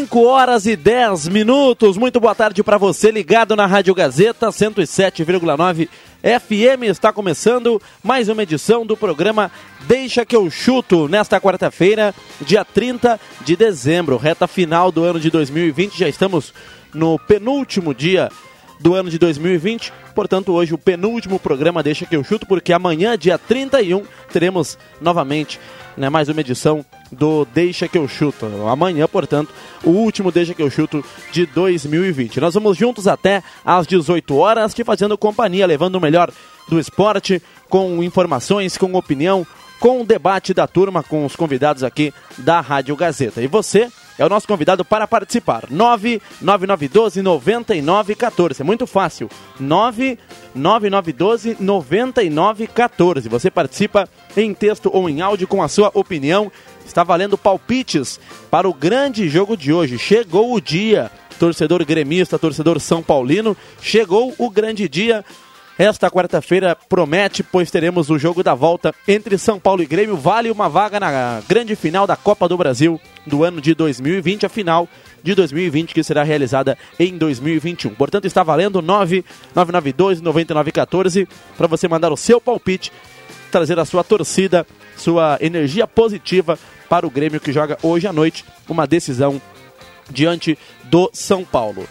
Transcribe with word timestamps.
Cinco 0.00 0.24
horas 0.24 0.64
e 0.64 0.76
10 0.76 1.28
minutos. 1.28 1.98
Muito 1.98 2.18
boa 2.18 2.34
tarde 2.34 2.62
para 2.62 2.78
você 2.78 3.10
ligado 3.10 3.54
na 3.54 3.66
Rádio 3.66 3.94
Gazeta 3.94 4.48
107,9 4.48 5.90
FM. 6.22 6.84
Está 6.84 7.12
começando 7.12 7.78
mais 8.02 8.26
uma 8.30 8.42
edição 8.42 8.86
do 8.86 8.96
programa 8.96 9.52
Deixa 9.86 10.24
que 10.24 10.34
eu 10.34 10.50
chuto 10.50 11.06
nesta 11.06 11.38
quarta-feira, 11.38 12.14
dia 12.40 12.64
30 12.64 13.20
de 13.42 13.54
dezembro, 13.54 14.16
reta 14.16 14.46
final 14.46 14.90
do 14.90 15.04
ano 15.04 15.20
de 15.20 15.28
2020. 15.28 15.98
Já 15.98 16.08
estamos 16.08 16.54
no 16.94 17.18
penúltimo 17.18 17.92
dia 17.92 18.30
do 18.80 18.94
ano 18.94 19.10
de 19.10 19.18
2020. 19.18 19.92
Portanto, 20.14 20.52
hoje 20.52 20.72
o 20.72 20.78
penúltimo 20.78 21.38
programa 21.38 21.82
Deixa 21.82 22.06
que 22.06 22.16
eu 22.16 22.24
chuto, 22.24 22.46
porque 22.46 22.72
amanhã, 22.72 23.18
dia 23.18 23.36
31, 23.36 24.04
teremos 24.32 24.78
novamente 24.98 25.60
né, 26.00 26.08
mais 26.08 26.30
uma 26.30 26.40
edição 26.40 26.84
do 27.12 27.44
Deixa 27.44 27.86
que 27.86 27.98
eu 27.98 28.08
chuto. 28.08 28.46
Amanhã, 28.66 29.06
portanto, 29.06 29.52
o 29.84 29.90
último 29.90 30.32
Deixa 30.32 30.54
que 30.54 30.62
eu 30.62 30.70
chuto 30.70 31.04
de 31.30 31.44
2020. 31.44 32.40
Nós 32.40 32.54
vamos 32.54 32.76
juntos 32.76 33.06
até 33.06 33.42
às 33.64 33.86
18 33.86 34.34
horas, 34.34 34.72
te 34.72 34.82
fazendo 34.82 35.18
companhia, 35.18 35.66
levando 35.66 35.96
o 35.96 36.00
melhor 36.00 36.32
do 36.68 36.80
esporte, 36.80 37.42
com 37.68 38.02
informações, 38.02 38.78
com 38.78 38.94
opinião, 38.94 39.46
com 39.78 40.00
o 40.00 40.06
debate 40.06 40.54
da 40.54 40.66
turma, 40.66 41.02
com 41.02 41.26
os 41.26 41.36
convidados 41.36 41.84
aqui 41.84 42.14
da 42.38 42.60
Rádio 42.60 42.96
Gazeta. 42.96 43.42
E 43.42 43.46
você 43.46 43.90
é 44.20 44.26
o 44.26 44.28
nosso 44.28 44.46
convidado 44.46 44.84
para 44.84 45.08
participar. 45.08 45.64
99912 45.70 47.22
9914. 47.22 48.60
É 48.60 48.64
muito 48.64 48.86
fácil. 48.86 49.30
99912 49.58 51.56
9914. 51.58 53.30
Você 53.30 53.50
participa 53.50 54.06
em 54.36 54.52
texto 54.52 54.90
ou 54.92 55.08
em 55.08 55.22
áudio 55.22 55.48
com 55.48 55.62
a 55.62 55.68
sua 55.68 55.90
opinião. 55.94 56.52
Está 56.84 57.02
valendo 57.02 57.38
palpites 57.38 58.20
para 58.50 58.68
o 58.68 58.74
grande 58.74 59.26
jogo 59.26 59.56
de 59.56 59.72
hoje. 59.72 59.98
Chegou 59.98 60.52
o 60.52 60.60
dia. 60.60 61.10
Torcedor 61.38 61.82
gremista, 61.86 62.38
torcedor 62.38 62.78
São 62.78 63.02
Paulino, 63.02 63.56
chegou 63.80 64.34
o 64.36 64.50
grande 64.50 64.86
dia 64.86 65.24
esta 65.80 66.10
quarta-feira 66.10 66.76
promete, 66.76 67.42
pois 67.42 67.70
teremos 67.70 68.10
o 68.10 68.18
jogo 68.18 68.42
da 68.42 68.54
volta 68.54 68.94
entre 69.08 69.38
São 69.38 69.58
Paulo 69.58 69.82
e 69.82 69.86
Grêmio. 69.86 70.14
Vale 70.14 70.50
uma 70.50 70.68
vaga 70.68 71.00
na 71.00 71.40
grande 71.48 71.74
final 71.74 72.06
da 72.06 72.16
Copa 72.16 72.46
do 72.46 72.58
Brasil 72.58 73.00
do 73.24 73.44
ano 73.44 73.62
de 73.62 73.74
2020, 73.74 74.44
a 74.44 74.50
final 74.50 74.86
de 75.22 75.34
2020 75.34 75.94
que 75.94 76.02
será 76.02 76.22
realizada 76.22 76.76
em 76.98 77.16
2021. 77.16 77.94
Portanto, 77.94 78.26
está 78.26 78.42
valendo 78.42 78.82
9992 78.82 80.20
9914 80.20 81.26
para 81.56 81.66
você 81.66 81.88
mandar 81.88 82.12
o 82.12 82.16
seu 82.16 82.38
palpite, 82.42 82.92
trazer 83.50 83.78
a 83.78 83.86
sua 83.86 84.04
torcida, 84.04 84.66
sua 84.98 85.38
energia 85.40 85.86
positiva 85.86 86.58
para 86.90 87.06
o 87.06 87.10
Grêmio 87.10 87.40
que 87.40 87.54
joga 87.54 87.78
hoje 87.82 88.06
à 88.06 88.12
noite 88.12 88.44
uma 88.68 88.86
decisão 88.86 89.40
diante 90.10 90.58
do 90.84 91.08
São 91.14 91.42
Paulo. 91.42 91.88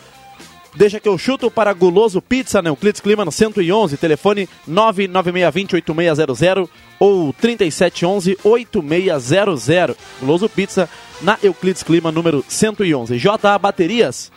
Deixa 0.76 1.00
que 1.00 1.10
eu 1.10 1.18
chuto 1.18 1.50
para 1.50 1.74
Guloso 1.74 2.22
Pizza, 2.22 2.62
né? 2.62 2.70
Euclides 2.70 3.02
Clima 3.02 3.26
no 3.26 3.32
111, 3.32 3.98
telefone 3.98 4.48
99620-8600 4.70 6.70
ou 7.00 7.34
3711-8600. 7.34 9.96
Guloso 10.20 10.48
Pizza 10.48 10.88
na 11.22 11.40
Euclides 11.42 11.82
Clima 11.84 12.12
número 12.12 12.44
111. 12.48 13.18
JA 13.18 13.58
Baterias. 13.58 14.32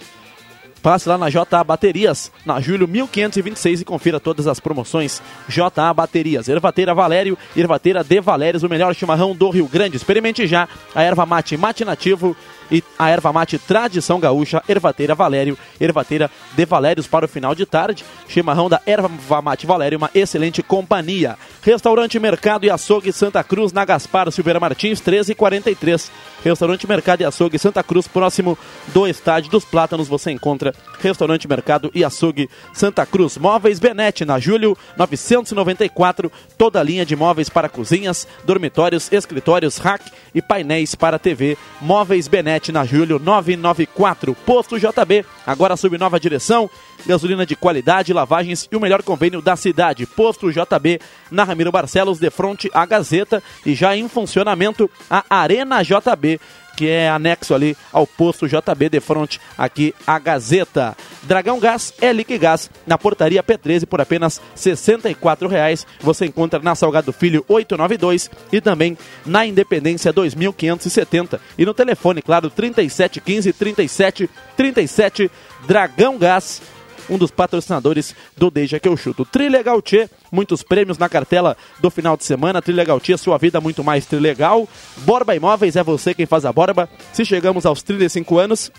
Passe 0.83 1.09
lá 1.09 1.17
na 1.17 1.31
JA 1.31 1.63
Baterias, 1.65 2.33
na 2.45 2.61
Júlio 2.61 2.89
1526 2.89 3.83
e 3.83 3.85
confira 3.85 4.19
todas 4.19 4.49
as 4.49 4.59
promoções. 4.59 5.23
JA 5.49 5.95
Baterias, 5.95 6.49
Ervateira 6.49 6.93
Valério, 6.93 7.39
Ervateira 7.57 8.03
de 8.03 8.21
Valérios, 8.21 8.65
o 8.65 8.69
melhor 8.69 8.93
chimarrão 8.93 9.35
do 9.35 9.49
Rio 9.49 9.69
Grande. 9.69 9.97
Experimente 9.97 10.45
já 10.47 10.69
a 10.93 11.03
erva 11.03 11.25
mate 11.25 11.57
mate 11.57 11.85
nativo 11.85 12.37
e 12.69 12.83
a 12.99 13.11
erva 13.11 13.33
mate 13.33 13.59
tradição 13.59 14.19
gaúcha, 14.19 14.63
ervateira 14.69 15.15
Valério, 15.15 15.57
ervateira 15.81 16.31
de 16.53 16.65
Valérios 16.65 17.07
para 17.07 17.27
o 17.27 17.29
final 17.29 17.55
de 17.55 17.65
tarde. 17.65 18.05
Chimarrão 18.27 18.69
da 18.69 18.81
erva 18.85 19.09
mate 19.41 19.67
Valério, 19.67 19.99
uma 19.99 20.11
excelente 20.13 20.63
companhia. 20.65 21.39
Restaurante 21.63 22.19
Mercado 22.19 22.65
e 22.65 22.71
Açougue 22.71 23.13
Santa 23.13 23.45
Cruz, 23.45 23.73
na 23.73 23.85
Gaspar 23.85 24.33
Silveira 24.33 24.59
Martins, 24.59 25.01
1343. 25.01 26.11
Restaurante 26.43 26.87
Mercado 26.87 27.23
e 27.23 27.25
Açougue 27.25 27.59
Santa 27.59 27.83
Cruz, 27.83 28.09
próximo 28.09 28.59
do 28.89 29.07
Estádio 29.07 29.51
dos 29.51 29.65
Plátanos, 29.65 30.09
você 30.09 30.31
encontra 30.31 30.75
Restaurante 30.99 31.47
Mercado 31.47 31.91
e 31.95 32.05
Açougue 32.05 32.51
Santa 32.73 33.07
Cruz. 33.07 33.37
Móveis 33.39 33.79
Benete, 33.79 34.25
na 34.25 34.39
Júlio 34.39 34.77
994, 34.97 36.31
toda 36.59 36.81
a 36.81 36.83
linha 36.83 37.07
de 37.07 37.15
móveis 37.15 37.49
para 37.49 37.69
cozinhas, 37.69 38.27
dormitórios, 38.45 39.11
escritórios, 39.13 39.79
rack 39.79 40.11
e 40.35 40.43
painéis 40.43 40.95
para 40.95 41.19
TV. 41.19 41.57
Móveis 41.81 42.27
Benete 42.27 42.73
na 42.73 42.85
Júlio 42.85 43.19
994. 43.19 44.35
Posto 44.45 44.79
JB, 44.79 45.25
agora 45.47 45.77
sob 45.77 45.97
nova 45.97 46.19
direção. 46.19 46.69
Gasolina 47.07 47.45
de 47.45 47.57
qualidade, 47.57 48.13
lavagens 48.13 48.69
e 48.71 48.77
o 48.77 48.81
melhor 48.81 49.03
convênio 49.03 49.43
da 49.43 49.57
cidade. 49.57 50.07
Posto 50.07 50.53
JB 50.53 51.01
na 51.31 51.45
Ramiro 51.45 51.73
Barcelos, 51.73 52.19
de 52.19 52.31
frente 52.31 52.71
à 52.73 52.85
Gazeta 52.87 53.43
e 53.65 53.75
já 53.75 53.97
em 53.97 54.09
funcionamento 54.09 54.91
a 55.11 55.25
Arena 55.29 55.83
JB 55.83 56.41
que 56.77 56.89
é 56.89 57.09
anexo 57.09 57.55
ali 57.55 57.77
ao 57.93 58.07
posto 58.07 58.49
JB 58.49 58.89
de 58.89 59.01
frente 59.01 59.41
aqui 59.57 59.95
a 60.07 60.19
Gazeta. 60.19 60.97
Dragão 61.23 61.61
Gás 61.61 61.95
é 62.01 62.13
Liquigás 62.13 62.71
na 62.87 62.99
portaria 62.99 63.43
P13 63.43 63.87
por 63.87 64.01
apenas 64.01 64.39
R$ 64.39 64.45
64,00. 64.57 65.87
Você 66.01 66.27
encontra 66.27 66.61
na 66.61 66.75
Salgado 66.75 67.13
Filho 67.13 67.45
892 67.49 68.31
e 68.51 68.61
também 68.61 68.97
na 69.25 69.47
Independência 69.47 70.13
2570 70.13 71.41
e 71.57 71.65
no 71.65 71.75
telefone, 71.75 72.23
claro, 72.23 72.51
3715 72.51 73.53
37 73.53 74.31
37 74.57 75.31
Dragão 75.67 76.19
Gás 76.19 76.61
um 77.09 77.19
dos 77.19 77.31
patrocinadores 77.31 78.15
do 78.37 78.51
Deixa 78.51 78.79
que 78.79 78.89
eu 78.89 78.97
chuto. 78.97 79.25
Trilegal 79.25 79.81
Tchê, 79.81 80.09
muitos 80.31 80.63
prêmios 80.63 80.99
na 80.99 81.09
cartela 81.09 81.57
do 81.81 81.91
final 81.91 82.17
de 82.17 82.25
semana. 82.25 82.63
Trilegal 82.63 83.01
Tchê, 83.01 83.17
sua 83.17 83.39
vida 83.39 83.61
muito 83.61 83.83
mais 83.83 84.07
trilegal. 84.07 84.69
Borba 84.99 85.35
Imóveis, 85.35 85.77
é 85.77 85.83
você 85.83 86.15
quem 86.15 86.27
faz 86.27 86.45
a 86.45 86.53
borba. 86.53 86.89
Se 87.13 87.25
chegamos 87.25 87.67
aos 87.67 87.83
35 87.83 88.39
anos, 88.39 88.73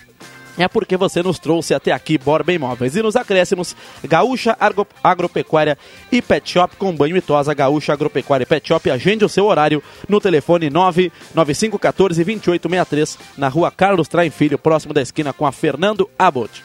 é 0.57 0.67
porque 0.67 0.95
você 0.95 1.23
nos 1.23 1.39
trouxe 1.39 1.73
até 1.73 1.91
aqui 1.91 2.17
Borba 2.17 2.53
Imóveis. 2.53 2.95
E 2.95 3.01
nos 3.01 3.15
acréscimos, 3.15 3.75
Gaúcha 4.03 4.55
Agro, 4.59 4.85
Agropecuária 5.03 5.77
e 6.11 6.21
Pet 6.21 6.49
Shop 6.49 6.75
com 6.75 6.95
banho 6.95 7.17
e 7.17 7.21
tosa. 7.21 7.53
Gaúcha 7.53 7.93
Agropecuária 7.93 8.43
e 8.43 8.47
Pet 8.47 8.67
Shop. 8.67 8.89
Agende 8.89 9.25
o 9.25 9.29
seu 9.29 9.45
horário 9.45 9.81
no 10.07 10.21
telefone 10.21 10.69
99514 10.69 12.23
2863 12.23 13.17
na 13.37 13.47
rua 13.47 13.71
Carlos 13.71 14.07
Traem 14.07 14.29
Filho, 14.29 14.59
próximo 14.59 14.93
da 14.93 15.01
esquina 15.01 15.33
com 15.33 15.45
a 15.45 15.51
Fernando 15.51 16.09
Abbott. 16.17 16.63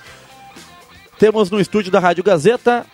Temos 1.18 1.50
no 1.50 1.60
estúdio 1.60 1.90
da 1.90 1.98
Rádio 1.98 2.22
Gazeta 2.22 2.86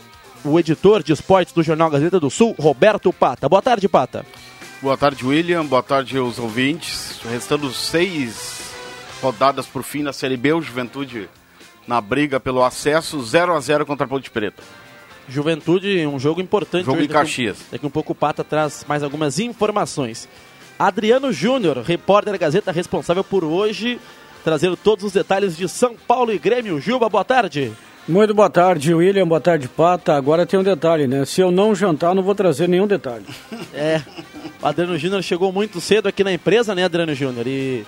o 0.43 0.59
editor 0.59 1.03
de 1.03 1.13
esportes 1.13 1.53
do 1.53 1.63
Jornal 1.63 1.91
Gazeta 1.91 2.19
do 2.19 2.31
Sul, 2.31 2.55
Roberto 2.59 3.13
Pata. 3.13 3.49
Boa 3.49 3.61
tarde, 3.61 3.87
Pata. 3.87 4.25
Boa 4.81 4.97
tarde, 4.97 5.27
William. 5.27 5.65
Boa 5.65 5.83
tarde 5.83 6.17
aos 6.17 6.39
ouvintes. 6.39 7.21
Restando 7.31 7.71
seis 7.73 8.73
rodadas 9.21 9.67
por 9.67 9.83
fim 9.83 10.03
na 10.03 10.13
Série 10.13 10.39
B, 10.39 10.55
o 10.55 10.63
Juventude 10.63 11.29
na 11.87 12.01
briga 12.01 12.41
pelo 12.41 12.65
acesso, 12.65 13.23
0 13.23 13.55
a 13.55 13.61
0 13.61 13.85
contra 13.85 14.07
a 14.07 14.09
Ponte 14.09 14.31
Preta. 14.31 14.63
Juventude, 15.29 16.07
um 16.07 16.19
jogo 16.19 16.41
importante. 16.41 16.87
Jogo 16.87 16.99
hoje, 16.99 17.07
em 17.07 17.11
Caxias. 17.11 17.59
Daqui, 17.59 17.71
daqui 17.73 17.87
um 17.87 17.91
pouco 17.91 18.13
o 18.13 18.17
Pata 18.17 18.43
traz 18.43 18.87
mais 18.89 19.03
algumas 19.03 19.39
informações. 19.39 20.27
Adriano 20.79 21.31
Júnior, 21.31 21.79
repórter 21.79 22.33
da 22.33 22.39
Gazeta, 22.39 22.73
responsável 22.73 23.23
por 23.23 23.45
hoje 23.45 24.01
trazer 24.43 24.75
todos 24.79 25.05
os 25.05 25.13
detalhes 25.13 25.57
de 25.57 25.69
São 25.69 25.95
Paulo 25.95 26.33
e 26.33 26.39
Grêmio. 26.39 26.81
Juba, 26.81 27.09
boa 27.09 27.25
tarde. 27.25 27.73
Muito 28.07 28.35
boa 28.35 28.51
tarde, 28.51 28.93
William. 28.95 29.27
Boa 29.27 29.41
tarde, 29.41 29.67
Pata. 29.67 30.15
Agora 30.15 30.45
tem 30.45 30.61
um 30.61 30.63
detalhe, 30.63 31.07
né? 31.07 31.25
Se 31.25 31.41
eu 31.41 31.51
não 31.51 31.75
jantar, 31.75 32.15
não 32.15 32.23
vou 32.23 32.35
trazer 32.35 32.69
nenhum 32.69 32.87
detalhe. 32.87 33.25
É. 33.75 34.01
O 34.63 34.67
Adriano 34.67 34.97
Júnior 34.97 35.23
chegou 35.23 35.53
muito 35.53 35.81
cedo 35.81 36.07
aqui 36.07 36.23
na 36.25 36.33
empresa, 36.33 36.75
né, 36.75 36.85
Adriano 36.85 37.13
Júnior? 37.15 37.45
E 37.47 37.85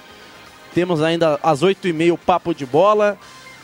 temos 0.74 1.00
ainda 1.00 1.38
às 1.42 1.62
8h30 1.62 2.12
o 2.12 2.18
Papo 2.18 2.52
de 2.54 2.66
Bola, 2.66 3.16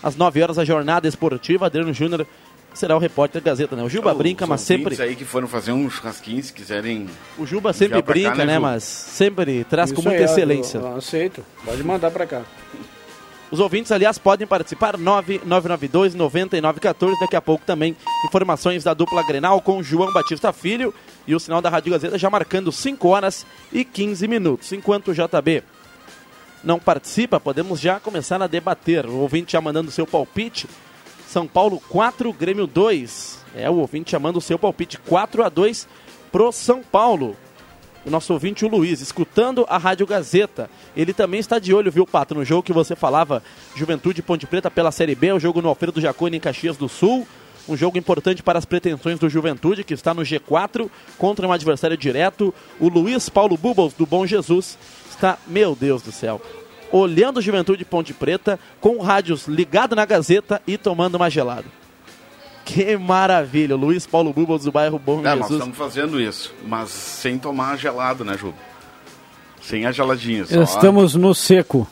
às 0.03 0.15
9 0.17 0.41
horas 0.43 0.59
a 0.59 0.65
jornada 0.65 1.07
esportiva. 1.09 1.67
Adriano 1.67 1.93
Júnior 1.93 2.25
será 2.73 2.95
o 2.97 2.99
repórter 3.01 3.43
da 3.43 3.51
Gazeta, 3.51 3.75
né? 3.77 3.83
O 3.83 3.89
Juba 3.89 4.15
brinca, 4.15 4.47
mas 4.47 4.61
sempre. 4.63 5.01
aí 5.03 5.17
que 5.17 5.25
foram 5.25 5.49
fazer 5.49 5.73
um 5.73 5.91
churrasquinho, 5.91 6.43
se 6.43 6.53
quiserem. 6.53 7.07
O 7.37 7.45
Juba 7.45 7.73
sempre 7.73 8.01
pra 8.03 8.15
cá, 8.15 8.21
brinca, 8.21 8.37
né, 8.47 8.53
né? 8.55 8.59
Mas 8.61 8.85
sempre 8.85 9.65
traz 9.65 9.91
com 9.93 9.99
Isso 10.01 10.09
muita 10.09 10.23
aí, 10.25 10.31
excelência. 10.31 10.79
eu- 10.79 10.83
eu 10.87 10.97
aceito. 10.97 11.45
Pode 11.65 11.83
mandar 11.83 12.11
pra 12.13 12.25
cá. 12.25 12.43
Os 13.53 13.61
ouvintes, 13.61 13.93
aliás, 13.93 14.17
podem 14.17 14.47
participar 14.47 14.97
9992 14.97 16.15
9914. 16.15 17.21
Daqui 17.21 17.37
a 17.37 17.43
pouco 17.43 17.63
também 17.67 17.95
informações 18.27 18.83
da 18.83 18.95
dupla 18.95 19.23
Grenal 19.23 19.61
com 19.61 19.83
João 19.83 20.11
Batista 20.11 20.55
Filho 20.55 20.95
e 21.27 21.35
o 21.35 21.39
sinal 21.39 21.61
da 21.61 21.69
Rádio 21.69 21.93
Gazeta 21.93 22.17
já 22.17 22.31
marcando 22.31 22.73
5 22.73 23.07
horas 23.07 23.45
e 23.71 23.85
15 23.85 24.27
minutos. 24.27 24.73
Enquanto 24.73 25.09
o 25.09 25.15
JB 25.15 25.63
não 26.65 26.79
participa, 26.79 27.39
podemos 27.39 27.79
já 27.79 28.01
começar 28.01 28.41
a 28.41 28.47
debater. 28.47 29.05
O 29.05 29.17
ouvinte 29.17 29.53
já 29.53 29.61
mandando 29.61 29.91
seu 29.91 30.07
palpite. 30.07 30.67
São 31.29 31.47
Paulo 31.47 31.79
4, 31.91 32.33
Grêmio 32.33 32.67
2. 32.67 33.39
É 33.55 33.69
o 33.69 33.75
ouvinte 33.75 34.13
chamando 34.13 34.39
o 34.39 34.41
seu 34.41 34.59
palpite 34.59 34.99
4 34.99 35.45
a 35.45 35.51
2 35.51 35.87
pro 36.33 36.51
São 36.53 36.83
Paulo 36.83 37.37
o 38.05 38.11
nosso 38.11 38.33
ouvinte, 38.33 38.65
o 38.65 38.69
Luiz, 38.69 39.01
escutando 39.01 39.65
a 39.69 39.79
Rádio 39.79 40.07
Gazeta. 40.07 40.69
Ele 40.97 41.13
também 41.13 41.41
está 41.41 41.59
de 41.59 41.73
olho, 41.73 41.91
viu, 41.91 42.07
Pato, 42.07 42.35
no 42.35 42.45
jogo 42.45 42.63
que 42.63 42.73
você 42.73 42.97
falava, 42.97 43.43
Juventude 43.75 44.23
Ponte 44.23 44.47
Preta 44.47 44.71
pela 44.71 44.91
Série 44.91 45.15
B, 45.15 45.33
o 45.33 45.41
jogo 45.41 45.63
no 45.63 45.69
Alfredo 45.69 46.01
Jaconi 46.01 46.37
em 46.37 46.41
Caxias 46.41 46.77
do 46.77 46.89
Sul. 46.89 47.27
Um 47.69 47.77
jogo 47.77 47.97
importante 47.97 48.43
para 48.43 48.59
as 48.59 48.65
pretensões 48.65 49.21
do 49.21 49.29
Juventude, 49.29 49.85
que 49.85 49.95
está 49.95 50.13
no 50.13 50.23
G4, 50.23 50.91
contra 51.17 51.47
um 51.47 51.53
adversário 51.53 51.97
direto. 51.97 52.53
O 52.81 52.89
Luiz 52.89 53.29
Paulo 53.29 53.57
Bubbles, 53.57 53.95
do 53.95 54.05
Bom 54.05 54.27
Jesus, 54.27 54.77
está, 55.09 55.39
meu 55.47 55.77
Deus 55.77 56.03
do 56.03 56.11
céu, 56.11 56.43
olhando 56.91 57.41
Juventude 57.41 57.85
Ponte 57.85 58.13
Preta, 58.13 58.59
com 58.81 58.99
rádios 58.99 59.47
ligado 59.47 59.95
na 59.95 60.05
Gazeta 60.05 60.61
e 60.67 60.77
tomando 60.77 61.15
uma 61.15 61.31
gelada. 61.31 61.82
Que 62.65 62.97
maravilha, 62.97 63.75
o 63.75 63.79
Luiz 63.79 64.07
Paulo 64.07 64.33
Bubbles, 64.33 64.65
do 64.65 64.73
bairro 64.73 64.99
Bom 64.99 65.21
É, 65.21 65.23
nós 65.25 65.35
Jesus. 65.41 65.53
estamos 65.53 65.77
fazendo 65.77 66.21
isso, 66.21 66.55
mas 66.67 66.91
sem 66.91 67.39
tomar 67.39 67.77
gelado, 67.77 68.25
né, 68.25 68.37
Ju? 68.39 68.55
Sem 69.61 69.87
a 69.87 69.93
geladinha. 69.93 70.45
Só 70.47 70.63
Estamos 70.63 71.15
no 71.15 71.35
seco. 71.35 71.87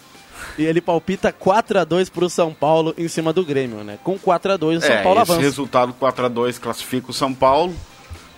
E 0.59 0.65
ele 0.65 0.81
palpita 0.81 1.33
4x2 1.33 2.11
pro 2.11 2.29
São 2.29 2.53
Paulo 2.53 2.95
em 2.99 3.09
cima 3.09 3.33
do 3.33 3.45
Grêmio, 3.45 3.85
né? 3.85 3.99
Com 4.03 4.19
4x2 4.19 4.79
o 4.79 4.81
São 4.81 4.91
é, 4.91 5.03
Paulo 5.03 5.21
esse 5.23 5.31
avança. 5.33 5.41
resultado 5.47 5.95
4x2 6.01 6.59
classifica 6.61 7.11
o 7.11 7.15
São 7.15 7.33
Paulo. 7.33 7.75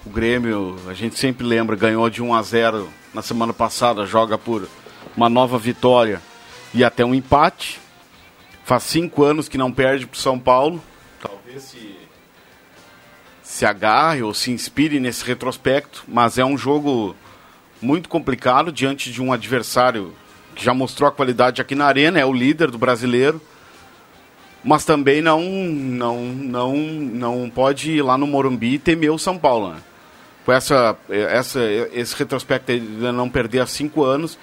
O 0.05 0.11
Grêmio, 0.11 0.76
a 0.88 0.94
gente 0.94 1.19
sempre 1.19 1.46
lembra, 1.46 1.76
ganhou 1.76 2.08
de 2.11 2.23
1 2.23 2.34
a 2.34 2.43
0 2.43 2.88
na 3.14 3.23
semana 3.23 3.52
passada, 3.52 4.05
joga 4.05 4.37
por 4.37 4.69
uma 5.17 5.29
nova 5.29 5.58
vitória 5.58 6.20
e 6.75 6.82
até 6.84 7.05
um 7.05 7.14
empate. 7.14 7.81
Faz 8.64 8.82
cinco 8.84 9.23
anos 9.25 9.49
que 9.49 9.58
não 9.58 9.73
perde 9.73 10.06
pro 10.06 10.19
São 10.19 10.38
Paulo. 10.38 10.82
Talvez 11.20 11.62
se, 11.62 11.96
se 13.62 13.66
agarre 13.66 14.24
ou 14.24 14.34
se 14.34 14.50
inspire 14.50 14.98
nesse 14.98 15.24
retrospecto, 15.24 16.02
mas 16.08 16.36
é 16.36 16.44
um 16.44 16.58
jogo 16.58 17.14
muito 17.80 18.08
complicado 18.08 18.72
diante 18.72 19.12
de 19.12 19.22
um 19.22 19.32
adversário 19.32 20.12
que 20.52 20.64
já 20.64 20.74
mostrou 20.74 21.08
a 21.08 21.12
qualidade 21.12 21.62
aqui 21.62 21.76
na 21.76 21.86
arena, 21.86 22.18
é 22.18 22.26
o 22.26 22.32
líder 22.32 22.72
do 22.72 22.78
brasileiro 22.78 23.40
mas 24.64 24.84
também 24.84 25.22
não 25.22 25.42
não 25.42 26.24
não 26.24 26.76
não 26.76 27.50
pode 27.50 27.92
ir 27.92 28.02
lá 28.02 28.18
no 28.18 28.26
Morumbi 28.26 28.74
e 28.74 28.78
temer 28.78 29.12
o 29.12 29.18
São 29.18 29.38
Paulo 29.38 29.74
né? 29.74 29.80
com 30.44 30.52
essa 30.52 30.96
essa 31.08 31.60
esse 31.92 32.16
retrospecto 32.16 32.72
de 32.72 33.12
não 33.12 33.28
perder 33.28 33.60
há 33.60 33.66
cinco 33.66 34.04
anos 34.04 34.38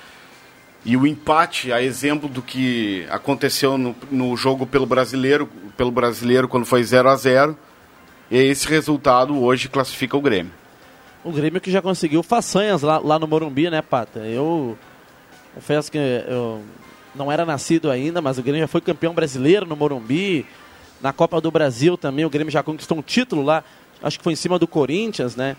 e 0.86 0.98
o 0.98 1.08
empate 1.08 1.72
a 1.72 1.82
exemplo 1.82 2.28
do 2.28 2.42
que 2.42 3.06
aconteceu 3.10 3.78
no, 3.78 3.96
no 4.12 4.36
jogo 4.36 4.66
pelo 4.66 4.86
brasileiro 4.86 5.50
pelo 5.78 5.92
brasileiro 5.92 6.50
quando 6.50 6.66
foi 6.66 6.84
0 6.84 7.10
a 7.10 7.16
0 7.16 7.58
e 8.30 8.38
esse 8.38 8.68
resultado 8.68 9.42
hoje 9.42 9.70
classifica 9.70 10.16
o 10.16 10.22
Grêmio 10.22 10.52
O 11.24 11.32
Grêmio 11.32 11.60
que 11.60 11.72
já 11.72 11.82
conseguiu 11.82 12.24
façanhas 12.24 12.82
lá, 12.82 13.00
lá 13.00 13.18
no 13.18 13.28
Morumbi, 13.28 13.70
né, 13.70 13.82
Pata? 13.82 14.20
Eu 14.20 14.78
confesso 15.54 15.92
que 15.92 15.98
eu 15.98 16.62
não 17.16 17.32
era 17.32 17.46
nascido 17.46 17.90
ainda, 17.90 18.22
mas 18.22 18.38
o 18.38 18.44
Grêmio 18.44 18.62
já 18.62 18.68
foi 18.68 18.82
campeão 18.82 19.14
brasileiro 19.14 19.66
no 19.66 19.76
Morumbi. 19.76 20.46
Na 21.02 21.14
Copa 21.14 21.40
do 21.40 21.50
Brasil 21.50 21.98
também 21.98 22.26
o 22.26 22.30
Grêmio 22.30 22.52
já 22.52 22.62
conquistou 22.62 22.98
um 22.98 23.02
título 23.02 23.42
lá, 23.42 23.64
acho 24.04 24.18
que 24.18 24.24
foi 24.24 24.34
em 24.34 24.36
cima 24.38 24.60
do 24.60 24.68
Corinthians, 24.68 25.36
né? 25.36 25.56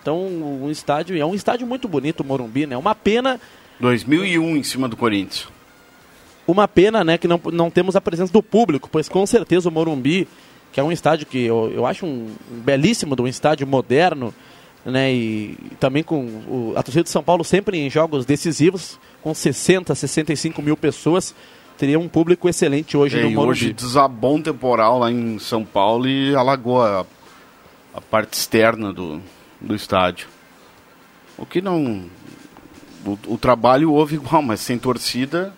Então, 0.00 0.18
um 0.18 0.70
estádio, 0.70 1.16
é 1.16 1.24
um 1.24 1.34
estádio 1.34 1.66
muito 1.66 1.88
bonito 1.88 2.20
o 2.20 2.24
Morumbi, 2.24 2.66
né? 2.66 2.76
Uma 2.76 2.94
pena 2.94 3.40
2001 3.80 4.56
em 4.56 4.62
cima 4.62 4.88
do 4.88 4.96
Corinthians 4.96 5.48
Uma 6.46 6.68
pena, 6.68 7.02
né, 7.02 7.18
que 7.18 7.26
não, 7.26 7.40
não 7.52 7.70
temos 7.70 7.96
a 7.96 8.00
presença 8.00 8.32
do 8.32 8.42
público, 8.42 8.88
pois 8.90 9.08
com 9.08 9.26
certeza 9.26 9.68
o 9.68 9.72
Morumbi, 9.72 10.28
que 10.74 10.80
é 10.80 10.82
um 10.82 10.90
estádio 10.90 11.24
que 11.24 11.38
eu, 11.38 11.70
eu 11.72 11.86
acho 11.86 12.04
um, 12.04 12.26
um 12.50 12.58
belíssimo, 12.58 13.14
um 13.16 13.28
estádio 13.28 13.64
moderno, 13.64 14.34
né, 14.84 15.14
e, 15.14 15.56
e 15.70 15.74
também 15.78 16.02
com 16.02 16.24
o, 16.24 16.72
a 16.76 16.82
torcida 16.82 17.04
de 17.04 17.10
São 17.10 17.22
Paulo 17.22 17.44
sempre 17.44 17.78
em 17.78 17.88
jogos 17.88 18.26
decisivos, 18.26 18.98
com 19.22 19.32
60, 19.32 19.94
65 19.94 20.60
mil 20.60 20.76
pessoas, 20.76 21.32
teria 21.78 21.96
um 21.96 22.08
público 22.08 22.48
excelente 22.48 22.96
hoje 22.96 23.20
É, 23.20 23.22
no 23.22 23.30
Morumbi. 23.30 23.50
hoje 23.50 23.72
desabou 23.72 24.34
um 24.34 24.42
temporal 24.42 24.98
lá 24.98 25.12
em 25.12 25.38
São 25.38 25.64
Paulo 25.64 26.08
e 26.08 26.34
alagou 26.34 26.82
a, 26.82 27.06
a 27.94 28.00
parte 28.00 28.32
externa 28.32 28.92
do, 28.92 29.20
do 29.60 29.76
estádio. 29.76 30.26
O 31.38 31.46
que 31.46 31.62
não. 31.62 32.04
O, 33.06 33.16
o 33.28 33.38
trabalho 33.38 33.92
houve 33.92 34.16
igual, 34.16 34.42
mas 34.42 34.58
sem 34.58 34.76
torcida 34.76 35.54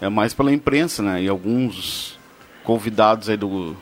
é 0.00 0.08
mais 0.08 0.32
pela 0.32 0.52
imprensa, 0.52 1.02
né? 1.02 1.22
E 1.22 1.28
alguns 1.28 2.16
convidados 2.62 3.28
aí 3.28 3.36
do, 3.36 3.76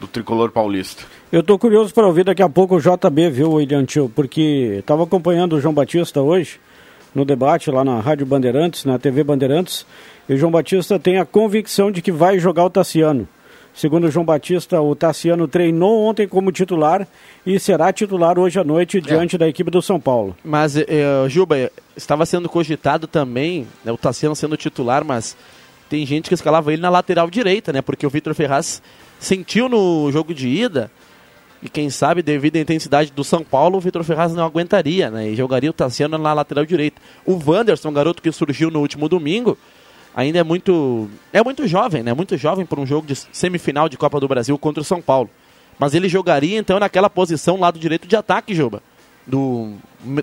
do 0.00 0.06
tricolor 0.06 0.50
paulista. 0.50 1.04
Eu 1.30 1.42
tô 1.42 1.58
curioso 1.58 1.92
para 1.92 2.06
ouvir 2.06 2.24
daqui 2.24 2.42
a 2.42 2.48
pouco 2.48 2.76
o 2.76 2.80
JB, 2.80 3.30
viu, 3.30 3.52
William 3.52 3.84
Tio? 3.84 4.10
Porque 4.14 4.76
estava 4.78 5.02
acompanhando 5.02 5.56
o 5.56 5.60
João 5.60 5.74
Batista 5.74 6.22
hoje, 6.22 6.60
no 7.14 7.24
debate 7.24 7.70
lá 7.70 7.84
na 7.84 8.00
Rádio 8.00 8.24
Bandeirantes, 8.24 8.84
na 8.84 8.98
TV 8.98 9.24
Bandeirantes, 9.24 9.84
e 10.28 10.34
o 10.34 10.36
João 10.36 10.52
Batista 10.52 10.98
tem 10.98 11.18
a 11.18 11.26
convicção 11.26 11.90
de 11.90 12.00
que 12.00 12.12
vai 12.12 12.38
jogar 12.38 12.64
o 12.64 12.70
Tassiano. 12.70 13.26
Segundo 13.74 14.04
o 14.08 14.10
João 14.10 14.24
Batista, 14.24 14.80
o 14.80 14.94
Tassiano 14.94 15.46
treinou 15.46 16.02
ontem 16.04 16.26
como 16.26 16.50
titular 16.50 17.06
e 17.46 17.60
será 17.60 17.92
titular 17.92 18.38
hoje 18.38 18.58
à 18.58 18.64
noite 18.64 19.00
diante 19.00 19.38
da 19.38 19.48
equipe 19.48 19.70
do 19.70 19.80
São 19.80 20.00
Paulo. 20.00 20.36
Mas, 20.44 20.76
eh, 20.76 20.84
Juba, 21.28 21.70
estava 21.96 22.26
sendo 22.26 22.48
cogitado 22.48 23.06
também, 23.06 23.68
né, 23.84 23.92
o 23.92 23.96
Tassiano 23.96 24.34
sendo 24.34 24.56
titular, 24.56 25.04
mas 25.04 25.36
tem 25.88 26.04
gente 26.04 26.28
que 26.28 26.34
escalava 26.34 26.72
ele 26.72 26.82
na 26.82 26.90
lateral 26.90 27.30
direita, 27.30 27.72
né? 27.72 27.80
Porque 27.80 28.06
o 28.06 28.10
Vitor 28.10 28.34
Ferraz 28.34 28.82
sentiu 29.18 29.68
no 29.68 30.10
jogo 30.12 30.34
de 30.34 30.48
ida, 30.48 30.90
e 31.62 31.68
quem 31.68 31.90
sabe, 31.90 32.22
devido 32.22 32.56
à 32.56 32.60
intensidade 32.60 33.10
do 33.10 33.24
São 33.24 33.42
Paulo, 33.42 33.78
o 33.78 33.80
Vitor 33.80 34.04
Ferraz 34.04 34.32
não 34.32 34.44
aguentaria, 34.44 35.10
né? 35.10 35.28
E 35.28 35.36
jogaria 35.36 35.70
o 35.70 35.72
Tassiano 35.72 36.16
na 36.16 36.32
lateral 36.32 36.64
direita. 36.64 37.02
O 37.26 37.38
Wanderson, 37.44 37.92
garoto 37.92 38.22
que 38.22 38.30
surgiu 38.30 38.70
no 38.70 38.80
último 38.80 39.08
domingo, 39.08 39.58
ainda 40.14 40.38
é 40.38 40.42
muito 40.44 41.08
é 41.32 41.42
muito 41.42 41.66
jovem, 41.66 42.02
né? 42.02 42.14
Muito 42.14 42.36
jovem 42.36 42.64
para 42.64 42.80
um 42.80 42.86
jogo 42.86 43.08
de 43.08 43.16
semifinal 43.32 43.88
de 43.88 43.96
Copa 43.96 44.20
do 44.20 44.28
Brasil 44.28 44.56
contra 44.56 44.80
o 44.80 44.84
São 44.84 45.02
Paulo. 45.02 45.28
Mas 45.78 45.94
ele 45.94 46.08
jogaria 46.08 46.58
então 46.58 46.78
naquela 46.78 47.10
posição 47.10 47.58
lado 47.58 47.78
direito 47.78 48.06
de 48.06 48.14
ataque, 48.14 48.54
Juba. 48.54 48.82
Do 49.28 49.74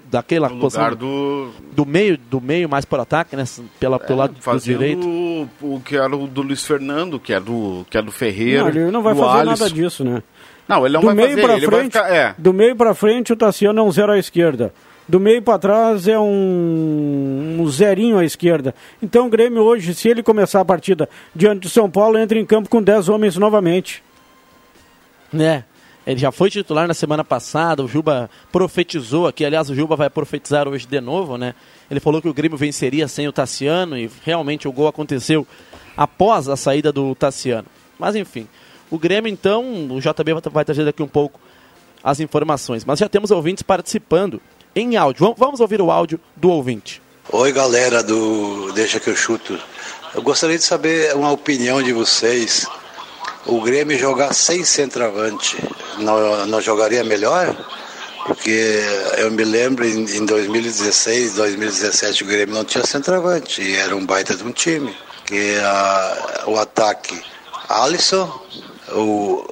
daquela 0.09 0.49
No 0.49 0.59
posição 0.59 0.83
lugar 0.83 0.95
do. 0.95 1.51
do 1.73 1.85
meio, 1.85 2.17
do 2.17 2.41
meio 2.41 2.67
mais 2.67 2.85
para 2.85 3.03
ataque, 3.03 3.35
né? 3.35 3.43
Pela, 3.79 3.99
pelo 3.99 4.17
lado 4.19 4.33
do 4.33 4.39
É, 4.39 4.41
fazendo 4.41 4.79
direito. 4.79 5.07
O, 5.07 5.75
o 5.75 5.79
que 5.81 5.95
era 5.95 6.15
o 6.15 6.25
do 6.27 6.41
Luiz 6.41 6.65
Fernando, 6.65 7.19
que 7.19 7.31
é 7.31 7.39
do, 7.39 7.85
que 7.89 7.97
é 7.97 8.01
do 8.01 8.11
Ferreira. 8.11 8.61
Não, 8.63 8.69
ele 8.69 8.89
não 8.91 9.03
vai 9.03 9.13
do 9.13 9.19
fazer 9.19 9.39
Alisson. 9.49 9.63
nada 9.63 9.73
disso, 9.75 10.03
né? 10.03 10.23
Não, 10.67 10.83
ele 10.85 10.93
não 10.95 11.01
do 11.01 11.05
vai 11.07 11.15
meio 11.15 11.29
fazer, 11.29 11.41
para 11.43 11.53
ele 11.57 11.67
vai 11.67 11.79
frente, 11.81 11.91
ficar- 11.93 12.09
é. 12.11 12.35
do 12.37 12.51
meio 12.53 12.75
para 12.75 12.95
frente 12.95 13.31
o 13.31 13.35
Tassiano 13.35 13.79
é 13.79 13.83
um 13.83 13.91
zero 13.91 14.11
à 14.11 14.17
esquerda. 14.17 14.73
Do 15.07 15.19
meio 15.19 15.39
para 15.43 15.59
trás 15.59 16.07
é 16.07 16.17
um, 16.17 17.57
um 17.59 17.67
zerinho 17.69 18.17
à 18.17 18.25
esquerda. 18.25 18.73
Então 19.03 19.27
o 19.27 19.29
Grêmio 19.29 19.61
hoje, 19.61 19.93
se 19.93 20.09
ele 20.09 20.23
começar 20.23 20.61
a 20.61 20.65
partida 20.65 21.07
diante 21.35 21.59
do 21.61 21.69
São 21.69 21.91
Paulo, 21.91 22.17
entra 22.17 22.39
em 22.39 22.45
campo 22.45 22.69
com 22.69 22.81
10 22.81 23.07
homens 23.09 23.35
novamente. 23.37 24.01
né? 25.31 25.63
Ele 26.05 26.19
já 26.19 26.31
foi 26.31 26.51
titular 26.51 26.87
na 26.87 26.93
semana 26.93 27.23
passada, 27.23 27.83
o 27.83 27.87
Juba 27.87 28.29
profetizou 28.51 29.25
aqui, 29.27 29.43
aliás, 29.43 29.69
o 29.69 29.75
Juba 29.75 29.95
vai 29.95 30.09
profetizar 30.09 30.67
hoje 30.67 30.85
de 30.85 31.01
novo, 31.01 31.35
né? 31.37 31.55
Ele 31.89 31.99
falou 31.99 32.21
que 32.21 32.29
o 32.29 32.33
Grêmio 32.33 32.57
venceria 32.57 33.07
sem 33.07 33.27
o 33.27 33.31
Tassiano 33.31 33.97
e 33.97 34.09
realmente 34.23 34.67
o 34.67 34.71
gol 34.71 34.87
aconteceu 34.87 35.47
após 35.97 36.47
a 36.47 36.55
saída 36.55 36.91
do 36.91 37.15
Tassiano. 37.15 37.67
Mas 37.97 38.15
enfim, 38.15 38.47
o 38.91 38.99
Grêmio 38.99 39.31
então, 39.31 39.63
o 39.91 39.99
JB 39.99 40.33
vai- 40.51 40.63
trazer 40.65 40.85
daqui 40.85 41.01
um 41.01 41.07
pouco 41.07 41.39
as 42.03 42.19
informações. 42.19 42.85
Mas 42.85 42.99
já 42.99 43.09
temos 43.09 43.31
ouvintes 43.31 43.63
participando 43.63 44.39
em 44.75 44.95
áudio. 44.97 45.33
Vamos 45.37 45.59
ouvir 45.59 45.81
o 45.81 45.89
áudio 45.89 46.19
do 46.35 46.49
ouvinte. 46.49 47.01
Oi 47.31 47.51
galera 47.51 48.03
do 48.03 48.71
Deixa 48.73 48.99
que 48.99 49.09
eu 49.09 49.15
chuto. 49.15 49.57
Eu 50.13 50.21
gostaria 50.21 50.57
de 50.57 50.63
saber 50.63 51.15
uma 51.15 51.31
opinião 51.31 51.81
de 51.81 51.91
vocês. 51.91 52.67
O 53.45 53.61
Grêmio 53.61 53.97
jogar 53.97 54.33
sem 54.33 54.63
centroavante 54.63 55.55
não, 55.99 56.47
não 56.47 56.59
jogaria 56.59 57.03
melhor? 57.03 57.55
Porque 58.25 58.81
eu 59.19 59.29
me 59.29 59.43
lembro 59.43 59.85
em 59.85 60.25
2016, 60.25 61.35
2017 61.35 62.23
o 62.23 62.27
Grêmio 62.27 62.55
não 62.55 62.65
tinha 62.65 62.83
centroavante 62.83 63.61
e 63.61 63.75
era 63.75 63.95
um 63.95 64.03
baita 64.03 64.35
de 64.35 64.43
um 64.43 64.51
time. 64.51 64.95
Que 65.27 65.57
a, 65.59 66.43
o 66.47 66.57
ataque 66.57 67.21
Alisson, 67.69 68.31
o, 68.93 69.45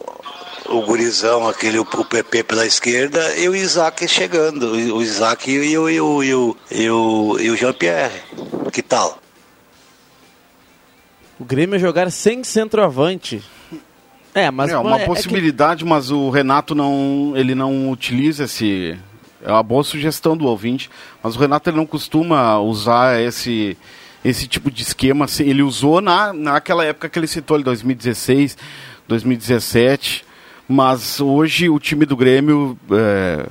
o 0.70 0.82
gurizão, 0.86 1.48
aquele, 1.48 1.78
o 1.78 1.86
PP 1.86 2.44
pela 2.44 2.66
esquerda 2.66 3.36
e 3.38 3.48
o 3.48 3.56
Isaac 3.56 4.08
chegando. 4.08 4.72
O 4.72 5.04
Isaac 5.04 5.52
e 5.52 5.78
o, 5.78 5.88
e 5.88 5.96
e 5.96 6.02
o, 6.02 6.24
e 6.72 6.90
o, 6.90 7.38
e 7.40 7.52
o 7.52 7.56
Jean-Pierre. 7.56 8.22
Que 8.72 8.82
tal? 8.82 9.20
O 11.40 11.46
Grêmio 11.46 11.78
jogar 11.78 12.12
sem 12.12 12.44
centroavante. 12.44 13.44
É, 14.36 14.50
mas 14.50 14.72
é 14.72 14.78
uma 14.78 15.02
é, 15.02 15.06
possibilidade, 15.06 15.84
é 15.84 15.86
que... 15.86 15.90
mas 15.90 16.10
o 16.10 16.30
Renato 16.30 16.74
não, 16.74 17.34
ele 17.36 17.54
não 17.54 17.90
utiliza 17.90 18.46
esse. 18.46 18.98
É 19.42 19.52
uma 19.52 19.63
boa 19.63 19.84
sugestão 19.84 20.36
do 20.36 20.46
ouvinte, 20.46 20.90
mas 21.22 21.36
o 21.36 21.40
Renato 21.40 21.70
ele 21.70 21.78
não 21.78 21.86
costuma 21.86 22.58
usar 22.60 23.22
esse 23.22 23.78
esse 24.24 24.48
tipo 24.48 24.72
de 24.72 24.84
esquema. 24.84 25.25
Ele 25.40 25.62
usou 25.62 26.00
na, 26.00 26.32
naquela 26.32 26.86
época 26.86 27.10
que 27.10 27.20
ele 27.20 27.28
citou, 27.28 27.60
em 27.60 27.63
2016, 27.63 28.58
2017, 29.08 30.25
mas 30.68 31.20
hoje 31.20 31.70
o 31.70 31.80
time 31.80 32.06
do 32.06 32.16
Grêmio, 32.16 32.78
é, 32.92 33.50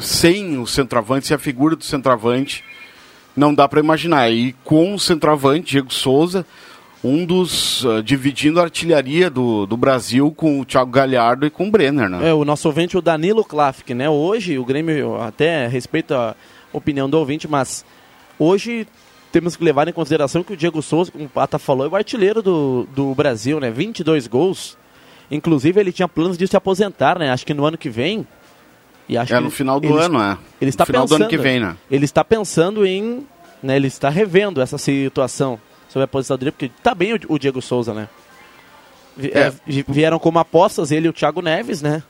sem 0.00 0.58
o 0.58 0.66
centroavante, 0.66 1.28
sem 1.28 1.34
a 1.34 1.38
figura 1.38 1.76
do 1.76 1.84
centroavante, 1.84 2.64
não 3.36 3.54
dá 3.54 3.68
para 3.68 3.80
imaginar. 3.80 4.30
E 4.30 4.52
com 4.64 4.94
o 4.94 4.98
centroavante, 4.98 5.72
Diego 5.72 5.92
Souza, 5.92 6.44
um 7.04 7.24
dos 7.24 7.84
uh, 7.84 8.02
dividindo 8.02 8.60
a 8.60 8.64
artilharia 8.64 9.30
do, 9.30 9.66
do 9.66 9.76
Brasil 9.76 10.30
com 10.30 10.60
o 10.60 10.64
Thiago 10.64 10.90
Galhardo 10.90 11.46
e 11.46 11.50
com 11.50 11.68
o 11.68 11.70
Brenner, 11.70 12.08
né? 12.08 12.28
É, 12.28 12.34
o 12.34 12.44
nosso 12.44 12.68
ouvinte, 12.68 12.96
o 12.96 13.02
Danilo 13.02 13.44
Klafk, 13.44 13.94
né? 13.94 14.08
Hoje, 14.08 14.58
o 14.58 14.64
Grêmio, 14.64 15.20
até 15.20 15.66
respeito 15.66 16.14
a 16.14 16.34
opinião 16.72 17.08
do 17.08 17.18
ouvinte, 17.18 17.46
mas 17.46 17.84
hoje 18.38 18.86
temos 19.30 19.56
que 19.56 19.64
levar 19.64 19.86
em 19.88 19.92
consideração 19.92 20.42
que 20.42 20.52
o 20.52 20.56
Diego 20.56 20.80
Souza, 20.80 21.12
como 21.12 21.24
o 21.24 21.28
Pata 21.28 21.58
falou, 21.58 21.86
é 21.86 21.88
o 21.88 21.96
artilheiro 21.96 22.42
do, 22.42 22.88
do 22.94 23.14
Brasil, 23.14 23.60
né? 23.60 23.70
22 23.70 24.26
gols. 24.26 24.76
Inclusive, 25.30 25.80
ele 25.80 25.92
tinha 25.92 26.08
planos 26.08 26.38
de 26.38 26.46
se 26.46 26.56
aposentar, 26.56 27.18
né? 27.18 27.30
Acho 27.30 27.44
que 27.44 27.54
no 27.54 27.64
ano 27.64 27.76
que 27.76 27.90
vem. 27.90 28.26
E 29.08 29.16
acho 29.16 29.34
é, 29.34 29.40
no 29.40 29.50
final 29.50 29.78
do 29.78 29.88
ele, 29.88 29.98
ano, 29.98 30.20
é. 30.20 30.38
Ele 30.60 30.70
está 30.70 30.82
no 30.82 30.86
final 30.86 31.02
pensando, 31.02 31.18
do 31.18 31.22
ano 31.22 31.30
que 31.30 31.36
vem, 31.36 31.60
né? 31.60 31.76
Ele 31.90 32.04
está 32.04 32.24
pensando 32.24 32.86
em. 32.86 33.26
Né, 33.62 33.76
ele 33.76 33.86
está 33.86 34.08
revendo 34.08 34.60
essa 34.60 34.76
situação 34.76 35.58
sobre 35.88 36.02
a 36.02 36.04
aposentadoria, 36.04 36.52
porque 36.52 36.70
tá 36.82 36.94
bem 36.94 37.14
o, 37.14 37.20
o 37.28 37.38
Diego 37.38 37.60
Souza, 37.62 37.94
né? 37.94 38.08
É. 39.18 39.40
é 39.40 39.52
vieram 39.88 40.18
como 40.18 40.38
apostas 40.38 40.90
ele 40.90 41.06
e 41.06 41.10
o 41.10 41.12
Thiago 41.12 41.40
Neves, 41.40 41.82
né? 41.82 42.02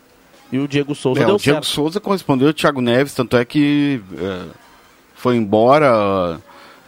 E 0.50 0.58
o 0.58 0.68
Diego 0.68 0.94
Souza 0.94 1.22
é, 1.22 1.24
deu 1.24 1.34
o 1.34 1.38
Diego 1.38 1.64
certo. 1.64 1.66
Souza 1.66 2.00
correspondeu 2.00 2.48
ao 2.48 2.54
Thiago 2.54 2.80
Neves, 2.80 3.14
tanto 3.14 3.36
é 3.36 3.44
que 3.44 4.00
é, 4.16 4.42
foi 5.14 5.36
embora, 5.36 5.88
a 5.88 6.38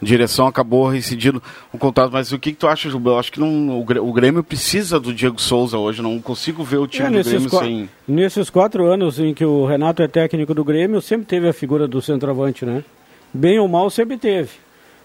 direção 0.01 0.47
acabou 0.47 0.87
reincidindo 0.87 1.43
o 1.73 1.77
contrato. 1.77 2.11
Mas 2.11 2.31
o 2.31 2.39
que, 2.39 2.51
que 2.51 2.57
tu 2.57 2.67
acha, 2.67 2.89
Jubel? 2.89 3.13
Eu 3.13 3.19
acho 3.19 3.31
que 3.31 3.39
não, 3.39 3.79
o 3.79 4.13
Grêmio 4.13 4.43
precisa 4.43 4.99
do 4.99 5.13
Diego 5.13 5.39
Souza 5.41 5.77
hoje, 5.77 6.01
não 6.01 6.19
consigo 6.21 6.63
ver 6.63 6.77
o 6.77 6.87
time 6.87 7.07
é, 7.07 7.21
do 7.21 7.29
Grêmio 7.29 7.49
sem... 7.49 7.89
Nesses 8.07 8.49
quatro 8.49 8.85
anos 8.85 9.19
em 9.19 9.33
que 9.33 9.43
o 9.43 9.65
Renato 9.65 10.01
é 10.01 10.07
técnico 10.07 10.53
do 10.53 10.63
Grêmio, 10.63 11.01
sempre 11.01 11.25
teve 11.25 11.47
a 11.47 11.53
figura 11.53 11.87
do 11.87 12.01
centroavante, 12.01 12.65
né? 12.65 12.83
Bem 13.33 13.59
ou 13.59 13.67
mal, 13.67 13.89
sempre 13.89 14.17
teve. 14.17 14.51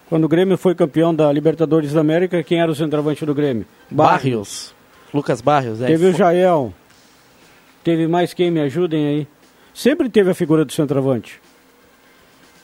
Quando 0.07 0.25
o 0.25 0.27
Grêmio 0.27 0.57
foi 0.57 0.75
campeão 0.75 1.13
da 1.13 1.31
Libertadores 1.31 1.93
da 1.93 2.01
América, 2.01 2.43
quem 2.43 2.59
era 2.59 2.71
o 2.71 2.75
centroavante 2.75 3.25
do 3.25 3.33
Grêmio? 3.33 3.65
Barrios. 3.89 4.13
Barrios. 4.13 4.75
Lucas 5.13 5.41
Barrios. 5.41 5.81
É. 5.81 5.87
Teve 5.87 6.07
o 6.07 6.13
Jael. 6.13 6.73
Teve 7.83 8.07
mais 8.07 8.33
quem? 8.33 8.51
Me 8.51 8.61
ajudem 8.61 9.07
aí. 9.07 9.27
Sempre 9.73 10.09
teve 10.09 10.29
a 10.29 10.35
figura 10.35 10.63
do 10.63 10.71
centroavante. 10.71 11.41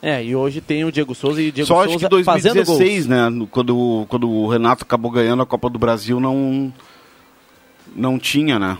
É, 0.01 0.23
e 0.23 0.35
hoje 0.35 0.61
tem 0.61 0.83
o 0.83 0.91
Diego 0.91 1.13
Souza 1.13 1.41
e 1.41 1.49
o 1.49 1.51
Diego 1.51 1.67
Só 1.67 1.83
Souza 1.83 1.89
acho 1.89 1.99
que 1.99 2.09
2016, 2.09 3.05
né, 3.05 3.27
quando, 3.51 4.05
quando 4.09 4.27
o 4.27 4.47
Renato 4.47 4.83
acabou 4.83 5.11
ganhando 5.11 5.43
a 5.43 5.45
Copa 5.45 5.69
do 5.69 5.77
Brasil, 5.77 6.19
não, 6.19 6.73
não 7.95 8.17
tinha, 8.17 8.57
né? 8.57 8.77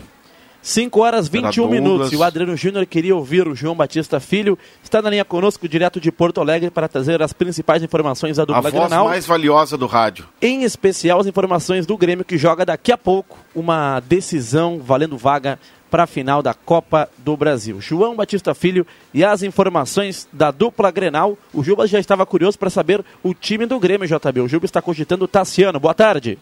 5 0.62 1.00
horas 1.00 1.28
21 1.28 1.68
minutos. 1.68 2.12
E 2.12 2.16
o 2.16 2.22
Adriano 2.22 2.56
Júnior 2.56 2.86
queria 2.86 3.14
ouvir 3.16 3.48
o 3.48 3.54
João 3.54 3.74
Batista 3.74 4.20
Filho. 4.20 4.56
Está 4.82 5.02
na 5.02 5.10
linha 5.10 5.24
conosco, 5.24 5.68
direto 5.68 6.00
de 6.00 6.12
Porto 6.12 6.40
Alegre, 6.40 6.70
para 6.70 6.86
trazer 6.88 7.20
as 7.20 7.32
principais 7.32 7.82
informações 7.82 8.36
da 8.36 8.44
dupla 8.44 8.58
A 8.58 8.62
voz 8.62 8.74
Granal. 8.74 9.06
mais 9.06 9.26
valiosa 9.26 9.76
do 9.76 9.86
rádio. 9.86 10.26
Em 10.40 10.62
especial 10.62 11.20
as 11.20 11.26
informações 11.26 11.84
do 11.84 11.96
Grêmio, 11.96 12.24
que 12.24 12.38
joga 12.38 12.64
daqui 12.64 12.92
a 12.92 12.96
pouco 12.98 13.36
uma 13.54 14.00
decisão 14.00 14.78
valendo 14.78 15.18
vaga 15.18 15.58
para 15.90 16.04
a 16.04 16.06
final 16.06 16.42
da 16.42 16.54
Copa 16.54 17.06
do 17.18 17.36
Brasil. 17.36 17.78
João 17.78 18.16
Batista 18.16 18.54
Filho 18.54 18.86
e 19.12 19.22
as 19.22 19.42
informações 19.42 20.26
da 20.32 20.50
dupla 20.50 20.90
Grenal. 20.90 21.36
O 21.52 21.62
Juba 21.62 21.86
já 21.86 21.98
estava 21.98 22.24
curioso 22.24 22.58
para 22.58 22.70
saber 22.70 23.04
o 23.22 23.34
time 23.34 23.66
do 23.66 23.78
Grêmio, 23.78 24.08
JB. 24.08 24.40
O 24.40 24.48
Juba 24.48 24.64
está 24.64 24.80
cogitando 24.80 25.26
o 25.26 25.28
Tassiano. 25.28 25.78
Boa 25.78 25.92
tarde. 25.92 26.38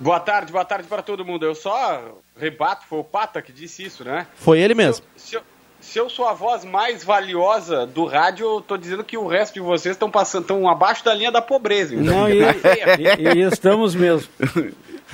Boa 0.00 0.18
tarde, 0.18 0.50
boa 0.50 0.64
tarde 0.64 0.88
para 0.88 1.02
todo 1.02 1.26
mundo. 1.26 1.44
Eu 1.44 1.54
só 1.54 2.14
rebato, 2.34 2.86
foi 2.86 2.98
o 2.98 3.04
Pata 3.04 3.42
que 3.42 3.52
disse 3.52 3.84
isso, 3.84 4.02
né? 4.02 4.26
Foi 4.34 4.58
ele 4.58 4.74
mesmo. 4.74 5.04
Se 5.14 5.36
eu, 5.36 5.42
se 5.42 5.42
eu, 5.42 5.42
se 5.80 5.98
eu 5.98 6.08
sou 6.08 6.26
a 6.26 6.32
voz 6.32 6.64
mais 6.64 7.04
valiosa 7.04 7.86
do 7.86 8.06
rádio, 8.06 8.46
eu 8.46 8.60
tô 8.62 8.78
dizendo 8.78 9.04
que 9.04 9.18
o 9.18 9.26
resto 9.26 9.54
de 9.54 9.60
vocês 9.60 9.94
estão 9.94 10.10
passando, 10.10 10.42
estão 10.42 10.66
abaixo 10.66 11.04
da 11.04 11.12
linha 11.12 11.30
da 11.30 11.42
pobreza. 11.42 11.94
Então. 11.94 12.20
Não, 12.20 12.30
e, 12.30 12.40
e, 12.40 13.38
e 13.38 13.42
estamos 13.42 13.94
mesmo. 13.94 14.26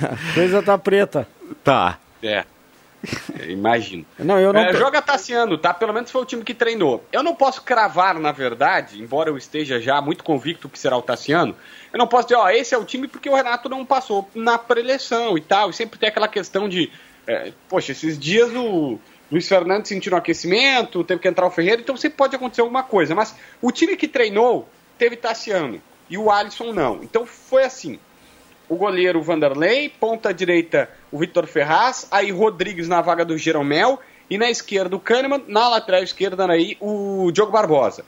A 0.01 0.33
coisa 0.33 0.63
tá 0.63 0.77
preta. 0.77 1.27
Tá. 1.65 1.99
É. 2.23 2.45
Imagino. 3.47 4.05
Não, 4.19 4.39
eu 4.39 4.51
não 4.51 4.61
é, 4.61 4.73
joga 4.73 5.01
Tassiano, 5.01 5.57
tá? 5.57 5.73
Pelo 5.73 5.93
menos 5.93 6.11
foi 6.11 6.21
o 6.21 6.25
time 6.25 6.43
que 6.43 6.53
treinou. 6.53 7.05
Eu 7.11 7.23
não 7.23 7.35
posso 7.35 7.61
cravar, 7.61 8.19
na 8.19 8.31
verdade, 8.31 9.01
embora 9.01 9.29
eu 9.29 9.37
esteja 9.37 9.79
já 9.79 10.01
muito 10.01 10.23
convicto 10.23 10.69
que 10.69 10.79
será 10.79 10.97
o 10.97 11.01
Tassiano, 11.01 11.55
eu 11.91 11.97
não 11.97 12.07
posso 12.07 12.27
dizer, 12.27 12.39
ó, 12.39 12.49
esse 12.49 12.73
é 12.73 12.77
o 12.77 12.85
time 12.85 13.07
porque 13.07 13.29
o 13.29 13.35
Renato 13.35 13.69
não 13.69 13.85
passou 13.85 14.27
na 14.35 14.57
preleção 14.57 15.37
e 15.37 15.41
tal. 15.41 15.69
E 15.69 15.73
sempre 15.73 15.97
tem 15.97 16.09
aquela 16.09 16.27
questão 16.27 16.67
de, 16.67 16.91
é, 17.25 17.53
poxa, 17.69 17.91
esses 17.91 18.19
dias 18.19 18.51
o 18.53 18.99
Luiz 19.31 19.47
Fernando 19.47 19.85
sentiu 19.85 20.13
um 20.13 20.17
aquecimento, 20.17 21.03
teve 21.03 21.21
que 21.21 21.27
entrar 21.27 21.45
o 21.45 21.51
Ferreira, 21.51 21.81
então 21.81 21.95
sempre 21.97 22.17
pode 22.17 22.35
acontecer 22.35 22.61
alguma 22.61 22.83
coisa. 22.83 23.15
Mas 23.15 23.35
o 23.61 23.71
time 23.71 23.95
que 23.95 24.07
treinou 24.07 24.67
teve 24.97 25.15
Tassiano 25.15 25.81
e 26.09 26.17
o 26.17 26.31
Alisson 26.31 26.73
não. 26.73 27.03
Então 27.03 27.25
foi 27.25 27.63
assim 27.63 27.99
o 28.69 28.75
goleiro 28.75 29.21
Vanderlei, 29.21 29.89
ponta 29.89 30.33
direita 30.33 30.89
o 31.11 31.19
Vitor 31.19 31.47
Ferraz, 31.47 32.07
aí 32.11 32.31
Rodrigues 32.31 32.87
na 32.87 33.01
vaga 33.01 33.23
do 33.23 33.37
Jeromel 33.37 33.99
e 34.29 34.37
na 34.37 34.49
esquerda 34.49 34.95
o 34.95 34.99
Kahneman, 34.99 35.43
na 35.47 35.69
lateral 35.69 36.03
esquerda 36.03 36.51
aí 36.51 36.77
o 36.79 37.31
Diogo 37.31 37.51
Barbosa. 37.51 38.03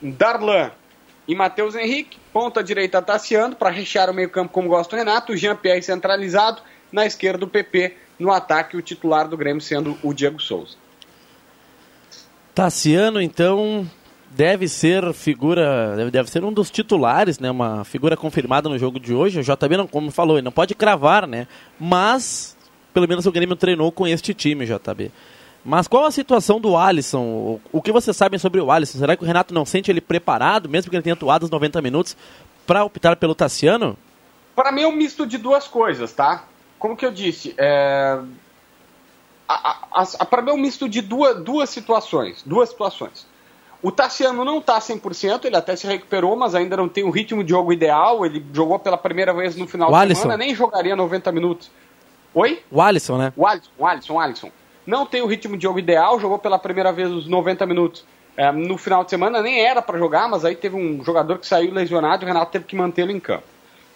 Darlan 0.00 0.70
e 1.26 1.34
Matheus 1.34 1.74
Henrique, 1.74 2.18
ponta 2.32 2.62
direita 2.62 3.00
Tassiano, 3.00 3.54
para 3.54 3.70
rechear 3.70 4.10
o 4.10 4.14
meio-campo 4.14 4.52
como 4.52 4.68
gosta 4.68 4.96
o 4.96 4.98
Renato, 4.98 5.36
Jean-Pierre 5.36 5.82
centralizado, 5.82 6.62
na 6.90 7.06
esquerda 7.06 7.44
o 7.44 7.48
PP, 7.48 7.96
no 8.18 8.30
ataque 8.30 8.76
o 8.76 8.82
titular 8.82 9.28
do 9.28 9.36
Grêmio 9.36 9.60
sendo 9.60 9.96
o 10.02 10.12
Diego 10.12 10.40
Souza. 10.40 10.76
Tassiano, 12.54 13.20
então, 13.20 13.88
deve 14.34 14.68
ser 14.68 15.12
figura, 15.12 15.96
deve, 16.10 16.30
ser 16.30 16.44
um 16.44 16.52
dos 16.52 16.70
titulares, 16.70 17.38
né? 17.38 17.50
Uma 17.50 17.84
figura 17.84 18.16
confirmada 18.16 18.68
no 18.68 18.78
jogo 18.78 18.98
de 18.98 19.14
hoje. 19.14 19.40
O 19.40 19.42
JB, 19.42 19.76
não, 19.76 19.86
como 19.86 20.10
falou, 20.10 20.36
ele 20.36 20.44
não 20.44 20.52
pode 20.52 20.74
cravar, 20.74 21.26
né? 21.26 21.46
Mas, 21.78 22.56
pelo 22.92 23.08
menos 23.08 23.26
o 23.26 23.32
Grêmio 23.32 23.56
treinou 23.56 23.92
com 23.92 24.06
este 24.06 24.32
time, 24.32 24.66
JB. 24.66 25.10
Mas 25.64 25.86
qual 25.86 26.04
a 26.04 26.10
situação 26.10 26.60
do 26.60 26.76
Alisson? 26.76 27.60
O 27.70 27.80
que 27.80 27.92
vocês 27.92 28.16
sabem 28.16 28.38
sobre 28.38 28.60
o 28.60 28.70
Alisson? 28.70 28.98
Será 28.98 29.16
que 29.16 29.22
o 29.22 29.26
Renato 29.26 29.54
não 29.54 29.64
sente 29.64 29.90
ele 29.90 30.00
preparado, 30.00 30.68
mesmo 30.68 30.90
que 30.90 30.96
ele 30.96 31.02
tenha 31.02 31.14
atuado 31.14 31.44
os 31.44 31.50
90 31.50 31.80
minutos, 31.80 32.16
para 32.66 32.84
optar 32.84 33.16
pelo 33.16 33.34
Tassiano? 33.34 33.96
Para 34.56 34.72
mim 34.72 34.82
é 34.82 34.88
um 34.88 34.96
misto 34.96 35.26
de 35.26 35.38
duas 35.38 35.68
coisas, 35.68 36.12
tá? 36.12 36.44
Como 36.78 36.96
que 36.96 37.06
eu 37.06 37.12
disse, 37.12 37.54
é... 37.56 38.18
para 40.28 40.42
mim 40.42 40.50
é 40.50 40.54
um 40.54 40.58
misto 40.58 40.88
de 40.88 41.00
duas, 41.00 41.40
duas 41.42 41.70
situações. 41.70 42.42
Duas 42.44 42.70
situações. 42.70 43.26
O 43.82 43.90
Tassiano 43.90 44.44
não 44.44 44.58
está 44.58 44.78
100%, 44.78 45.44
ele 45.44 45.56
até 45.56 45.74
se 45.74 45.86
recuperou, 45.88 46.36
mas 46.36 46.54
ainda 46.54 46.76
não 46.76 46.88
tem 46.88 47.02
o 47.02 47.10
ritmo 47.10 47.42
de 47.42 47.50
jogo 47.50 47.72
ideal. 47.72 48.24
Ele 48.24 48.44
jogou 48.52 48.78
pela 48.78 48.96
primeira 48.96 49.34
vez 49.34 49.56
no 49.56 49.66
final 49.66 49.88
o 49.88 49.92
de 49.92 49.98
Alisson. 49.98 50.22
semana, 50.22 50.38
nem 50.38 50.54
jogaria 50.54 50.94
90 50.94 51.32
minutos. 51.32 51.70
Oi? 52.32 52.62
O 52.70 52.80
Alisson, 52.80 53.18
né? 53.18 53.32
O 53.36 53.44
Alisson, 53.44 53.70
o 53.76 53.86
Alisson, 53.86 54.14
o 54.14 54.20
Alisson. 54.20 54.50
Não 54.86 55.04
tem 55.04 55.20
o 55.20 55.26
ritmo 55.26 55.56
de 55.56 55.64
jogo 55.64 55.80
ideal, 55.80 56.18
jogou 56.20 56.38
pela 56.38 56.58
primeira 56.58 56.92
vez 56.92 57.10
os 57.10 57.26
90 57.26 57.66
minutos 57.66 58.04
é, 58.36 58.50
no 58.52 58.78
final 58.78 59.02
de 59.02 59.10
semana, 59.10 59.42
nem 59.42 59.60
era 59.60 59.82
para 59.82 59.98
jogar, 59.98 60.28
mas 60.28 60.44
aí 60.44 60.54
teve 60.54 60.76
um 60.76 61.02
jogador 61.04 61.38
que 61.38 61.46
saiu 61.46 61.72
lesionado 61.72 62.22
e 62.22 62.24
o 62.24 62.28
Renato 62.28 62.52
teve 62.52 62.64
que 62.64 62.76
mantê-lo 62.76 63.10
em 63.10 63.20
campo. 63.20 63.44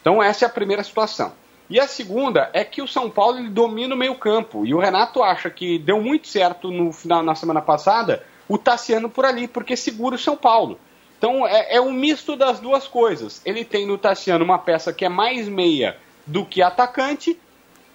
Então 0.00 0.22
essa 0.22 0.44
é 0.44 0.46
a 0.46 0.50
primeira 0.50 0.82
situação. 0.82 1.32
E 1.68 1.80
a 1.80 1.86
segunda 1.88 2.50
é 2.52 2.64
que 2.64 2.82
o 2.82 2.86
São 2.86 3.10
Paulo 3.10 3.42
domina 3.50 3.94
o 3.94 3.98
meio 3.98 4.14
campo. 4.14 4.64
E 4.64 4.72
o 4.72 4.78
Renato 4.78 5.22
acha 5.22 5.50
que 5.50 5.78
deu 5.78 6.00
muito 6.00 6.28
certo 6.28 6.70
no 6.70 6.92
final 6.92 7.22
na 7.22 7.34
semana 7.34 7.60
passada 7.60 8.22
o 8.48 8.56
Tassiano 8.58 9.08
por 9.08 9.24
ali, 9.24 9.48
porque 9.48 9.76
segura 9.76 10.16
o 10.16 10.18
São 10.18 10.36
Paulo. 10.36 10.78
Então 11.18 11.46
é, 11.46 11.76
é 11.76 11.80
um 11.80 11.92
misto 11.92 12.36
das 12.36 12.60
duas 12.60 12.86
coisas. 12.86 13.40
Ele 13.44 13.64
tem 13.64 13.86
no 13.86 13.96
Tassiano 13.98 14.44
uma 14.44 14.58
peça 14.58 14.92
que 14.92 15.04
é 15.04 15.08
mais 15.08 15.48
meia 15.48 15.96
do 16.26 16.44
que 16.44 16.60
atacante 16.62 17.38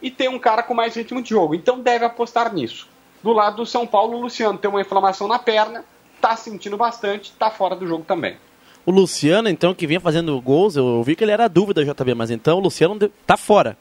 e 0.01 0.09
tem 0.09 0.27
um 0.27 0.39
cara 0.39 0.63
com 0.63 0.73
mais 0.73 0.95
ritmo 0.95 1.21
de 1.21 1.29
jogo. 1.29 1.53
Então 1.53 1.79
deve 1.79 2.03
apostar 2.05 2.53
nisso. 2.53 2.87
Do 3.21 3.31
lado 3.31 3.57
do 3.57 3.65
São 3.65 3.85
Paulo, 3.85 4.17
o 4.17 4.21
Luciano 4.21 4.57
tem 4.57 4.69
uma 4.69 4.81
inflamação 4.81 5.27
na 5.27 5.37
perna, 5.37 5.85
tá 6.19 6.35
sentindo 6.35 6.75
bastante, 6.75 7.31
tá 7.33 7.51
fora 7.51 7.75
do 7.75 7.85
jogo 7.87 8.03
também. 8.03 8.37
O 8.83 8.89
Luciano, 8.89 9.47
então, 9.47 9.75
que 9.75 9.85
vinha 9.85 9.99
fazendo 9.99 10.41
gols, 10.41 10.75
eu 10.75 11.03
vi 11.03 11.15
que 11.15 11.23
ele 11.23 11.31
era 11.31 11.47
dúvida, 11.47 11.85
JB, 11.85 12.15
mas 12.15 12.31
então 12.31 12.57
o 12.57 12.61
Luciano 12.61 12.97
tá 13.27 13.37
fora. 13.37 13.77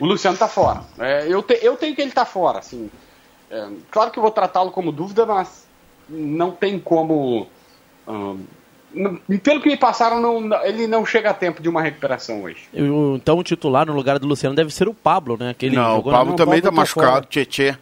O 0.00 0.06
Luciano 0.06 0.36
tá 0.36 0.48
fora. 0.48 0.82
É, 0.98 1.26
eu, 1.28 1.42
te- 1.42 1.58
eu 1.62 1.76
tenho 1.76 1.94
que 1.94 2.00
ele 2.02 2.10
tá 2.10 2.24
fora, 2.24 2.58
assim. 2.60 2.90
É, 3.54 3.68
claro 3.90 4.10
que 4.10 4.18
eu 4.18 4.22
vou 4.22 4.32
tratá-lo 4.32 4.70
como 4.72 4.90
dúvida, 4.90 5.24
mas 5.24 5.66
não 6.08 6.50
tem 6.50 6.78
como. 6.78 7.46
hum, 8.08 8.40
pelo 9.42 9.60
que 9.60 9.68
me 9.68 9.76
passaram, 9.76 10.20
não- 10.20 10.64
ele 10.64 10.86
não 10.86 11.04
chega 11.06 11.30
a 11.30 11.34
tempo 11.34 11.60
de 11.62 11.68
uma 11.68 11.82
recuperação 11.82 12.42
hoje. 12.42 12.68
Eu- 12.72 13.14
então 13.16 13.38
o 13.38 13.42
titular 13.42 13.86
no 13.86 13.92
lugar 13.92 14.18
do 14.18 14.26
Luciano 14.26 14.54
deve 14.54 14.72
ser 14.72 14.88
o 14.88 14.94
Pablo, 14.94 15.36
né? 15.38 15.50
Aquele 15.50 15.74
não, 15.76 15.98
o 15.98 16.02
Pablo 16.02 16.34
também 16.36 16.60
tá 16.60 16.68
Pablo 16.70 16.76
tá 16.76 16.80
machucado. 17.00 17.26
Tietê. 17.26 17.76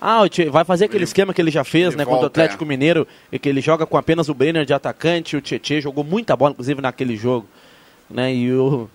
Ah, 0.00 0.20
vai 0.50 0.64
fazer 0.64 0.84
aquele 0.86 1.04
esquema 1.04 1.32
que 1.32 1.40
ele 1.40 1.50
já 1.50 1.64
fez, 1.64 1.88
ele 1.88 1.96
né, 1.96 2.04
contra 2.04 2.18
o 2.18 2.20
volta, 2.22 2.26
Atlético 2.42 2.62
é. 2.64 2.66
Mineiro, 2.66 3.06
e 3.32 3.38
que 3.38 3.48
ele 3.48 3.60
joga 3.60 3.86
com 3.86 3.96
apenas 3.96 4.28
o 4.28 4.34
Brenner 4.34 4.64
de 4.66 4.74
atacante, 4.74 5.36
o 5.36 5.40
Tietê 5.40 5.80
jogou 5.80 6.04
muita 6.04 6.36
bola, 6.36 6.50
inclusive, 6.52 6.80
naquele 6.82 7.16
jogo. 7.16 7.46
Né, 8.10 8.34
e 8.34 8.52
o, 8.52 8.88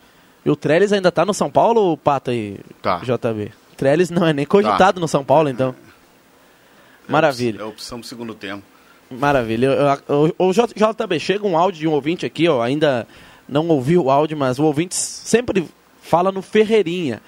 e 0.45 0.49
o 0.51 0.55
Trellis 0.55 0.93
ainda 0.93 1.11
tá 1.11 1.25
no 1.25 1.33
São 1.33 1.49
Paulo, 1.49 1.97
Pata 1.97 2.31
e 2.33 2.59
Tá. 2.81 2.99
JB? 2.99 3.51
Trellis 3.75 4.09
não 4.11 4.25
é 4.27 4.33
nem 4.33 4.45
cogitado 4.45 4.99
no 5.01 5.07
São 5.07 5.23
Paulo, 5.25 5.49
então. 5.49 5.73
Maravilha. 7.09 7.61
É 7.61 7.63
opção 7.65 7.99
pro 7.99 8.07
segundo 8.07 8.33
tempo. 8.33 8.63
Maravilha. 9.09 9.71
O 10.37 10.53
J- 10.53 10.67
JB, 10.75 11.19
chega 11.19 11.47
um 11.47 11.57
áudio 11.57 11.79
de 11.81 11.87
um 11.87 11.91
ouvinte 11.91 12.25
aqui, 12.25 12.47
ó, 12.47 12.61
ainda 12.61 13.07
não 13.47 13.67
ouvi 13.67 13.97
o 13.97 14.11
áudio, 14.11 14.37
mas 14.37 14.59
o 14.59 14.63
ouvinte 14.63 14.93
sempre 14.95 15.67
fala 16.01 16.31
no 16.31 16.41
Ferreirinha. 16.41 17.21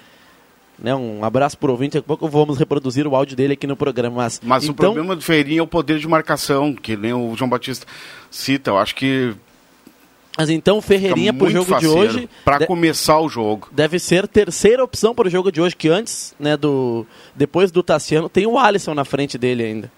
Né, 0.78 0.96
um 0.96 1.24
abraço 1.24 1.56
pro 1.60 1.72
ouvinte, 1.72 1.94
daqui 1.94 2.06
a 2.06 2.08
pouco 2.08 2.28
vamos 2.28 2.58
reproduzir 2.58 3.06
o 3.06 3.16
áudio 3.16 3.36
dele 3.36 3.54
aqui 3.54 3.68
no 3.68 3.76
programa. 3.76 4.16
Mas, 4.16 4.42
Mas 4.44 4.64
o 4.64 4.72
então, 4.72 4.76
problema 4.94 5.16
do 5.16 5.22
Ferreirinha 5.22 5.60
é 5.60 5.64
o 5.64 5.68
poder 5.68 6.00
de 6.00 6.08
marcação, 6.08 6.74
que 6.74 6.98
nem 6.98 7.14
o 7.14 7.36
João 7.36 7.50
Batista 7.50 7.86
cita. 8.32 8.72
Eu 8.72 8.80
acho 8.80 8.96
que 8.96 9.34
mas 10.38 10.50
então 10.50 10.78
o 10.78 10.82
Ferreirinha 10.82 11.34
pro 11.34 11.46
muito 11.50 11.54
jogo 11.66 11.80
de 11.80 11.88
hoje 11.88 12.30
Pra 12.46 12.60
de- 12.60 12.68
começar 12.68 13.20
o 13.20 13.28
jogo. 13.30 13.68
deve 13.72 14.00
ser 14.00 14.28
terceira 14.28 14.84
opção 14.84 15.14
para 15.14 15.28
o 15.28 15.32
jogo 15.32 15.52
de 15.52 15.62
hoje, 15.62 15.76
que 15.76 15.90
antes, 15.90 16.34
né, 16.40 16.56
do 16.58 17.06
depois 17.36 17.72
do 17.72 17.84
Tassiano, 17.84 18.30
tem 18.30 18.46
o 18.48 18.58
Alisson 18.58 18.94
na 18.94 19.04
frente 19.06 19.38
dele 19.38 19.64
ainda. 19.64 19.92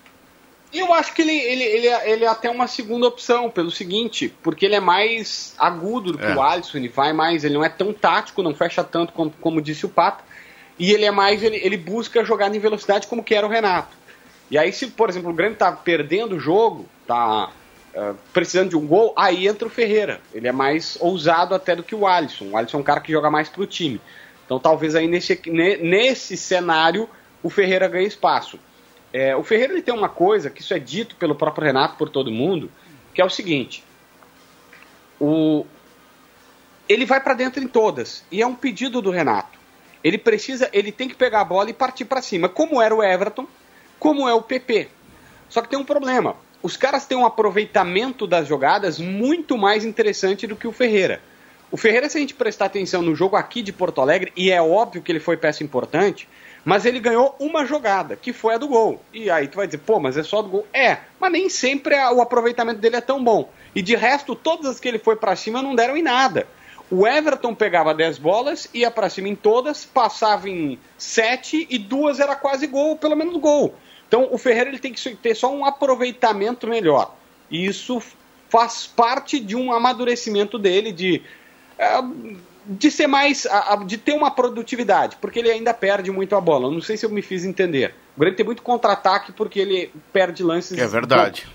E 0.71 0.79
eu 0.79 0.91
acho 0.91 1.13
que 1.13 1.21
ele, 1.21 1.31
ele, 1.37 1.63
ele, 1.63 1.87
é- 1.87 2.11
ele 2.11 2.25
é 2.25 2.27
até 2.27 2.49
uma 2.49 2.65
segunda 2.65 3.05
opção, 3.07 3.47
pelo 3.47 3.69
seguinte, 3.69 4.33
porque 4.41 4.65
ele 4.65 4.73
é 4.73 4.79
mais 4.79 5.53
agudo 5.59 6.13
do 6.13 6.17
que 6.17 6.25
É. 6.25 6.33
o 6.35 6.41
Alisson, 6.41 6.77
ele 6.79 6.89
vai 6.89 7.13
mais, 7.13 7.43
ele 7.43 7.53
não 7.53 7.63
é 7.63 7.69
tão 7.69 7.93
tático, 7.93 8.41
não 8.41 8.55
fecha 8.55 8.83
tanto 8.83 9.13
como, 9.13 9.31
como 9.39 9.61
disse 9.61 9.85
o 9.85 9.89
Pato, 9.89 10.23
e 10.79 10.91
ele 10.91 11.05
é 11.05 11.11
mais, 11.11 11.43
ele, 11.43 11.57
ele 11.57 11.77
busca 11.77 12.25
jogar 12.25 12.53
em 12.53 12.57
velocidade 12.57 13.05
como 13.05 13.23
que 13.23 13.35
era 13.35 13.45
o 13.45 13.49
Renato. 13.51 13.95
E 14.49 14.57
aí, 14.57 14.73
se, 14.73 14.87
por 14.87 15.09
exemplo, 15.09 15.29
o 15.29 15.33
Grêmio 15.33 15.55
tá 15.55 15.71
perdendo 15.71 16.35
o 16.37 16.39
jogo, 16.39 16.87
tá 17.05 17.51
eh, 17.93 18.13
precisando 18.31 18.69
de 18.69 18.77
um 18.77 18.85
gol, 18.87 19.13
aí 19.17 19.47
entra 19.47 19.67
o 19.67 19.71
Ferreira. 19.71 20.19
Ele 20.33 20.47
é 20.47 20.51
mais 20.51 20.97
ousado 20.99 21.53
até 21.53 21.75
do 21.75 21.83
que 21.83 21.93
o 21.95 22.07
Alisson. 22.07 22.45
O 22.51 22.57
Alisson 22.57 22.77
é 22.77 22.79
um 22.79 22.83
cara 22.83 22.99
que 23.01 23.11
joga 23.11 23.29
mais 23.29 23.49
pro 23.49 23.65
time. 23.67 24.01
Então 24.45 24.59
talvez 24.59 24.95
aí 24.95 25.07
nesse, 25.07 25.39
ne- 25.45 25.77
nesse 25.77 26.35
cenário 26.35 27.09
o 27.41 27.49
Ferreira 27.49 27.87
ganhe 27.87 28.07
espaço. 28.07 28.59
É, 29.11 29.35
o 29.35 29.43
Ferreira 29.43 29.73
ele 29.73 29.81
tem 29.81 29.93
uma 29.93 30.09
coisa, 30.09 30.49
que 30.49 30.61
isso 30.61 30.73
é 30.73 30.79
dito 30.79 31.15
pelo 31.17 31.35
próprio 31.35 31.65
Renato, 31.65 31.97
por 31.97 32.09
todo 32.09 32.31
mundo, 32.31 32.71
que 33.13 33.21
é 33.21 33.25
o 33.25 33.29
seguinte: 33.29 33.83
o, 35.19 35.65
ele 36.89 37.05
vai 37.05 37.21
para 37.21 37.35
dentro 37.35 37.63
em 37.63 37.67
todas, 37.67 38.25
e 38.31 38.41
é 38.41 38.47
um 38.47 38.55
pedido 38.55 39.01
do 39.01 39.11
Renato. 39.11 39.59
Ele 40.03 40.17
precisa, 40.17 40.69
ele 40.73 40.91
tem 40.91 41.07
que 41.07 41.15
pegar 41.15 41.41
a 41.41 41.45
bola 41.45 41.69
e 41.69 41.73
partir 41.73 42.05
para 42.05 42.21
cima, 42.21 42.49
como 42.49 42.81
era 42.81 42.93
o 42.93 43.03
Everton, 43.03 43.47
como 43.99 44.27
é 44.27 44.33
o 44.33 44.41
PP. 44.41 44.89
Só 45.47 45.61
que 45.61 45.69
tem 45.69 45.77
um 45.79 45.85
problema: 45.85 46.35
os 46.63 46.77
caras 46.77 47.05
têm 47.05 47.17
um 47.17 47.25
aproveitamento 47.25 48.25
das 48.25 48.47
jogadas 48.47 48.97
muito 48.97 49.57
mais 49.57 49.83
interessante 49.83 50.47
do 50.47 50.55
que 50.55 50.65
o 50.65 50.71
Ferreira. 50.71 51.21
O 51.69 51.75
Ferreira, 51.75 52.07
se 52.07 52.17
a 52.17 52.21
gente 52.21 52.33
prestar 52.33 52.65
atenção 52.65 53.01
no 53.01 53.13
jogo 53.13 53.35
aqui 53.35 53.61
de 53.61 53.73
Porto 53.73 53.99
Alegre, 53.99 54.31
e 54.37 54.49
é 54.49 54.61
óbvio 54.61 55.01
que 55.01 55.11
ele 55.11 55.19
foi 55.19 55.35
peça 55.35 55.63
importante, 55.63 56.29
mas 56.63 56.85
ele 56.85 56.99
ganhou 56.99 57.35
uma 57.37 57.65
jogada, 57.65 58.15
que 58.15 58.31
foi 58.31 58.55
a 58.55 58.57
do 58.57 58.69
gol. 58.69 59.01
E 59.11 59.29
aí 59.29 59.47
tu 59.47 59.57
vai 59.57 59.65
dizer, 59.65 59.79
pô, 59.79 59.99
mas 59.99 60.15
é 60.15 60.23
só 60.23 60.41
do 60.41 60.47
gol. 60.47 60.67
É, 60.71 60.99
mas 61.19 61.31
nem 61.31 61.49
sempre 61.49 61.95
o 61.95 62.21
aproveitamento 62.21 62.79
dele 62.79 62.95
é 62.95 63.01
tão 63.01 63.21
bom. 63.21 63.51
E 63.75 63.81
de 63.81 63.95
resto, 63.95 64.33
todas 64.33 64.67
as 64.67 64.79
que 64.79 64.87
ele 64.87 64.99
foi 64.99 65.17
pra 65.17 65.35
cima 65.35 65.61
não 65.61 65.75
deram 65.75 65.97
em 65.97 66.03
nada. 66.03 66.47
O 66.89 67.07
Everton 67.07 67.55
pegava 67.55 67.93
10 67.93 68.19
bolas, 68.19 68.69
ia 68.73 68.91
pra 68.91 69.09
cima 69.09 69.27
em 69.27 69.35
todas, 69.35 69.83
passava 69.83 70.47
em 70.47 70.79
7 70.97 71.67
e 71.69 71.77
duas 71.77 72.19
era 72.19 72.35
quase 72.35 72.67
gol, 72.67 72.95
pelo 72.95 73.15
menos 73.15 73.35
gol. 73.37 73.73
Então 74.15 74.27
o 74.31 74.37
Ferreira 74.37 74.69
ele 74.69 74.77
tem 74.77 74.93
que 74.93 75.15
ter 75.15 75.33
só 75.33 75.51
um 75.51 75.65
aproveitamento 75.65 76.67
melhor. 76.67 77.15
E 77.49 77.65
isso 77.65 77.99
faz 78.47 78.85
parte 78.85 79.39
de 79.39 79.55
um 79.55 79.73
amadurecimento 79.73 80.59
dele 80.59 80.91
de 80.91 81.19
é, 81.79 81.99
de 82.63 82.91
ser 82.91 83.07
mais 83.07 83.47
de 83.87 83.97
ter 83.97 84.13
uma 84.13 84.29
produtividade, 84.29 85.17
porque 85.19 85.39
ele 85.39 85.49
ainda 85.49 85.73
perde 85.73 86.11
muito 86.11 86.35
a 86.35 86.39
bola. 86.39 86.67
Eu 86.67 86.71
não 86.71 86.79
sei 86.81 86.95
se 86.95 87.07
eu 87.07 87.09
me 87.09 87.23
fiz 87.23 87.43
entender. 87.43 87.95
O 88.15 88.19
Grêmio 88.19 88.37
tem 88.37 88.45
muito 88.45 88.61
contra-ataque 88.61 89.31
porque 89.31 89.59
ele 89.59 89.91
perde 90.13 90.43
lances. 90.43 90.77
É 90.77 90.87
verdade. 90.87 91.47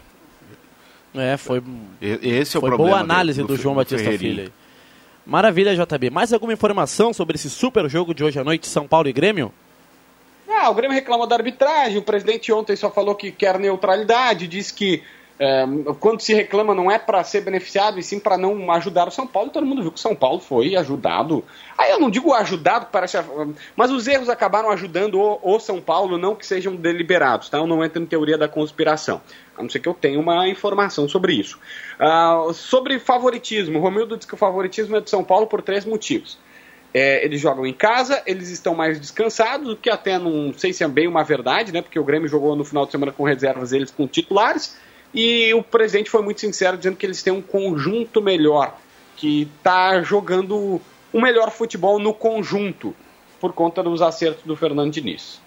É, 1.14 1.36
foi 1.36 1.62
Esse 2.02 2.56
é 2.56 2.58
o 2.58 2.60
Foi 2.60 2.70
problema. 2.70 2.76
boa 2.90 2.98
análise 3.00 3.40
do, 3.40 3.56
Fe- 3.56 3.62
João 3.62 3.76
Batista 3.76 3.98
Ferreirinha. 3.98 4.34
Filho. 4.34 4.42
aí. 4.48 4.52
Maravilha, 5.24 5.76
JB. 5.76 6.10
Mais 6.10 6.32
alguma 6.32 6.52
informação 6.52 7.12
sobre 7.12 7.36
esse 7.36 7.48
super 7.48 7.88
jogo 7.88 8.12
de 8.12 8.24
hoje 8.24 8.40
à 8.40 8.42
noite, 8.42 8.66
São 8.66 8.88
Paulo 8.88 9.08
e 9.08 9.12
Grêmio? 9.12 9.52
Ah, 10.48 10.70
o 10.70 10.74
Grêmio 10.74 10.94
reclamou 10.94 11.26
da 11.26 11.36
arbitragem, 11.36 11.98
o 11.98 12.02
presidente 12.02 12.50
ontem 12.52 12.74
só 12.74 12.90
falou 12.90 13.14
que 13.14 13.30
quer 13.30 13.58
neutralidade, 13.58 14.48
disse 14.48 14.72
que 14.72 15.02
é, 15.38 15.64
quando 16.00 16.20
se 16.20 16.34
reclama 16.34 16.74
não 16.74 16.90
é 16.90 16.98
para 16.98 17.22
ser 17.22 17.42
beneficiado 17.42 17.98
e 17.98 18.02
sim 18.02 18.18
para 18.18 18.36
não 18.36 18.72
ajudar 18.72 19.06
o 19.06 19.10
São 19.10 19.26
Paulo. 19.26 19.50
Todo 19.50 19.64
mundo 19.64 19.82
viu 19.82 19.92
que 19.92 19.98
o 19.98 20.00
São 20.00 20.14
Paulo 20.14 20.40
foi 20.40 20.74
ajudado. 20.74 21.44
Aí 21.76 21.92
eu 21.92 22.00
não 22.00 22.10
digo 22.10 22.34
ajudado, 22.34 22.88
parece, 22.90 23.18
mas 23.76 23.90
os 23.90 24.08
erros 24.08 24.28
acabaram 24.28 24.70
ajudando 24.70 25.20
o, 25.20 25.38
o 25.42 25.60
São 25.60 25.80
Paulo, 25.80 26.18
não 26.18 26.34
que 26.34 26.44
sejam 26.44 26.74
deliberados, 26.74 27.48
tá? 27.48 27.58
Eu 27.58 27.66
não 27.66 27.84
entro 27.84 28.02
em 28.02 28.06
teoria 28.06 28.36
da 28.36 28.48
conspiração, 28.48 29.20
a 29.56 29.62
não 29.62 29.70
ser 29.70 29.78
que 29.78 29.88
eu 29.88 29.94
tenha 29.94 30.18
uma 30.18 30.48
informação 30.48 31.08
sobre 31.08 31.34
isso. 31.34 31.58
Ah, 32.00 32.48
sobre 32.52 32.98
favoritismo, 32.98 33.78
Romildo 33.78 34.16
diz 34.16 34.26
que 34.26 34.34
o 34.34 34.38
favoritismo 34.38 34.96
é 34.96 35.00
do 35.00 35.08
São 35.08 35.22
Paulo 35.22 35.46
por 35.46 35.62
três 35.62 35.84
motivos. 35.84 36.36
É, 36.94 37.22
eles 37.24 37.40
jogam 37.40 37.66
em 37.66 37.72
casa, 37.72 38.22
eles 38.26 38.48
estão 38.48 38.74
mais 38.74 38.98
descansados, 38.98 39.70
o 39.70 39.76
que 39.76 39.90
até 39.90 40.18
não 40.18 40.54
sei 40.56 40.72
se 40.72 40.82
é 40.82 40.88
bem 40.88 41.06
uma 41.06 41.22
verdade, 41.22 41.70
né? 41.72 41.82
Porque 41.82 41.98
o 41.98 42.04
Grêmio 42.04 42.28
jogou 42.28 42.56
no 42.56 42.64
final 42.64 42.86
de 42.86 42.92
semana 42.92 43.12
com 43.12 43.24
reservas, 43.24 43.72
eles 43.72 43.90
com 43.90 44.06
titulares, 44.06 44.76
e 45.12 45.52
o 45.54 45.62
presidente 45.62 46.08
foi 46.10 46.22
muito 46.22 46.40
sincero 46.40 46.76
dizendo 46.78 46.96
que 46.96 47.04
eles 47.04 47.22
têm 47.22 47.32
um 47.32 47.42
conjunto 47.42 48.22
melhor, 48.22 48.78
que 49.16 49.48
está 49.58 50.00
jogando 50.02 50.80
o 51.12 51.20
melhor 51.20 51.50
futebol 51.50 51.98
no 51.98 52.14
conjunto, 52.14 52.94
por 53.40 53.52
conta 53.52 53.82
dos 53.82 54.00
acertos 54.02 54.44
do 54.44 54.56
Fernando 54.56 54.90
Diniz. 54.92 55.40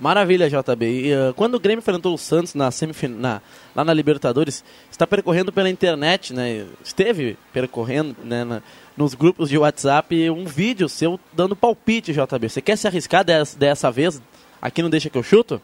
Maravilha, 0.00 0.48
JB. 0.50 0.84
E, 0.84 1.14
uh, 1.14 1.34
quando 1.34 1.54
o 1.54 1.60
Grêmio 1.60 1.78
enfrentou 1.78 2.12
o 2.12 2.18
Santos 2.18 2.54
na 2.54 2.70
semifin- 2.72 3.06
na, 3.08 3.40
lá 3.74 3.84
na 3.84 3.94
Libertadores, 3.94 4.64
está 4.90 5.06
percorrendo 5.06 5.52
pela 5.52 5.70
internet, 5.70 6.34
né? 6.34 6.66
Esteve 6.84 7.36
percorrendo 7.52 8.16
né, 8.24 8.42
na- 8.42 8.62
nos 8.96 9.14
grupos 9.14 9.48
de 9.48 9.56
WhatsApp 9.58 10.28
um 10.30 10.44
vídeo 10.44 10.88
seu 10.88 11.18
dando 11.32 11.56
palpite, 11.56 12.12
JB. 12.12 12.48
Você 12.48 12.60
quer 12.60 12.76
se 12.76 12.86
arriscar 12.86 13.24
dessa, 13.24 13.58
dessa 13.58 13.90
vez? 13.90 14.20
Aqui 14.60 14.82
não 14.82 14.90
deixa 14.90 15.08
que 15.10 15.16
eu 15.18 15.22
chuto? 15.22 15.60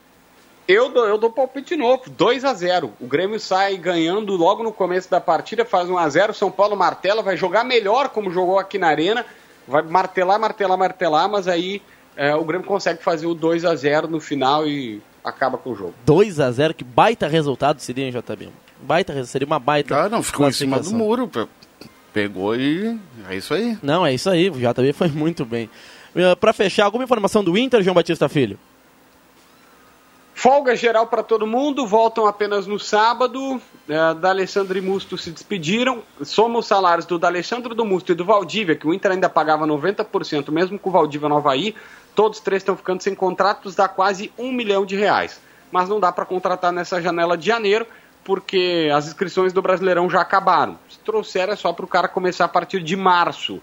Eu 0.67 0.91
dou, 0.91 1.07
eu 1.07 1.17
dou 1.17 1.31
palpite 1.31 1.75
novo, 1.77 2.03
2 2.11 2.45
a 2.45 2.53
0 2.53 2.93
O 3.01 3.07
Grêmio 3.07 3.41
sai 3.41 3.77
ganhando 3.79 4.37
logo 4.37 4.63
no 4.63 4.71
começo 4.73 5.11
da 5.11 5.19
partida, 5.21 5.65
faz 5.65 5.89
1 5.89 5.97
a 5.97 6.09
0 6.09 6.35
São 6.35 6.51
Paulo 6.51 6.77
martela, 6.77 7.23
vai 7.23 7.37
jogar 7.39 7.65
melhor 7.65 8.11
como 8.11 8.31
jogou 8.31 8.59
aqui 8.59 8.77
na 8.79 8.89
Arena, 8.89 9.25
vai 9.67 9.83
martelar, 9.83 10.39
martelar, 10.39 10.77
martelar, 10.77 11.29
mas 11.29 11.49
aí 11.49 11.81
é, 12.17 12.35
o 12.35 12.45
Grêmio 12.45 12.67
consegue 12.67 13.03
fazer 13.03 13.27
o 13.27 13.35
2 13.35 13.65
a 13.65 13.75
0 13.75 14.09
no 14.09 14.21
final 14.21 14.67
e 14.67 15.01
acaba 15.25 15.57
com 15.57 15.71
o 15.71 15.75
jogo. 15.75 15.95
2 16.05 16.39
a 16.39 16.51
0 16.51 16.75
que 16.75 16.85
baita 16.85 17.27
resultado 17.29 17.81
seria, 17.81 18.05
hein, 18.05 18.13
JB? 18.13 18.51
Baita, 18.83 19.13
res- 19.15 19.31
seria 19.31 19.47
uma 19.47 19.59
baita. 19.59 19.97
Ah, 19.97 20.09
não, 20.09 20.23
ficou 20.23 20.47
em 20.49 20.53
cima 20.53 20.79
do 20.81 20.91
muro. 20.93 21.31
Pe- 22.13 22.21
Pegou 22.29 22.55
e. 22.57 22.99
É 23.29 23.37
isso 23.37 23.55
aí. 23.55 23.79
Não, 23.83 24.05
é 24.05 24.13
isso 24.15 24.29
aí, 24.31 24.49
o 24.51 24.55
JB 24.55 24.93
foi 24.93 25.09
muito 25.13 25.45
bem. 25.45 25.69
Uh, 26.15 26.37
pra 26.37 26.53
fechar, 26.53 26.85
alguma 26.85 27.05
informação 27.05 27.45
do 27.45 27.57
Inter, 27.57 27.83
João 27.83 27.95
Batista 27.95 28.29
Filho? 28.29 28.59
Folga 30.35 30.77
geral 30.77 31.09
para 31.09 31.23
todo 31.25 31.47
mundo, 31.49 31.85
voltam 31.85 32.25
apenas 32.27 32.65
no 32.67 32.79
sábado. 32.79 33.61
É, 33.89 34.15
da 34.15 34.29
Alessandro 34.29 34.79
e 34.79 34.81
Musto 34.81 35.19
se 35.19 35.33
despediram. 35.33 36.03
Soma 36.23 36.61
os 36.61 36.67
salários 36.67 37.07
do 37.07 37.19
D'Alessandro, 37.19 37.75
do 37.75 37.85
Musto 37.85 38.13
e 38.13 38.15
do 38.15 38.25
Valdívia, 38.25 38.77
que 38.77 38.87
o 38.87 38.95
Inter 38.95 39.13
ainda 39.13 39.29
pagava 39.29 39.67
90%, 39.67 40.51
mesmo 40.53 40.79
com 40.79 40.91
o 40.91 40.93
Valdívia 40.93 41.29
no 41.29 41.39
Havaí. 41.39 41.75
Todos 42.15 42.39
três 42.39 42.61
estão 42.63 42.77
ficando 42.77 43.03
sem 43.03 43.15
contratos, 43.17 43.75
dá 43.75 43.89
quase 43.89 44.31
um 44.39 44.53
milhão 44.53 44.87
de 44.87 44.95
reais. 44.95 45.41
Mas 45.73 45.89
não 45.89 45.99
dá 45.99 46.13
para 46.13 46.25
contratar 46.25 46.73
nessa 46.73 47.03
janela 47.03 47.37
de 47.37 47.47
janeiro. 47.47 47.85
Porque 48.29 48.91
as 48.95 49.07
inscrições 49.07 49.55
do 49.55 49.63
Brasileirão 49.63 50.11
já 50.11 50.21
acabaram. 50.21 50.79
Se 50.91 50.99
trouxer 50.99 51.49
é 51.49 51.57
só 51.57 51.73
para 51.73 51.87
o 51.87 51.89
cara 51.89 52.07
começar 52.07 52.45
a 52.45 52.49
partir 52.49 52.83
de 52.83 52.95
março. 52.95 53.59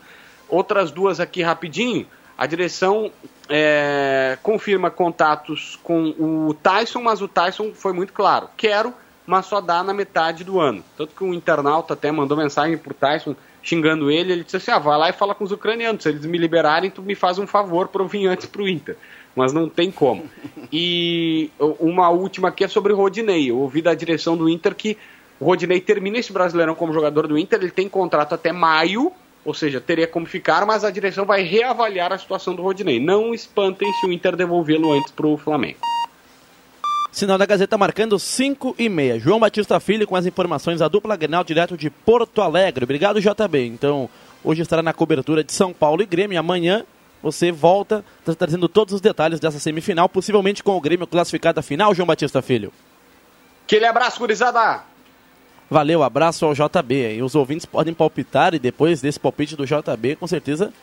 Outras 0.50 0.90
duas 0.90 1.20
aqui 1.20 1.44
rapidinho. 1.44 2.08
A 2.36 2.48
direção 2.48 3.12
é, 3.48 4.40
confirma 4.42 4.90
contatos 4.90 5.80
com 5.84 6.16
o 6.18 6.52
Tyson, 6.56 7.00
mas 7.00 7.22
o 7.22 7.28
Tyson 7.28 7.74
foi 7.76 7.94
muito 7.94 8.12
claro. 8.12 8.50
Quero, 8.58 8.92
mas 9.24 9.46
só 9.46 9.62
dá 9.62 9.84
na 9.84 9.94
metade 9.94 10.44
do 10.44 10.60
ano. 10.60 10.84
Tanto 10.98 11.14
que 11.16 11.24
um 11.24 11.32
internauta 11.32 11.94
até 11.94 12.12
mandou 12.12 12.36
mensagem 12.36 12.76
pro 12.76 12.96
Tyson 12.96 13.36
xingando 13.66 14.12
ele. 14.12 14.32
Ele 14.32 14.44
disse 14.44 14.58
assim: 14.58 14.72
ah, 14.72 14.80
vai 14.80 14.98
lá 14.98 15.10
e 15.10 15.14
fala 15.14 15.36
com 15.36 15.44
os 15.44 15.52
ucranianos. 15.52 16.04
Se 16.04 16.10
eles 16.10 16.26
me 16.26 16.38
liberarem, 16.38 16.90
tu 16.90 17.02
me 17.02 17.16
faz 17.16 17.40
um 17.40 17.48
favor 17.48 17.90
para 17.90 18.04
eu 18.04 18.08
vir 18.08 18.28
antes 18.28 18.46
pro 18.46 18.70
Inter. 18.70 18.96
Mas 19.36 19.52
não 19.52 19.68
tem 19.68 19.92
como. 19.92 20.30
E 20.72 21.52
uma 21.80 22.10
última 22.10 22.48
aqui 22.48 22.64
é 22.64 22.68
sobre 22.70 22.94
o 22.94 22.96
Rodinei. 22.96 23.50
Eu 23.50 23.58
ouvi 23.58 23.82
da 23.82 23.94
direção 23.94 24.38
do 24.38 24.48
Inter 24.48 24.74
que 24.74 24.98
o 25.40 25.46
Rodinei 25.46 25.82
termina 25.82 26.20
esse 26.20 26.32
brasileirão 26.32 26.76
como 26.76 26.94
jogador 26.94 27.28
do 27.28 27.38
Inter. 27.38 27.60
Ele 27.60 27.72
tem 27.72 27.90
contrato 27.90 28.34
até 28.34 28.54
maio 28.54 29.12
ou 29.44 29.54
seja, 29.54 29.80
teria 29.80 30.08
como 30.08 30.26
ficar, 30.26 30.66
mas 30.66 30.84
a 30.84 30.90
direção 30.90 31.24
vai 31.24 31.44
reavaliar 31.44 32.12
a 32.12 32.18
situação 32.18 32.56
do 32.56 32.64
Rodinei. 32.64 33.00
Não 33.00 33.32
espantem 33.32 33.88
se 33.94 34.08
o 34.08 34.12
Inter 34.12 34.36
devolvê-lo 34.36 34.92
antes 34.92 35.12
para 35.12 35.28
o 35.28 35.38
Flamengo. 35.38 35.78
Sinal 37.16 37.38
da 37.38 37.46
Gazeta 37.46 37.78
marcando 37.78 38.20
5 38.20 38.76
e 38.78 38.90
meia. 38.90 39.18
João 39.18 39.40
Batista 39.40 39.80
Filho 39.80 40.06
com 40.06 40.18
as 40.18 40.26
informações 40.26 40.82
da 40.82 40.90
dupla 40.90 41.16
Grenal 41.16 41.46
direto 41.46 41.78
de 41.78 41.90
Porto 41.90 42.42
Alegre. 42.42 42.84
Obrigado, 42.84 43.22
JB. 43.22 43.68
Então, 43.68 44.10
hoje 44.44 44.62
estará 44.62 44.84
na 44.84 44.92
cobertura 44.92 45.42
de 45.42 45.54
São 45.54 45.72
Paulo 45.72 46.02
e 46.02 46.06
Grêmio. 46.06 46.38
Amanhã 46.38 46.84
você 47.24 47.54
volta 47.54 48.04
trazendo 48.38 48.68
todos 48.68 48.94
os 48.94 49.00
detalhes 49.00 49.40
dessa 49.40 49.60
semifinal, 49.60 50.10
possivelmente 50.10 50.62
com 50.62 50.76
o 50.76 50.82
Grêmio 50.82 51.08
classificado 51.08 51.58
à 51.58 51.64
final, 51.64 51.96
João 51.96 52.06
Batista 52.06 52.42
Filho. 52.42 52.74
Aquele 53.64 53.86
abraço, 53.86 54.20
gurizada! 54.20 54.82
Valeu, 55.70 56.04
abraço 56.04 56.46
ao 56.46 56.54
JB. 56.54 57.16
E 57.16 57.24
os 57.24 57.34
ouvintes 57.34 57.66
podem 57.66 57.94
palpitar 57.94 58.54
e 58.54 58.60
depois 58.60 59.00
desse 59.00 59.22
palpite 59.22 59.56
do 59.56 59.66
JB, 59.66 60.18
com 60.18 60.28
certeza 60.28 60.74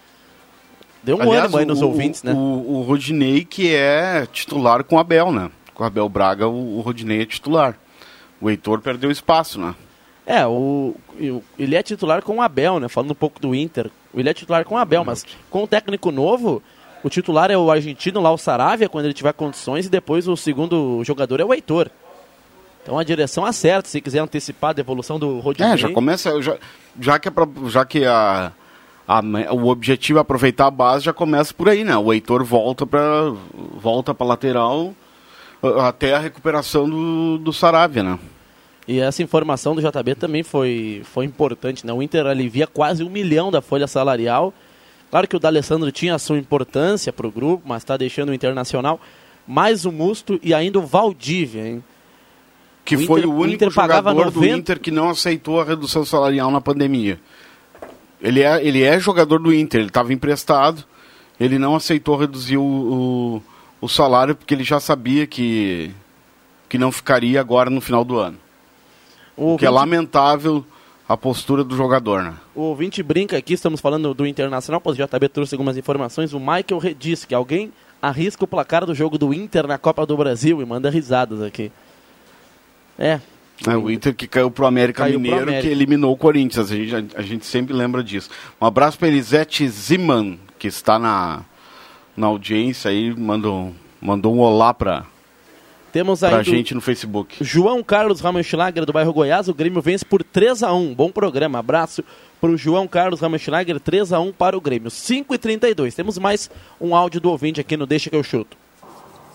deu 1.03 1.19
um 1.19 1.21
Aliás, 1.21 1.41
ânimo 1.45 1.59
aí 1.59 1.67
nos 1.67 1.83
o, 1.83 1.89
ouvintes, 1.89 2.23
né? 2.23 2.33
O, 2.33 2.37
o 2.37 2.83
Rodinei 2.85 3.45
que 3.45 3.75
é 3.75 4.27
titular 4.33 4.83
com 4.83 4.97
o 4.97 4.99
Abel, 4.99 5.31
né? 5.31 5.51
Com 5.75 5.85
o 5.85 5.87
Abel 5.87 6.09
Braga, 6.09 6.47
o, 6.49 6.79
o 6.79 6.81
Rodinei 6.81 7.23
é 7.23 7.27
titular. 7.27 7.77
O 8.41 8.51
Heitor 8.51 8.81
perdeu 8.81 9.11
espaço, 9.11 9.61
né? 9.61 9.75
É, 10.27 10.47
o, 10.47 10.95
ele 11.59 11.75
é 11.75 11.83
titular 11.83 12.23
com 12.23 12.37
o 12.37 12.43
Abel, 12.43 12.79
né? 12.79 12.89
Falando 12.89 13.11
um 13.11 13.15
pouco 13.15 13.41
do 13.41 13.55
Inter. 13.55 13.91
Ele 14.15 14.29
é 14.29 14.35
titular 14.35 14.65
com 14.65 14.75
o 14.75 14.79
Abel, 14.79 15.05
mas 15.05 15.25
com 15.51 15.65
o 15.65 15.67
técnico 15.67 16.13
novo, 16.13 16.63
o 17.03 17.11
titular 17.11 17.51
é 17.51 17.57
o 17.57 17.71
argentino 17.71 18.21
lá, 18.21 18.31
o 18.31 18.39
Saravia, 18.39 18.89
quando 18.89 19.07
ele 19.07 19.15
tiver 19.15 19.33
condições, 19.33 19.87
e 19.87 19.91
depois 19.91 20.29
o 20.29 20.37
segundo 20.37 21.03
jogador 21.05 21.41
é 21.41 21.45
o 21.45 21.53
Heitor. 21.53 21.91
Então 22.83 22.99
a 22.99 23.05
direção 23.05 23.45
acerta, 23.45 23.89
se 23.89 24.01
quiser 24.01 24.21
antecipar 24.21 24.71
a 24.71 24.75
devolução 24.75 25.19
do 25.19 25.39
Rodinei. 25.39 25.73
É, 25.73 25.77
já 25.77 25.89
começa, 25.89 26.43
já, 26.43 26.57
já 27.01 27.19
que, 27.19 27.29
é 27.29 27.31
pra, 27.31 27.47
já 27.69 27.85
que 27.85 28.05
a, 28.05 28.53
a, 29.07 29.21
o 29.53 29.69
objetivo 29.69 30.19
é 30.19 30.23
aproveitar 30.23 30.67
a 30.67 30.71
base, 30.71 31.05
já 31.05 31.13
começa 31.13 31.55
por 31.55 31.69
aí, 31.69 31.85
né? 31.85 31.97
O 31.97 32.13
Heitor 32.13 32.45
volta 32.45 32.85
para 32.87 33.33
volta 33.55 34.13
para 34.13 34.27
lateral 34.27 34.95
até 35.81 36.15
a 36.15 36.19
recuperação 36.19 36.89
do, 36.89 37.39
do 37.39 37.53
Saravia, 37.53 38.03
né? 38.03 38.19
E 38.87 38.99
essa 38.99 39.23
informação 39.23 39.75
do 39.75 39.81
JB 39.81 40.17
também 40.17 40.43
foi, 40.43 41.03
foi 41.05 41.25
importante, 41.25 41.87
né? 41.87 41.93
O 41.93 42.03
Inter 42.03 42.27
alivia 42.27 42.67
quase 42.67 43.05
um 43.05 43.11
milhão 43.11 43.51
da 43.51 43.63
folha 43.63 43.87
salarial. 43.87 44.53
Claro 45.11 45.29
que 45.29 45.37
o 45.37 45.39
D'Alessandro 45.39 45.93
tinha 45.93 46.15
a 46.15 46.19
sua 46.19 46.39
importância 46.39 47.13
para 47.13 47.27
o 47.27 47.31
grupo, 47.31 47.63
mas 47.67 47.83
está 47.83 47.97
deixando 47.97 48.31
o 48.31 48.35
Internacional 48.35 49.01
mais 49.47 49.85
o 49.85 49.93
Musto 49.93 50.39
e 50.43 50.55
ainda 50.55 50.79
o 50.79 50.87
Valdívia, 50.87 51.67
hein? 51.67 51.85
que 52.85 52.97
o 52.97 53.07
foi 53.07 53.21
Inter, 53.21 53.31
o 53.31 53.37
único 53.37 53.67
o 53.67 53.71
jogador 53.71 54.15
90... 54.15 54.31
do 54.31 54.47
Inter 54.47 54.81
que 54.81 54.91
não 54.91 55.11
aceitou 55.11 55.61
a 55.61 55.65
redução 55.65 56.05
salarial 56.05 56.51
na 56.51 56.61
pandemia. 56.61 57.21
Ele 58.21 58.41
é, 58.41 58.65
ele 58.65 58.83
é 58.83 58.99
jogador 58.99 59.39
do 59.39 59.53
Inter, 59.53 59.81
ele 59.81 59.89
estava 59.89 60.13
emprestado, 60.13 60.85
ele 61.39 61.59
não 61.59 61.75
aceitou 61.75 62.17
reduzir 62.17 62.57
o, 62.57 62.63
o, 62.63 63.43
o, 63.83 63.89
salário 63.89 64.35
porque 64.35 64.55
ele 64.55 64.65
já 64.65 64.81
sabia 64.81 65.27
que, 65.27 65.91
que 66.69 66.79
não 66.79 66.91
ficaria 66.91 67.41
agora 67.41 67.69
no 67.69 67.81
final 67.81 68.05
do 68.05 68.19
ano. 68.19 68.39
O, 69.37 69.57
que 69.59 69.65
20... 69.65 69.67
é 69.67 69.71
lamentável 69.71 70.65
a 71.09 71.17
postura 71.17 71.63
do 71.63 71.77
jogador, 71.77 72.23
né? 72.23 72.35
O 72.55 72.63
ouvinte 72.63 73.03
brinca 73.03 73.37
aqui, 73.37 73.53
estamos 73.53 73.81
falando 73.81 74.15
do 74.15 74.27
Internacional, 74.27 74.81
pois 74.81 74.99
o 74.99 75.03
JB 75.03 75.29
trouxe 75.29 75.55
algumas 75.55 75.77
informações. 75.77 76.33
O 76.33 76.41
Michael 76.41 76.95
disse 76.99 77.27
que 77.27 77.35
alguém 77.35 77.73
arrisca 78.01 78.45
o 78.45 78.49
placar 78.49 78.87
do 78.87 78.95
jogo 78.95 79.19
do 79.19 79.35
Inter 79.35 79.67
na 79.67 79.79
Copa 79.79 80.07
do 80.07 80.17
Brasil 80.17 80.63
e 80.63 80.65
manda 80.65 80.89
risadas 80.89 81.43
aqui. 81.43 81.71
É. 82.99 83.21
É, 83.67 83.77
o 83.77 83.91
Inter 83.91 84.15
que 84.15 84.27
caiu 84.27 84.51
pro 84.51 84.67
América 84.67 85.05
caiu 85.05 85.21
Mineiro, 85.21 85.37
pro 85.37 85.49
América. 85.51 85.69
que 85.69 85.73
eliminou 85.73 86.13
o 86.13 86.17
Corinthians. 86.17 86.71
A 86.71 86.75
gente, 86.75 86.95
a, 86.95 87.21
a 87.21 87.23
gente 87.23 87.47
sempre 87.47 87.73
lembra 87.73 88.03
disso. 88.03 88.31
Um 88.61 88.67
abraço 88.67 88.99
para 88.99 89.09
Elisete 89.09 89.69
Ziman, 89.69 90.39
que 90.59 90.67
está 90.67 90.99
na, 90.99 91.45
na 92.17 92.27
audiência 92.27 92.91
aí, 92.91 93.15
mandou, 93.15 93.73
mandou 94.01 94.35
um 94.35 94.41
olá 94.41 94.73
para 94.73 95.07
temos 95.93 96.25
aí 96.25 96.31
pra 96.31 96.43
gente 96.43 96.75
no 96.75 96.81
Facebook. 96.81 97.37
João 97.45 97.83
Carlos 97.83 98.23
Ramenschlager 98.23 98.87
do 98.87 98.95
bairro 98.95 99.13
Goiás, 99.13 99.47
o 99.47 99.53
Grêmio 99.53 99.83
vence 99.83 100.03
por 100.03 100.25
3 100.25 100.63
a 100.63 100.73
1 100.73 100.95
Bom 100.95 101.11
programa, 101.11 101.59
abraço 101.59 102.03
pro 102.41 102.57
João 102.57 102.89
Carlos 102.89 103.21
Ramenschlager, 103.21 103.79
3 103.79 104.11
a 104.11 104.19
1 104.19 104.33
para 104.33 104.57
o 104.57 104.61
Grêmio. 104.61 104.91
5 104.91 105.35
e 105.35 105.39
32 105.39 105.95
Temos 105.95 106.17
mais 106.17 106.51
um 106.81 106.97
áudio 106.97 107.21
do 107.21 107.31
ouvinte 107.31 107.61
aqui 107.61 107.77
no 107.77 107.85
Deixa 107.87 108.09
que 108.09 108.17
eu 108.17 108.23
chuto. 108.23 108.57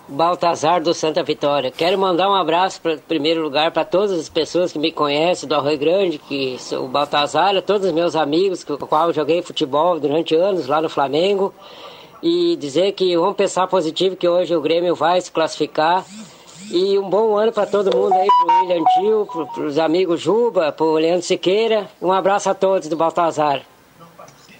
Baltazar 0.08 0.82
do 0.82 0.94
Santa 0.96 1.22
Vitória. 1.22 1.70
Quero 1.70 1.98
mandar 2.00 2.30
um 2.30 2.34
abraço, 2.34 2.82
em 2.86 2.98
primeiro 2.98 3.44
lugar, 3.44 3.72
para 3.72 3.86
todas 3.86 4.18
as 4.18 4.30
pessoas 4.30 4.72
que 4.72 4.80
me 4.80 4.92
conhecem 4.92 5.48
do 5.48 5.54
Arroio 5.54 5.78
Grande, 5.78 6.18
que 6.18 6.58
sou 6.60 6.86
o 6.86 6.88
Baltazar, 6.88 7.62
todos 7.62 7.86
os 7.86 7.94
meus 7.94 8.16
amigos 8.16 8.63
com 8.63 8.74
os 8.74 8.80
quais 8.80 9.16
joguei 9.16 9.44
futebol 9.44 10.00
durante 10.00 10.34
anos 10.34 10.66
lá 10.66 10.82
no 10.82 10.90
Flamengo. 10.90 11.54
E 12.21 12.56
dizer 12.58 12.91
que 12.93 13.15
vamos 13.15 13.36
pensar 13.36 13.67
positivo 13.67 14.15
que 14.15 14.27
hoje 14.27 14.56
o 14.56 14.62
Grêmio 14.62 14.95
vai 14.95 15.21
se 15.21 15.32
classificar. 15.32 16.06
E 16.71 16.97
um 16.97 17.10
bom 17.10 17.38
ano 17.38 17.51
para 17.51 17.65
todo 17.65 17.95
mundo 17.95 18.13
aí, 18.13 18.27
pro 18.27 18.56
William 18.60 18.84
Tio, 18.95 19.25
pro, 19.32 19.47
pros 19.47 19.77
amigos 19.77 20.19
Juba, 20.19 20.71
pro 20.71 20.93
Leandro 20.93 21.25
Siqueira. 21.25 21.89
Um 22.01 22.12
abraço 22.12 22.49
a 22.49 22.53
todos 22.53 22.88
do 22.88 22.97
Baltazar. 22.97 23.62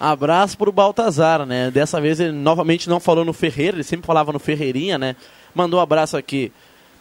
Abraço 0.00 0.56
pro 0.56 0.70
Baltazar, 0.70 1.44
né? 1.44 1.70
Dessa 1.70 2.00
vez 2.00 2.20
ele 2.20 2.32
novamente 2.32 2.88
não 2.88 3.00
falou 3.00 3.24
no 3.24 3.32
Ferreira, 3.32 3.76
ele 3.76 3.84
sempre 3.84 4.06
falava 4.06 4.32
no 4.32 4.38
Ferreirinha, 4.38 4.96
né? 4.96 5.16
Mandou 5.54 5.80
um 5.80 5.82
abraço 5.82 6.16
aqui 6.16 6.52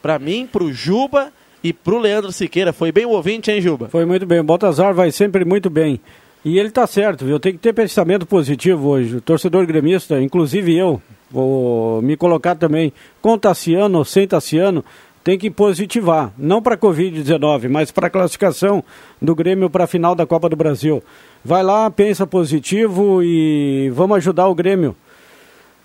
para 0.02 0.18
mim, 0.18 0.48
pro 0.52 0.74
Juba 0.74 1.32
e 1.64 1.72
pro 1.72 2.00
Leandro 2.00 2.32
Siqueira. 2.32 2.74
Foi 2.74 2.92
bem 2.92 3.06
o 3.06 3.12
ouvinte, 3.12 3.52
hein, 3.52 3.62
Juba? 3.62 3.88
Foi 3.88 4.04
muito 4.04 4.26
bem. 4.26 4.40
O 4.40 4.44
Baltazar 4.44 4.94
vai 4.94 5.12
sempre 5.12 5.46
muito 5.46 5.70
bem. 5.70 6.02
E 6.48 6.58
ele 6.58 6.72
tá 6.72 6.88
certo, 6.88 7.26
viu? 7.26 7.38
Tem 7.42 7.52
que 7.52 7.58
ter 7.58 7.74
pensamento 7.74 8.26
positivo 8.26 8.88
hoje. 8.88 9.18
O 9.18 9.22
torcedor 9.22 9.66
gremista, 9.66 10.22
inclusive 10.22 10.74
eu, 10.78 11.02
vou 11.30 12.02
me 12.02 12.16
colocar 12.16 12.56
também 12.56 12.94
com 13.22 13.38
Tassiano 13.38 13.98
ou 13.98 14.06
sem 14.06 14.26
Tassiano, 14.26 14.82
tem 15.26 15.38
que 15.38 15.52
positivar, 15.52 16.32
não 16.38 16.62
para 16.62 16.76
a 16.76 16.78
Covid-19, 16.78 17.68
mas 17.68 17.92
para 17.92 18.08
a 18.08 18.10
classificação 18.10 18.82
do 19.22 19.36
Grêmio 19.36 19.70
para 19.70 19.84
a 19.84 19.88
final 19.88 20.16
da 20.16 20.26
Copa 20.26 20.48
do 20.48 20.56
Brasil. 20.56 21.04
Vai 21.44 21.62
lá, 21.64 21.92
pensa 21.92 22.26
positivo 22.26 23.22
e 23.22 23.92
vamos 23.94 24.16
ajudar 24.16 24.48
o 24.48 24.56
Grêmio, 24.56 24.96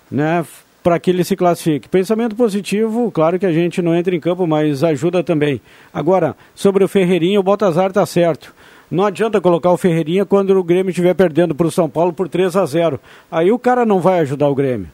né? 0.09 0.45
Para 0.81 0.97
que 0.97 1.11
ele 1.11 1.25
se 1.25 1.35
classifique. 1.35 1.89
Pensamento 1.89 2.37
positivo, 2.37 3.11
claro 3.11 3.37
que 3.37 3.45
a 3.45 3.51
gente 3.51 3.81
não 3.81 3.93
entra 3.93 4.15
em 4.15 4.19
campo, 4.21 4.47
mas 4.47 4.81
ajuda 4.81 5.21
também. 5.21 5.59
Agora, 5.93 6.37
sobre 6.55 6.85
o 6.85 6.87
Ferreirinha, 6.87 7.37
o 7.37 7.43
Baltazar 7.43 7.89
está 7.89 8.05
certo. 8.05 8.55
Não 8.93 9.05
adianta 9.05 9.41
colocar 9.41 9.71
o 9.71 9.77
Ferreirinha 9.77 10.23
quando 10.23 10.51
o 10.51 10.63
Grêmio 10.63 10.91
estiver 10.91 11.15
perdendo 11.15 11.55
para 11.55 11.65
o 11.65 11.71
São 11.71 11.89
Paulo 11.89 12.13
por 12.13 12.29
3 12.29 12.55
a 12.55 12.63
0 12.63 12.99
Aí 13.31 13.51
o 13.51 13.57
cara 13.57 13.85
não 13.85 13.99
vai 13.99 14.19
ajudar 14.19 14.47
o 14.47 14.55
Grêmio 14.55 14.87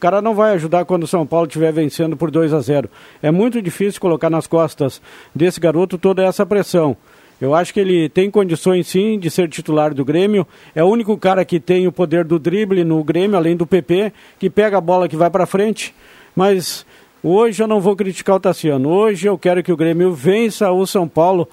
cara 0.00 0.20
não 0.20 0.34
vai 0.34 0.54
ajudar 0.54 0.84
quando 0.84 1.04
o 1.04 1.06
São 1.06 1.24
Paulo 1.24 1.46
estiver 1.46 1.72
vencendo 1.72 2.16
por 2.16 2.28
2 2.28 2.52
a 2.52 2.60
0. 2.60 2.90
É 3.22 3.30
muito 3.30 3.62
difícil 3.62 4.00
colocar 4.00 4.28
nas 4.28 4.48
costas 4.48 5.00
desse 5.32 5.60
garoto 5.60 5.96
toda 5.96 6.24
essa 6.24 6.44
pressão. 6.44 6.96
Eu 7.40 7.54
acho 7.54 7.72
que 7.72 7.78
ele 7.78 8.08
tem 8.08 8.28
condições 8.28 8.88
sim 8.88 9.16
de 9.16 9.30
ser 9.30 9.48
titular 9.48 9.94
do 9.94 10.04
Grêmio. 10.04 10.44
É 10.74 10.82
o 10.82 10.88
único 10.88 11.16
cara 11.16 11.44
que 11.44 11.60
tem 11.60 11.86
o 11.86 11.92
poder 11.92 12.24
do 12.24 12.36
drible 12.36 12.82
no 12.82 13.04
Grêmio, 13.04 13.36
além 13.36 13.56
do 13.56 13.64
PP, 13.64 14.12
que 14.40 14.50
pega 14.50 14.76
a 14.78 14.80
bola 14.80 15.08
que 15.08 15.16
vai 15.16 15.30
para 15.30 15.46
frente. 15.46 15.94
Mas 16.34 16.84
hoje 17.22 17.62
eu 17.62 17.68
não 17.68 17.80
vou 17.80 17.94
criticar 17.94 18.34
o 18.34 18.40
Tassiano. 18.40 18.88
Hoje 18.88 19.28
eu 19.28 19.38
quero 19.38 19.62
que 19.62 19.72
o 19.72 19.76
Grêmio 19.76 20.12
vença 20.12 20.72
o 20.72 20.84
São 20.84 21.06
Paulo, 21.06 21.48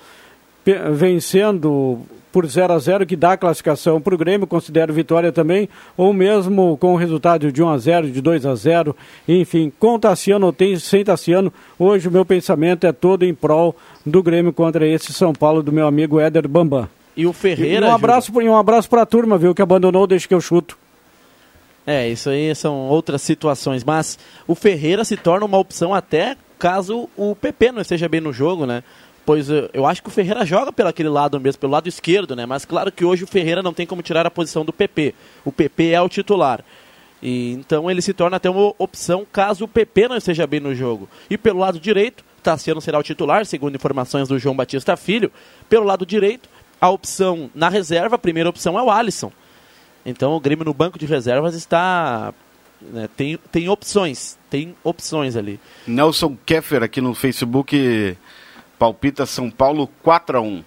vencendo 0.93 1.99
por 2.31 2.45
0 2.45 2.73
a 2.73 2.79
0 2.79 3.05
que 3.05 3.15
dá 3.15 3.33
a 3.33 3.37
classificação 3.37 3.99
para 3.99 4.13
o 4.13 4.17
Grêmio, 4.17 4.45
considero 4.45 4.93
vitória 4.93 5.31
também, 5.31 5.67
ou 5.97 6.13
mesmo 6.13 6.77
com 6.77 6.93
o 6.93 6.97
resultado 6.97 7.51
de 7.51 7.63
1 7.63 7.69
a 7.69 7.77
0 7.77 8.11
de 8.11 8.21
2 8.21 8.45
a 8.45 8.55
0 8.55 8.95
enfim, 9.27 9.71
com 9.79 9.99
Tassiano 9.99 10.45
ou 10.45 10.53
tem, 10.53 10.77
sem 10.77 11.03
Tassiano, 11.03 11.51
hoje 11.77 12.07
o 12.07 12.11
meu 12.11 12.25
pensamento 12.25 12.85
é 12.85 12.91
todo 12.91 13.25
em 13.25 13.33
prol 13.33 13.75
do 14.05 14.21
Grêmio 14.21 14.53
contra 14.53 14.87
esse 14.87 15.11
São 15.13 15.33
Paulo 15.33 15.63
do 15.63 15.71
meu 15.71 15.87
amigo 15.87 16.19
Éder 16.19 16.47
Bambam. 16.47 16.87
E 17.17 17.25
o 17.25 17.33
Ferreira. 17.33 17.87
E 17.87 17.89
um 17.89 17.93
abraço, 17.93 18.31
um 18.31 18.55
abraço 18.55 18.89
para 18.89 19.01
a 19.01 19.05
turma, 19.05 19.37
viu, 19.37 19.53
que 19.55 19.61
abandonou, 19.61 20.07
deixa 20.07 20.27
que 20.27 20.33
eu 20.33 20.41
chuto. 20.41 20.77
É, 21.85 22.07
isso 22.07 22.29
aí 22.29 22.53
são 22.53 22.87
outras 22.87 23.21
situações, 23.21 23.83
mas 23.83 24.19
o 24.47 24.53
Ferreira 24.53 25.03
se 25.03 25.17
torna 25.17 25.45
uma 25.45 25.57
opção 25.57 25.93
até 25.93 26.37
caso 26.59 27.09
o 27.17 27.35
PP 27.35 27.71
não 27.71 27.81
esteja 27.81 28.07
bem 28.07 28.21
no 28.21 28.33
jogo, 28.33 28.65
né? 28.65 28.83
Pois 29.25 29.49
eh, 29.49 29.69
eu 29.73 29.85
acho 29.85 30.01
que 30.01 30.09
o 30.09 30.11
Ferreira 30.11 30.45
joga 30.45 30.71
pelo 30.71 30.89
aquele 30.89 31.09
lado 31.09 31.39
mesmo, 31.39 31.59
pelo 31.59 31.73
lado 31.73 31.87
esquerdo, 31.87 32.35
né? 32.35 32.45
Mas 32.45 32.65
claro 32.65 32.91
que 32.91 33.05
hoje 33.05 33.23
o 33.23 33.27
Ferreira 33.27 33.61
não 33.61 33.73
tem 33.73 33.85
como 33.85 34.01
tirar 34.01 34.25
a 34.25 34.31
posição 34.31 34.65
do 34.65 34.73
PP. 34.73 35.13
O 35.45 35.51
PP 35.51 35.91
é 35.91 36.01
o 36.01 36.09
titular. 36.09 36.63
E, 37.21 37.51
então 37.53 37.89
ele 37.91 38.01
se 38.01 38.13
torna 38.13 38.37
até 38.37 38.49
uma 38.49 38.73
opção 38.77 39.25
caso 39.31 39.65
o 39.65 39.67
PP 39.67 40.07
não 40.07 40.17
esteja 40.17 40.47
bem 40.47 40.59
no 40.59 40.73
jogo. 40.73 41.07
E 41.29 41.37
pelo 41.37 41.59
lado 41.59 41.79
direito, 41.79 42.23
Tassiano 42.41 42.81
será 42.81 42.97
o 42.97 43.03
titular, 43.03 43.45
segundo 43.45 43.75
informações 43.75 44.27
do 44.27 44.39
João 44.39 44.55
Batista 44.55 44.95
Filho. 44.95 45.31
Pelo 45.67 45.85
lado 45.85 46.05
direito, 46.05 46.49
a 46.79 46.89
opção 46.89 47.49
na 47.53 47.69
reserva, 47.69 48.15
a 48.15 48.19
primeira 48.19 48.49
opção 48.49 48.79
é 48.79 48.83
o 48.83 48.89
Alisson. 48.89 49.31
Então 50.05 50.31
o 50.33 50.39
Grêmio 50.39 50.65
no 50.65 50.73
banco 50.73 50.97
de 50.97 51.05
reservas 51.05 51.55
está. 51.55 52.33
Né, 52.81 53.09
tem, 53.15 53.37
tem 53.51 53.67
opções, 53.67 54.37
tem 54.49 54.73
opções 54.83 55.35
ali. 55.35 55.59
Nelson 55.85 56.37
Keffer 56.45 56.81
aqui 56.81 57.01
no 57.01 57.13
Facebook 57.13 58.17
palpita 58.79 59.25
São 59.25 59.51
Paulo 59.51 59.89
4x1. 60.03 60.63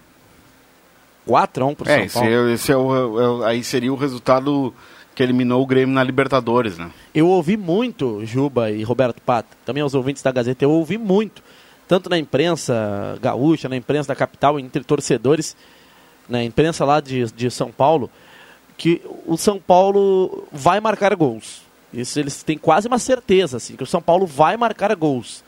4x1 1.27 1.75
para 1.75 1.91
É, 1.91 2.07
São 2.07 2.21
Paulo. 2.21 2.29
esse, 2.29 2.51
é, 2.51 2.53
esse 2.53 2.71
é 2.71 2.77
o, 2.77 3.41
é 3.41 3.49
aí 3.49 3.63
seria 3.63 3.91
o 3.91 3.95
resultado 3.97 4.73
que 5.15 5.23
eliminou 5.23 5.61
o 5.61 5.65
Grêmio 5.65 5.93
na 5.93 6.03
Libertadores, 6.03 6.77
né? 6.77 6.91
Eu 7.13 7.27
ouvi 7.27 7.57
muito, 7.57 8.25
Juba 8.25 8.71
e 8.71 8.83
Roberto 8.83 9.21
Pata, 9.21 9.49
também 9.65 9.81
aos 9.83 9.93
ouvintes 9.93 10.23
da 10.23 10.31
Gazeta, 10.31 10.63
eu 10.63 10.71
ouvi 10.71 10.97
muito, 10.97 11.43
tanto 11.87 12.09
na 12.09 12.17
imprensa 12.17 13.17
gaúcha, 13.21 13.67
na 13.69 13.75
imprensa 13.75 14.07
da 14.07 14.15
capital, 14.15 14.59
entre 14.59 14.83
torcedores, 14.83 15.55
na 16.27 16.43
imprensa 16.43 16.85
lá 16.85 16.99
de, 16.99 17.25
de 17.31 17.51
São 17.51 17.71
Paulo, 17.71 18.09
que 18.77 19.01
o 19.25 19.37
São 19.37 19.59
Paulo 19.59 20.47
vai 20.51 20.79
marcar 20.79 21.15
gols. 21.15 21.61
Isso 21.93 22.19
eles 22.19 22.41
têm 22.41 22.57
quase 22.57 22.87
uma 22.87 22.97
certeza, 22.97 23.57
assim, 23.57 23.75
que 23.75 23.83
o 23.83 23.87
São 23.87 24.01
Paulo 24.01 24.25
vai 24.25 24.57
marcar 24.57 24.95
gols. 24.95 25.42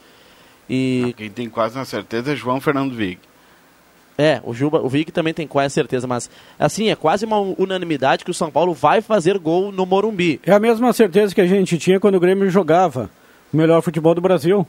E 0.70 1.14
Quem 1.18 1.30
tem 1.30 1.50
quase 1.50 1.76
na 1.76 1.86
certeza 1.86 2.34
é 2.34 2.36
João 2.36 2.60
Fernando 2.60 2.94
Vig. 2.94 3.20
é, 4.18 4.42
o 4.44 4.54
Juba, 4.54 4.80
o 4.80 4.90
Vig 4.90 5.12
também 5.12 5.34
tem 5.34 5.46
quase 5.46 5.74
certeza, 5.74 6.08
mas 6.08 6.30
assim, 6.58 6.90
é 6.90 6.96
quase 6.96 7.26
uma 7.26 7.40
unanimidade 7.40 8.24
que 8.24 8.32
o 8.32 8.34
São 8.34 8.50
Paulo 8.50 8.74
vai 8.74 9.02
fazer 9.02 9.38
gol 9.38 9.72
no 9.72 9.86
Morumbi. 9.86 10.40
É 10.44 10.52
a 10.54 10.60
mesma 10.60 10.92
certeza 10.94 11.36
que 11.36 11.42
a 11.42 11.48
gente 11.48 11.78
tinha 11.78 12.00
quando 12.00 12.16
o 12.16 12.20
Grêmio 12.20 12.50
jogava 12.50 13.10
o 13.54 13.58
melhor 13.58 13.82
futebol 13.82 14.16
do 14.16 14.22
Brasil. 14.22 14.66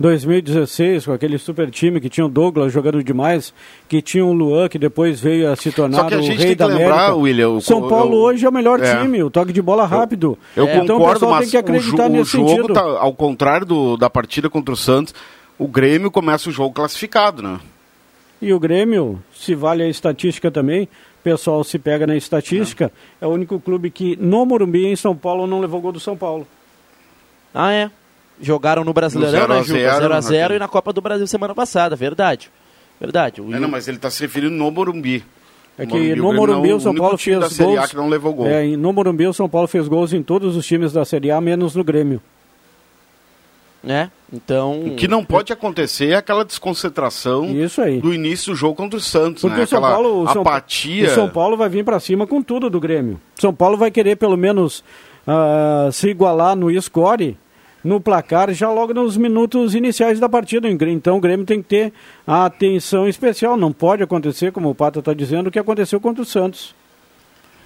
2016, 0.00 1.06
com 1.06 1.12
aquele 1.12 1.38
super 1.38 1.70
time 1.70 2.00
que 2.00 2.08
tinha 2.08 2.26
o 2.26 2.28
Douglas 2.28 2.72
jogando 2.72 3.02
demais, 3.02 3.54
que 3.88 4.02
tinha 4.02 4.24
o 4.24 4.32
Luan, 4.32 4.68
que 4.68 4.78
depois 4.78 5.20
veio 5.20 5.50
a 5.50 5.56
se 5.56 5.70
tornar 5.70 5.98
Só 6.02 6.08
que 6.08 6.14
a 6.14 6.18
o 6.18 6.20
rei 6.22 6.36
tem 6.36 6.46
que 6.48 6.54
da 6.56 6.66
lembrar, 6.66 6.94
América. 6.94 7.14
William, 7.14 7.48
o- 7.50 7.60
São 7.60 7.88
Paulo 7.88 8.14
eu- 8.14 8.20
hoje 8.22 8.44
é 8.44 8.48
o 8.48 8.52
melhor 8.52 8.82
é. 8.82 9.00
time, 9.00 9.22
o 9.22 9.30
toque 9.30 9.52
de 9.52 9.62
bola 9.62 9.86
rápido. 9.86 10.36
Eu 10.56 10.64
então 10.68 10.96
o 10.96 10.98
concordo, 10.98 11.12
pessoal 11.20 11.30
mas 11.32 11.40
tem 11.42 11.50
que 11.50 11.56
acreditar 11.56 12.06
o, 12.06 12.08
nesse 12.08 12.36
o 12.36 12.40
jogo, 12.40 12.48
sentido. 12.50 12.74
tá, 12.74 12.80
ao 12.82 13.14
contrário 13.14 13.64
do- 13.66 13.96
da 13.96 14.10
partida 14.10 14.50
contra 14.50 14.74
o 14.74 14.76
Santos, 14.76 15.14
o 15.58 15.68
Grêmio 15.68 16.10
começa 16.10 16.48
o 16.48 16.52
jogo 16.52 16.74
classificado, 16.74 17.40
né? 17.42 17.60
E 18.42 18.52
o 18.52 18.58
Grêmio, 18.58 19.22
se 19.32 19.54
vale 19.54 19.82
a 19.84 19.88
estatística 19.88 20.50
também, 20.50 20.82
o 20.84 21.22
pessoal 21.22 21.62
se 21.62 21.78
pega 21.78 22.06
na 22.06 22.16
estatística, 22.16 22.92
é 23.20 23.26
o 23.26 23.30
único 23.30 23.58
clube 23.60 23.90
que 23.90 24.16
no 24.20 24.44
Morumbi, 24.44 24.86
em 24.86 24.96
São 24.96 25.14
Paulo, 25.16 25.46
não 25.46 25.60
levou 25.60 25.80
gol 25.80 25.92
do 25.92 26.00
São 26.00 26.16
Paulo. 26.16 26.46
Ah, 27.54 27.72
é. 27.72 27.90
Jogaram 28.40 28.84
no 28.84 28.92
Brasileirão, 28.92 29.46
No 29.48 29.54
né, 29.54 29.62
0 29.62 29.64
Juba? 29.64 29.90
a 29.90 29.94
0, 30.00 30.14
0x0 30.14 30.40
naquele- 30.40 30.54
e 30.56 30.58
na 30.58 30.68
Copa 30.68 30.92
do 30.92 31.00
Brasil 31.00 31.26
semana 31.26 31.54
passada, 31.54 31.94
verdade. 31.96 32.50
Verdade. 33.00 33.40
O 33.40 33.54
É, 33.54 33.58
não, 33.60 33.68
mas 33.68 33.86
ele 33.88 33.96
está 33.96 34.10
se 34.10 34.22
referindo 34.22 34.54
no 34.54 34.70
Morumbi. 34.70 35.24
É 35.76 35.84
que 35.84 35.92
Morumbi, 35.92 36.08
no 36.08 36.14
Grêmio 36.14 36.34
Morumbi 36.34 36.68
não- 36.70 36.76
o 36.76 36.80
São 36.80 36.94
Paulo 36.94 37.18
fez 37.18 37.38
da 37.40 37.50
Série 37.50 37.72
A 37.72 37.76
gols. 37.80 37.90
que 37.90 37.96
não 37.96 38.08
levou 38.08 38.32
gol. 38.34 38.46
É, 38.46 38.64
no 38.76 38.92
Morumbi 38.92 39.26
o 39.26 39.32
São 39.32 39.48
Paulo 39.48 39.66
fez 39.68 39.88
gols 39.88 40.12
em 40.12 40.22
todos 40.22 40.56
os 40.56 40.64
times 40.66 40.92
da 40.92 41.04
Série 41.04 41.30
A, 41.30 41.40
menos 41.40 41.74
no 41.74 41.82
Grêmio. 41.84 42.20
né? 43.82 44.10
Então. 44.32 44.80
O 44.86 44.96
que 44.96 45.06
não 45.06 45.24
pode 45.24 45.52
acontecer 45.52 46.08
é 46.10 46.14
aquela 46.16 46.44
desconcentração 46.44 47.44
Isso 47.46 47.82
aí. 47.82 48.00
do 48.00 48.14
início 48.14 48.52
do 48.52 48.56
jogo 48.56 48.74
contra 48.74 48.98
o 48.98 49.02
Santos, 49.02 49.42
Porque 49.42 49.58
né? 49.58 49.64
o 49.64 49.66
São 49.66 49.78
Aquela 49.78 49.92
Paulo, 49.94 50.22
o 50.22 50.32
São, 50.32 50.40
apatia. 50.42 51.06
o 51.06 51.10
São 51.14 51.28
Paulo 51.28 51.56
vai 51.56 51.68
vir 51.68 51.84
para 51.84 52.00
cima 52.00 52.26
com 52.26 52.42
tudo 52.42 52.70
do 52.70 52.80
Grêmio. 52.80 53.20
São 53.36 53.52
Paulo 53.54 53.76
vai 53.76 53.90
querer 53.90 54.16
pelo 54.16 54.36
menos 54.36 54.82
ah, 55.26 55.88
se 55.92 56.08
igualar 56.08 56.56
no 56.56 56.70
score, 56.80 57.36
no 57.84 58.00
placar, 58.00 58.52
já 58.54 58.70
logo 58.70 58.94
nos 58.94 59.16
minutos 59.16 59.74
iniciais 59.74 60.18
da 60.18 60.28
partida. 60.28 60.68
Então 60.68 61.18
o 61.18 61.20
Grêmio 61.20 61.44
tem 61.44 61.60
que 61.62 61.68
ter 61.68 61.92
a 62.26 62.46
atenção 62.46 63.06
especial. 63.06 63.56
Não 63.56 63.70
pode 63.72 64.02
acontecer, 64.02 64.50
como 64.52 64.70
o 64.70 64.74
Pata 64.74 65.00
está 65.00 65.12
dizendo, 65.12 65.48
o 65.48 65.50
que 65.50 65.58
aconteceu 65.58 66.00
contra 66.00 66.22
o 66.22 66.26
Santos. 66.26 66.74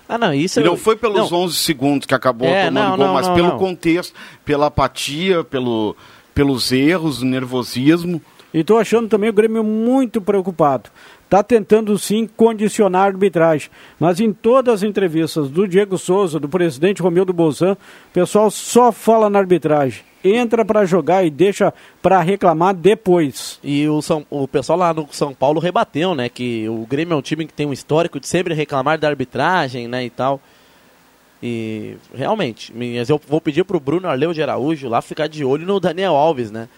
Ah, 0.09 0.17
não, 0.19 0.33
isso 0.33 0.59
E 0.59 0.63
eu- 0.63 0.67
não 0.71 0.77
foi 0.77 0.97
pelos 0.97 1.31
não. 1.31 1.41
11 1.41 1.57
segundos 1.57 2.07
que 2.07 2.15
acabou 2.15 2.49
É, 2.49 2.65
tomando 2.67 2.75
não, 2.91 2.97
gol, 2.97 3.07
não, 3.07 3.15
mas 3.15 3.29
não, 3.29 3.35
pelo 3.35 3.49
não. 3.49 3.59
contexto, 3.59 4.15
pela 4.45 4.67
apatia, 4.67 5.45
pelo, 5.45 5.95
pelos 6.35 6.73
erros, 6.73 7.21
o 7.23 7.27
nervosismo. 7.27 8.21
E 8.55 8.61
estou 8.61 8.79
achando 8.79 9.07
também 9.09 9.29
o 9.29 9.33
Grêmio 9.35 9.63
muito 9.63 10.21
preocupado. 10.23 10.89
Está 11.25 11.43
tentando 11.43 11.99
sim 11.99 12.27
condicionar 12.27 13.03
a 13.03 13.07
arbitragem. 13.09 13.69
Mas 14.01 14.19
em 14.19 14.33
todas 14.33 14.77
as 14.77 14.83
entrevistas 14.83 15.51
do 15.51 15.69
Diego 15.69 15.99
Souza, 15.99 16.41
do 16.41 16.49
presidente 16.49 17.03
Romildo 17.03 17.35
Bolzan, 17.35 17.73
o 17.75 18.13
pessoal 18.15 18.51
só 18.51 18.91
fala 18.91 19.29
na 19.29 19.39
arbitragem. 19.39 20.08
Entra 20.23 20.65
para 20.65 20.85
jogar 20.85 21.25
e 21.25 21.31
deixa 21.31 21.73
para 22.03 22.21
reclamar 22.21 22.75
depois. 22.75 23.61
E 23.63 23.89
o, 23.89 24.03
São, 24.03 24.27
o 24.29 24.49
pessoal 24.49 24.79
lá 24.79 24.93
no 24.93 25.09
São 25.13 25.33
Paulo 25.33 25.61
rebateu, 25.61 26.15
né? 26.15 26.29
Que 26.29 26.69
o 26.69 26.85
Grêmio 26.87 27.15
é 27.15 27.17
um 27.17 27.23
time 27.23 27.47
que 27.47 27.53
tem 27.53 27.67
um 27.67 27.73
histórico 27.73 28.19
de 28.19 28.27
sempre 28.27 28.53
reclamar 28.53 28.99
da 28.99 29.09
arbitragem, 29.09 29.87
né? 29.87 30.05
E 30.05 30.11
tal. 30.11 30.41
E 31.41 31.97
realmente, 32.13 32.73
mas 32.75 33.09
eu 33.09 33.21
vou 33.29 33.41
pedir 33.41 33.65
pro 33.65 33.79
Bruno 33.79 34.09
Arleu 34.09 34.33
de 34.33 34.43
Araújo 34.43 34.89
lá 34.89 35.01
ficar 35.01 35.29
de 35.29 35.45
olho 35.45 35.65
no 35.65 35.79
Daniel 35.79 36.17
Alves, 36.17 36.51
né? 36.51 36.69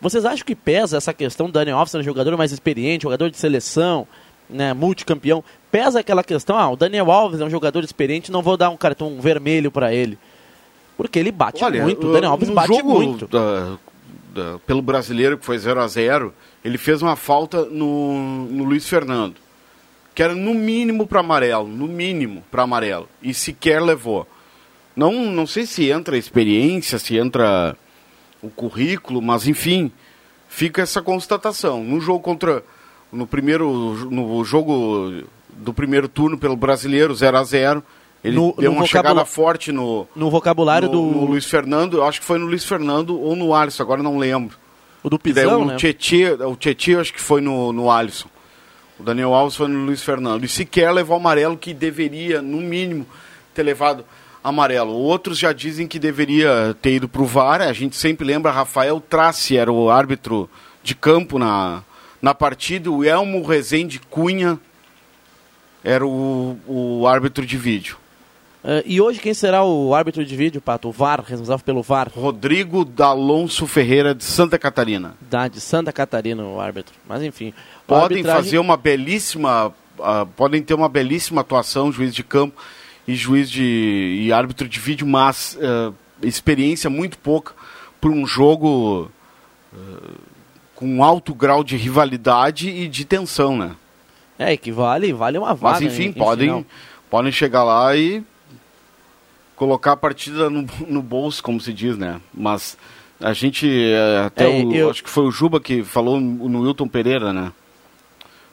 Vocês 0.00 0.24
acham 0.24 0.44
que 0.44 0.54
pesa 0.54 0.96
essa 0.96 1.12
questão 1.12 1.46
do 1.46 1.52
Daniel 1.52 1.78
Alves 1.78 1.94
um 1.94 2.02
jogador 2.02 2.36
mais 2.36 2.52
experiente, 2.52 3.02
jogador 3.02 3.30
de 3.30 3.36
seleção, 3.36 4.06
né, 4.48 4.72
multicampeão? 4.72 5.44
Pesa 5.70 6.00
aquela 6.00 6.24
questão, 6.24 6.58
ah, 6.58 6.70
o 6.70 6.76
Daniel 6.76 7.10
Alves 7.10 7.40
é 7.40 7.44
um 7.44 7.50
jogador 7.50 7.84
experiente, 7.84 8.32
não 8.32 8.42
vou 8.42 8.56
dar 8.56 8.70
um 8.70 8.76
cartão 8.76 9.20
vermelho 9.20 9.70
para 9.70 9.92
ele. 9.92 10.18
Porque 10.96 11.18
ele 11.18 11.30
bate 11.30 11.62
muito, 11.82 12.08
o 12.08 12.12
Daniel 12.12 12.32
Alves 12.32 12.48
bate 12.50 12.68
jogo 12.74 12.94
muito. 12.94 13.26
da- 13.26 13.76
da- 14.34 14.58
pelo 14.66 14.80
brasileiro, 14.82 15.36
que 15.38 15.44
foi 15.44 15.58
0 15.58 15.80
a 15.80 15.86
0 15.88 16.32
ele 16.64 16.78
fez 16.78 17.00
uma 17.02 17.16
falta 17.16 17.64
no, 17.66 18.46
no 18.50 18.64
Luiz 18.64 18.88
Fernando. 18.88 19.36
Que 20.14 20.22
era 20.22 20.34
no 20.34 20.54
mínimo 20.54 21.06
para 21.06 21.20
amarelo, 21.20 21.68
no 21.68 21.86
mínimo 21.86 22.42
para 22.50 22.62
amarelo. 22.62 23.06
E 23.22 23.34
sequer 23.34 23.82
levou. 23.82 24.26
Não, 24.96 25.12
não 25.12 25.46
sei 25.46 25.66
se 25.66 25.90
entra 25.90 26.16
a 26.16 26.18
experiência, 26.18 26.98
se 26.98 27.16
entra 27.18 27.76
o 28.42 28.48
currículo, 28.48 29.20
mas 29.20 29.46
enfim, 29.46 29.92
fica 30.48 30.80
essa 30.80 31.02
constatação. 31.02 31.84
No 31.84 32.00
jogo 32.00 32.20
contra. 32.20 32.64
No 33.12 33.26
primeiro. 33.26 33.70
No 34.10 34.42
jogo 34.42 35.12
do 35.50 35.74
primeiro 35.74 36.08
turno 36.08 36.38
pelo 36.38 36.56
brasileiro, 36.56 37.14
0 37.14 37.36
a 37.36 37.44
0 37.44 37.82
ele 38.24 38.36
No- 38.36 38.54
deu 38.58 38.70
no 38.72 38.78
uma 38.78 38.86
chegada 38.86 39.24
forte 39.24 39.70
no, 39.72 40.06
No 40.16 40.30
vocabulário 40.30 40.88
no, 40.88 40.92
do, 40.92 41.02
no 41.18 41.24
Luiz 41.26 41.44
Fernando, 41.46 41.98
eu 41.98 42.04
acho 42.04 42.20
que 42.20 42.26
foi 42.26 42.38
no 42.38 42.46
Luiz 42.46 42.64
Fernando 42.64 43.20
ou 43.20 43.36
no 43.36 43.54
Alisson, 43.54 43.82
agora 43.82 44.02
não 44.02 44.18
lembro. 44.18 44.56
o 45.02 45.08
do 45.10 45.20
E 45.24 45.32
daí 45.32 45.46
o 45.46 45.64
né? 45.64 45.76
Tietchan, 45.76 46.46
o 46.48 46.56
Tietchan 46.56 46.92
eu 46.92 47.00
acho 47.00 47.12
que 47.12 47.20
foi 47.20 47.40
no, 47.40 47.72
no 47.72 47.90
Alisson. 47.90 48.28
O 48.98 49.02
Daniel 49.02 49.34
Alves 49.34 49.54
foi 49.56 49.68
no 49.68 49.84
Luiz 49.84 50.02
Fernando. 50.02 50.44
E 50.44 50.48
sequer 50.48 50.90
levou 50.90 51.16
amarelo, 51.18 51.56
que 51.56 51.74
deveria, 51.74 52.40
no 52.40 52.56
mínimo, 52.58 53.06
ter 53.54 53.62
levado 53.62 54.04
amarelo. 54.42 54.92
Outros 54.92 55.38
já 55.38 55.52
dizem 55.52 55.86
que 55.86 55.98
deveria 55.98 56.74
ter 56.80 56.92
ido 56.94 57.06
para 57.06 57.20
o 57.20 57.26
VAR. 57.26 57.60
A 57.60 57.72
gente 57.74 57.94
sempre 57.94 58.26
lembra, 58.26 58.50
Rafael 58.50 58.98
Trace 58.98 59.54
era 59.56 59.70
o 59.70 59.90
árbitro 59.90 60.48
de 60.82 60.94
campo 60.94 61.38
na, 61.38 61.82
na 62.22 62.32
partida. 62.32 62.90
O 62.90 63.04
Elmo 63.04 63.44
Rezende 63.44 64.00
Cunha 64.08 64.58
era 65.84 66.06
o, 66.06 66.58
o 66.66 67.06
árbitro 67.06 67.44
de 67.44 67.56
vídeo. 67.58 67.98
Eh, 68.68 68.82
e 68.84 69.00
hoje 69.00 69.20
quem 69.20 69.32
será 69.32 69.62
o 69.64 69.94
árbitro 69.94 70.24
de 70.24 70.34
vídeo, 70.34 70.60
Pato? 70.60 70.88
O 70.88 70.92
VAR, 70.92 71.20
responsável 71.24 71.64
pelo 71.64 71.82
VAR, 71.82 72.10
Rodrigo 72.12 72.84
D'Alonso 72.84 73.66
Ferreira, 73.66 74.12
de 74.14 74.24
Santa 74.24 74.58
Catarina. 74.58 75.14
da 75.20 75.46
de 75.46 75.60
Santa 75.60 75.92
Catarina, 75.92 76.42
o 76.42 76.60
árbitro. 76.60 76.94
Mas 77.08 77.22
enfim. 77.22 77.54
podem 77.86 78.18
arbitragem- 78.18 78.42
fazer 78.44 78.58
uma 78.58 78.76
belíssima, 78.76 79.72
ah, 80.00 80.26
podem 80.36 80.62
ter 80.62 80.74
uma 80.74 80.88
belíssima 80.88 81.42
atuação, 81.42 81.92
juiz 81.92 82.12
de 82.14 82.24
campo 82.24 82.60
e 83.06 83.14
juiz 83.14 83.48
de 83.48 84.22
e 84.24 84.32
árbitro 84.32 84.68
de 84.68 84.80
vídeo, 84.80 85.06
mas 85.06 85.56
ah, 85.62 85.92
experiência 86.22 86.90
muito 86.90 87.16
pouca 87.18 87.52
para 88.00 88.10
um 88.10 88.26
jogo 88.26 89.08
ah, 89.72 90.10
com 90.74 91.04
alto 91.04 91.32
grau 91.34 91.62
de 91.62 91.76
rivalidade 91.76 92.68
e 92.68 92.88
de 92.88 93.04
tensão, 93.04 93.56
né? 93.56 93.76
É, 94.38 94.52
equivale 94.52 95.12
vale 95.12 95.38
uma 95.38 95.54
vaga. 95.54 95.74
Mas 95.80 95.82
enfim, 95.82 96.06
em- 96.06 96.08
em 96.08 96.12
podem 96.12 96.66
podem 97.08 97.30
chegar 97.30 97.62
lá 97.62 97.94
e 97.96 98.22
colocar 99.56 99.92
a 99.92 99.96
partida 99.96 100.48
no, 100.50 100.66
no 100.86 101.02
bolso, 101.02 101.42
como 101.42 101.60
se 101.60 101.72
diz, 101.72 101.96
né? 101.96 102.20
Mas 102.32 102.76
a 103.20 103.32
gente 103.32 103.66
eh, 103.68 104.24
até 104.26 104.44
É, 104.60 104.64
o, 104.64 104.72
eu- 104.74 104.90
acho 104.90 105.02
que 105.02 105.10
foi 105.10 105.24
o 105.24 105.30
Juba 105.30 105.58
que 105.60 105.82
falou 105.82 106.20
no 106.20 106.60
Wilton 106.62 106.86
Pereira, 106.86 107.32
né? 107.32 107.50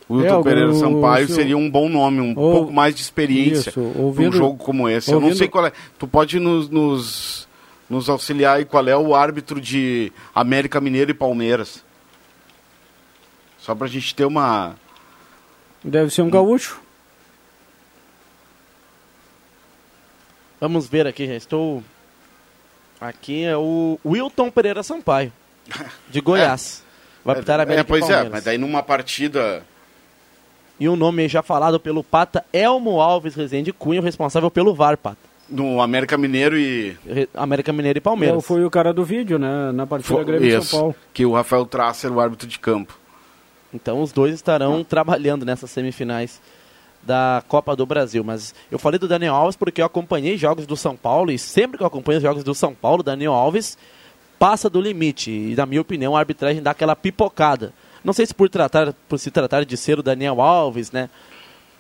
O 0.08 0.16
Wilton 0.16 0.40
É, 0.40 0.44
Pereira 0.44 0.70
o- 0.72 0.76
Sampaio 0.76 1.26
o- 1.26 1.30
seria 1.30 1.58
um 1.58 1.70
bom 1.70 1.88
nome, 1.90 2.20
um 2.22 2.32
o- 2.32 2.36
pouco 2.36 2.72
mais 2.74 2.96
de 2.96 3.02
experiência 3.02 3.70
Isso, 3.70 3.80
um 3.82 4.02
ouvindo- 4.04 4.36
jogo 4.36 4.58
como 4.58 4.88
esse. 4.90 5.10
Eu 5.12 5.16
não 5.20 5.24
ouvindo- 5.28 5.38
sei 5.38 5.48
qual 5.48 5.66
é. 5.66 5.72
Tu 6.00 6.08
pode 6.08 6.40
nos, 6.40 6.70
nos, 6.70 7.48
nos 7.90 8.10
auxiliar 8.10 8.58
aí 8.58 8.66
qual 8.66 8.88
é 8.88 8.96
o 8.98 9.14
árbitro 9.16 9.60
de 9.62 10.12
América 10.34 10.80
Mineiro 10.82 11.12
e 11.12 11.14
Palmeiras. 11.14 11.84
Só 13.60 13.74
pra 13.74 13.88
gente 13.88 14.14
ter 14.14 14.26
uma. 14.26 14.76
Deve 15.84 16.10
ser 16.12 16.22
um 16.22 16.30
gaúcho. 16.30 16.80
Vamos 20.64 20.88
ver 20.88 21.06
aqui, 21.06 21.28
já 21.28 21.34
estou. 21.36 21.84
Aqui 23.02 23.44
é 23.44 23.58
o 23.58 24.00
Wilton 24.06 24.50
Pereira 24.50 24.82
Sampaio, 24.82 25.30
de 26.10 26.22
Goiás. 26.24 26.82
Vai 27.26 27.36
apitar 27.36 27.60
a 27.60 27.64
É, 27.64 27.66
América 27.66 27.82
e 27.82 27.86
pois 27.86 28.10
é, 28.10 28.30
mas 28.30 28.46
daí 28.46 28.58
numa 28.58 28.82
partida. 28.82 29.62
E 30.80 30.88
o 30.88 30.96
nome 30.96 31.28
já 31.28 31.44
falado 31.44 31.82
pelo 31.82 32.02
Pata, 32.02 32.46
Elmo 32.54 33.02
Alves 33.02 33.36
Rezende 33.36 33.74
Cunha, 33.74 34.00
o 34.00 34.04
responsável 34.04 34.50
pelo 34.50 34.74
VAR, 34.74 34.96
Pata. 34.98 35.18
No 35.50 35.82
América 35.82 36.18
Mineiro 36.18 36.58
e. 36.58 36.98
América 37.34 37.74
Mineiro 37.74 37.98
e 37.98 38.00
É, 38.00 38.02
Palmeiras. 38.02 38.46
foi 38.46 38.64
o 38.64 38.70
cara 38.72 38.94
do 38.94 39.04
vídeo, 39.04 39.38
né? 39.38 39.70
Na 39.74 39.86
partida 39.86 40.18
Fo- 40.18 40.24
Grêmio 40.24 40.48
isso, 40.48 40.68
São 40.70 40.80
Paulo. 40.80 40.96
que 41.14 41.26
o 41.26 41.34
Rafael 41.34 41.66
Tracer, 41.66 42.10
o 42.10 42.22
árbitro 42.22 42.48
de 42.48 42.58
campo. 42.58 42.98
Então 43.74 44.02
os 44.02 44.14
dois 44.14 44.34
estarão 44.34 44.82
trabalhando 44.82 45.46
nessas 45.46 45.70
semifinais 45.72 46.42
da 47.06 47.44
Copa 47.48 47.76
do 47.76 47.86
Brasil. 47.86 48.24
Mas 48.24 48.54
eu 48.72 48.80
falei 48.80 49.00
do 49.00 49.08
Daniel 49.08 49.36
Alves 49.36 49.56
porque 49.56 49.82
eu 49.82 49.86
acompanhei 49.86 50.38
jogos 50.38 50.66
do 50.66 50.76
São 50.76 50.96
Paulo 50.96 51.32
e 51.32 51.40
sempre 51.40 51.78
que 51.78 51.84
eu 51.84 51.88
acompanho 51.88 52.18
os 52.18 52.24
jogos 52.24 52.44
do 52.44 52.56
São 52.56 52.74
Paulo, 52.74 53.04
Daniel 53.04 53.34
Alves 53.34 53.78
passa 54.40 54.70
do 54.70 54.82
limite. 54.82 55.32
E 55.32 55.56
na 55.56 55.66
minha 55.66 55.82
opinião, 55.82 56.16
a 56.16 56.20
arbitragem 56.20 56.62
dá 56.62 56.72
aquela 56.72 56.96
pipocada. 56.96 57.74
Não 58.04 58.14
sei 58.14 58.26
se 58.26 58.34
por, 58.34 58.50
tratar, 58.50 58.94
por 59.08 59.18
se 59.18 59.32
tratar 59.32 59.64
de 59.64 59.78
ser 59.78 60.00
o 60.00 60.04
Daniel 60.04 60.42
Alves, 60.42 60.92
né? 60.92 61.10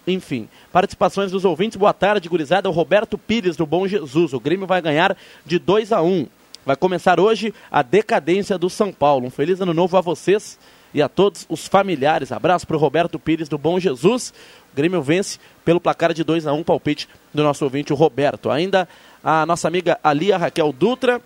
Enfim, 0.06 0.48
participações 0.72 1.32
dos 1.32 1.46
ouvintes. 1.46 1.78
Boa 1.78 1.94
tarde, 1.94 2.30
gurizada. 2.30 2.70
O 2.70 2.74
Roberto 2.74 3.18
Pires, 3.18 3.56
do 3.56 3.66
Bom 3.66 3.88
Jesus. 3.88 4.34
O 4.34 4.40
Grêmio 4.40 4.68
vai 4.68 4.82
ganhar 4.82 5.16
de 5.46 5.60
2 5.60 5.92
a 5.92 6.02
1 6.02 6.28
Vai 6.66 6.78
começar 6.78 7.20
hoje 7.20 7.54
a 7.70 7.82
decadência 7.82 8.58
do 8.58 8.70
São 8.70 8.94
Paulo. 8.94 9.28
Um 9.28 9.30
feliz 9.30 9.60
ano 9.60 9.74
novo 9.74 9.98
a 9.98 10.02
vocês 10.02 10.58
e 10.94 11.02
a 11.02 11.10
todos 11.10 11.46
os 11.50 11.68
familiares. 11.68 12.32
Abraço 12.32 12.68
para 12.68 12.78
o 12.78 12.80
Roberto 12.80 13.18
Pires, 13.18 13.50
do 13.50 13.58
Bom 13.58 13.80
Jesus. 13.80 14.34
O 14.72 14.76
Grêmio 14.76 15.02
vence 15.02 15.40
pelo 15.66 15.80
placar 15.80 16.14
de 16.14 16.24
2 16.24 16.48
a 16.48 16.54
1 16.54 16.64
palpite 16.64 17.10
do 17.34 17.44
nosso 17.44 17.64
ouvinte, 17.64 17.92
o 17.92 17.96
Roberto. 17.96 18.50
Ainda 18.50 18.88
a 19.24 19.46
nossa 19.46 19.68
amiga 19.68 20.00
Alia 20.04 20.38
Raquel 20.38 20.72
Dutra 20.72 21.22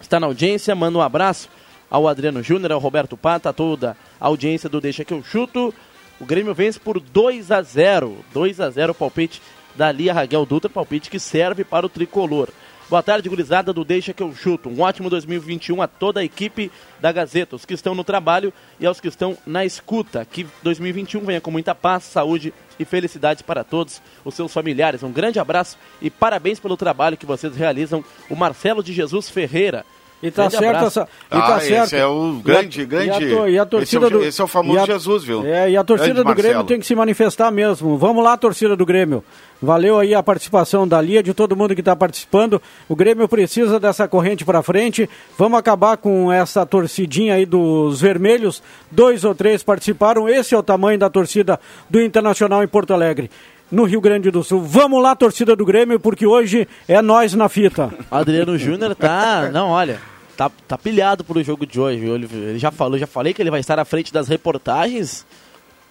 está 0.00 0.20
na 0.20 0.26
audiência. 0.26 0.74
Manda 0.74 0.98
um 0.98 1.02
abraço 1.02 1.48
ao 1.90 2.06
Adriano 2.06 2.42
Júnior, 2.42 2.72
ao 2.72 2.78
Roberto 2.78 3.16
Pata, 3.16 3.50
a 3.50 3.52
toda 3.52 3.96
a 4.20 4.26
audiência 4.26 4.68
do 4.68 4.80
Deixa 4.80 5.04
que 5.04 5.12
eu 5.12 5.22
chuto. 5.22 5.72
O 6.20 6.24
Grêmio 6.24 6.54
vence 6.54 6.78
por 6.78 7.00
2 7.00 7.50
a 7.50 7.62
0. 7.62 8.24
2 8.32 8.60
a 8.60 8.70
0 8.70 8.92
o 8.92 8.94
palpite 8.94 9.42
da 9.74 9.92
Lia 9.92 10.12
Raquel 10.12 10.46
Dutra, 10.46 10.70
palpite 10.70 11.10
que 11.10 11.18
serve 11.18 11.62
para 11.62 11.84
o 11.84 11.88
tricolor. 11.88 12.48
Boa 12.88 13.02
tarde, 13.02 13.28
gurizada 13.28 13.72
do 13.72 13.84
Deixa 13.84 14.12
que 14.12 14.22
eu 14.22 14.32
chuto. 14.32 14.68
Um 14.68 14.80
ótimo 14.80 15.10
2021 15.10 15.82
a 15.82 15.88
toda 15.88 16.20
a 16.20 16.24
equipe 16.24 16.70
da 17.00 17.10
Gazeta, 17.10 17.56
os 17.56 17.64
que 17.64 17.74
estão 17.74 17.96
no 17.96 18.04
trabalho 18.04 18.52
e 18.78 18.86
aos 18.86 19.00
que 19.00 19.08
estão 19.08 19.36
na 19.44 19.64
escuta. 19.64 20.24
Que 20.24 20.46
2021 20.62 21.20
venha 21.24 21.40
com 21.40 21.50
muita 21.50 21.74
paz, 21.74 22.04
saúde 22.04 22.54
e 22.78 22.84
felicidades 22.84 23.42
para 23.42 23.64
todos 23.64 24.00
os 24.24 24.34
seus 24.34 24.52
familiares. 24.52 25.02
Um 25.02 25.10
grande 25.10 25.40
abraço 25.40 25.76
e 26.00 26.08
parabéns 26.10 26.60
pelo 26.60 26.76
trabalho 26.76 27.16
que 27.16 27.26
vocês 27.26 27.56
realizam. 27.56 28.04
O 28.30 28.36
Marcelo 28.36 28.84
de 28.84 28.92
Jesus 28.92 29.28
Ferreira. 29.28 29.84
E 30.22 30.30
tá 30.30 30.42
Grande 30.48 30.56
certo 30.56 30.76
abraço. 30.76 31.00
essa. 31.00 31.08
E 31.26 31.28
tá 31.40 31.56
Ah, 31.56 31.60
certo. 31.60 31.84
esse 31.84 31.96
é 31.96 32.06
o 32.06 32.40
grande, 32.42 32.80
E 32.80 32.82
a- 32.82 32.86
grande. 32.86 33.24
E 33.26 33.36
a, 33.38 33.48
e 33.50 33.58
a 33.58 33.66
torcida 33.66 34.06
esse, 34.06 34.14
é 34.14 34.16
o, 34.16 34.20
do, 34.20 34.24
esse 34.26 34.40
é 34.40 34.44
o 34.44 34.46
famoso 34.46 34.78
a- 34.80 34.86
Jesus, 34.86 35.24
viu? 35.24 35.44
É, 35.44 35.70
e 35.70 35.76
a 35.76 35.84
torcida 35.84 36.14
Grande 36.14 36.28
do 36.30 36.34
Grêmio 36.34 36.56
Marcelo. 36.58 36.68
tem 36.68 36.80
que 36.80 36.86
se 36.86 36.94
manifestar 36.94 37.50
mesmo. 37.50 37.98
Vamos 37.98 38.24
lá, 38.24 38.34
torcida 38.36 38.74
do 38.74 38.86
Grêmio. 38.86 39.22
Valeu 39.60 39.98
aí 39.98 40.14
a 40.14 40.22
participação 40.22 40.86
da 40.86 41.00
Lia, 41.00 41.22
de 41.22 41.32
todo 41.32 41.56
mundo 41.56 41.74
que 41.74 41.80
está 41.80 41.96
participando. 41.96 42.60
O 42.88 42.94
Grêmio 42.94 43.26
precisa 43.28 43.80
dessa 43.80 44.06
corrente 44.06 44.44
para 44.44 44.62
frente. 44.62 45.08
Vamos 45.38 45.58
acabar 45.58 45.96
com 45.96 46.30
essa 46.30 46.66
torcidinha 46.66 47.34
aí 47.34 47.46
dos 47.46 48.00
vermelhos. 48.00 48.62
Dois 48.90 49.24
ou 49.24 49.34
três 49.34 49.62
participaram. 49.62 50.28
Esse 50.28 50.54
é 50.54 50.58
o 50.58 50.62
tamanho 50.62 50.98
da 50.98 51.08
torcida 51.08 51.58
do 51.88 52.00
Internacional 52.00 52.62
em 52.62 52.68
Porto 52.68 52.92
Alegre. 52.92 53.30
No 53.70 53.84
Rio 53.84 54.00
Grande 54.00 54.30
do 54.30 54.44
Sul. 54.44 54.62
Vamos 54.62 55.02
lá, 55.02 55.16
torcida 55.16 55.56
do 55.56 55.64
Grêmio, 55.64 55.98
porque 55.98 56.26
hoje 56.26 56.68
é 56.86 57.02
nós 57.02 57.34
na 57.34 57.48
fita. 57.48 57.92
Adriano 58.10 58.56
Júnior 58.56 58.94
tá. 58.94 59.50
Não, 59.50 59.70
olha. 59.70 59.98
Tá, 60.36 60.50
tá 60.68 60.76
pilhado 60.76 61.24
pro 61.24 61.42
jogo 61.42 61.66
de 61.66 61.80
hoje, 61.80 62.04
ele 62.04 62.58
já 62.58 62.70
falou, 62.70 62.98
já 62.98 63.06
falei 63.06 63.32
que 63.32 63.40
ele 63.40 63.50
vai 63.50 63.58
estar 63.58 63.78
à 63.78 63.86
frente 63.86 64.12
das 64.12 64.28
reportagens. 64.28 65.24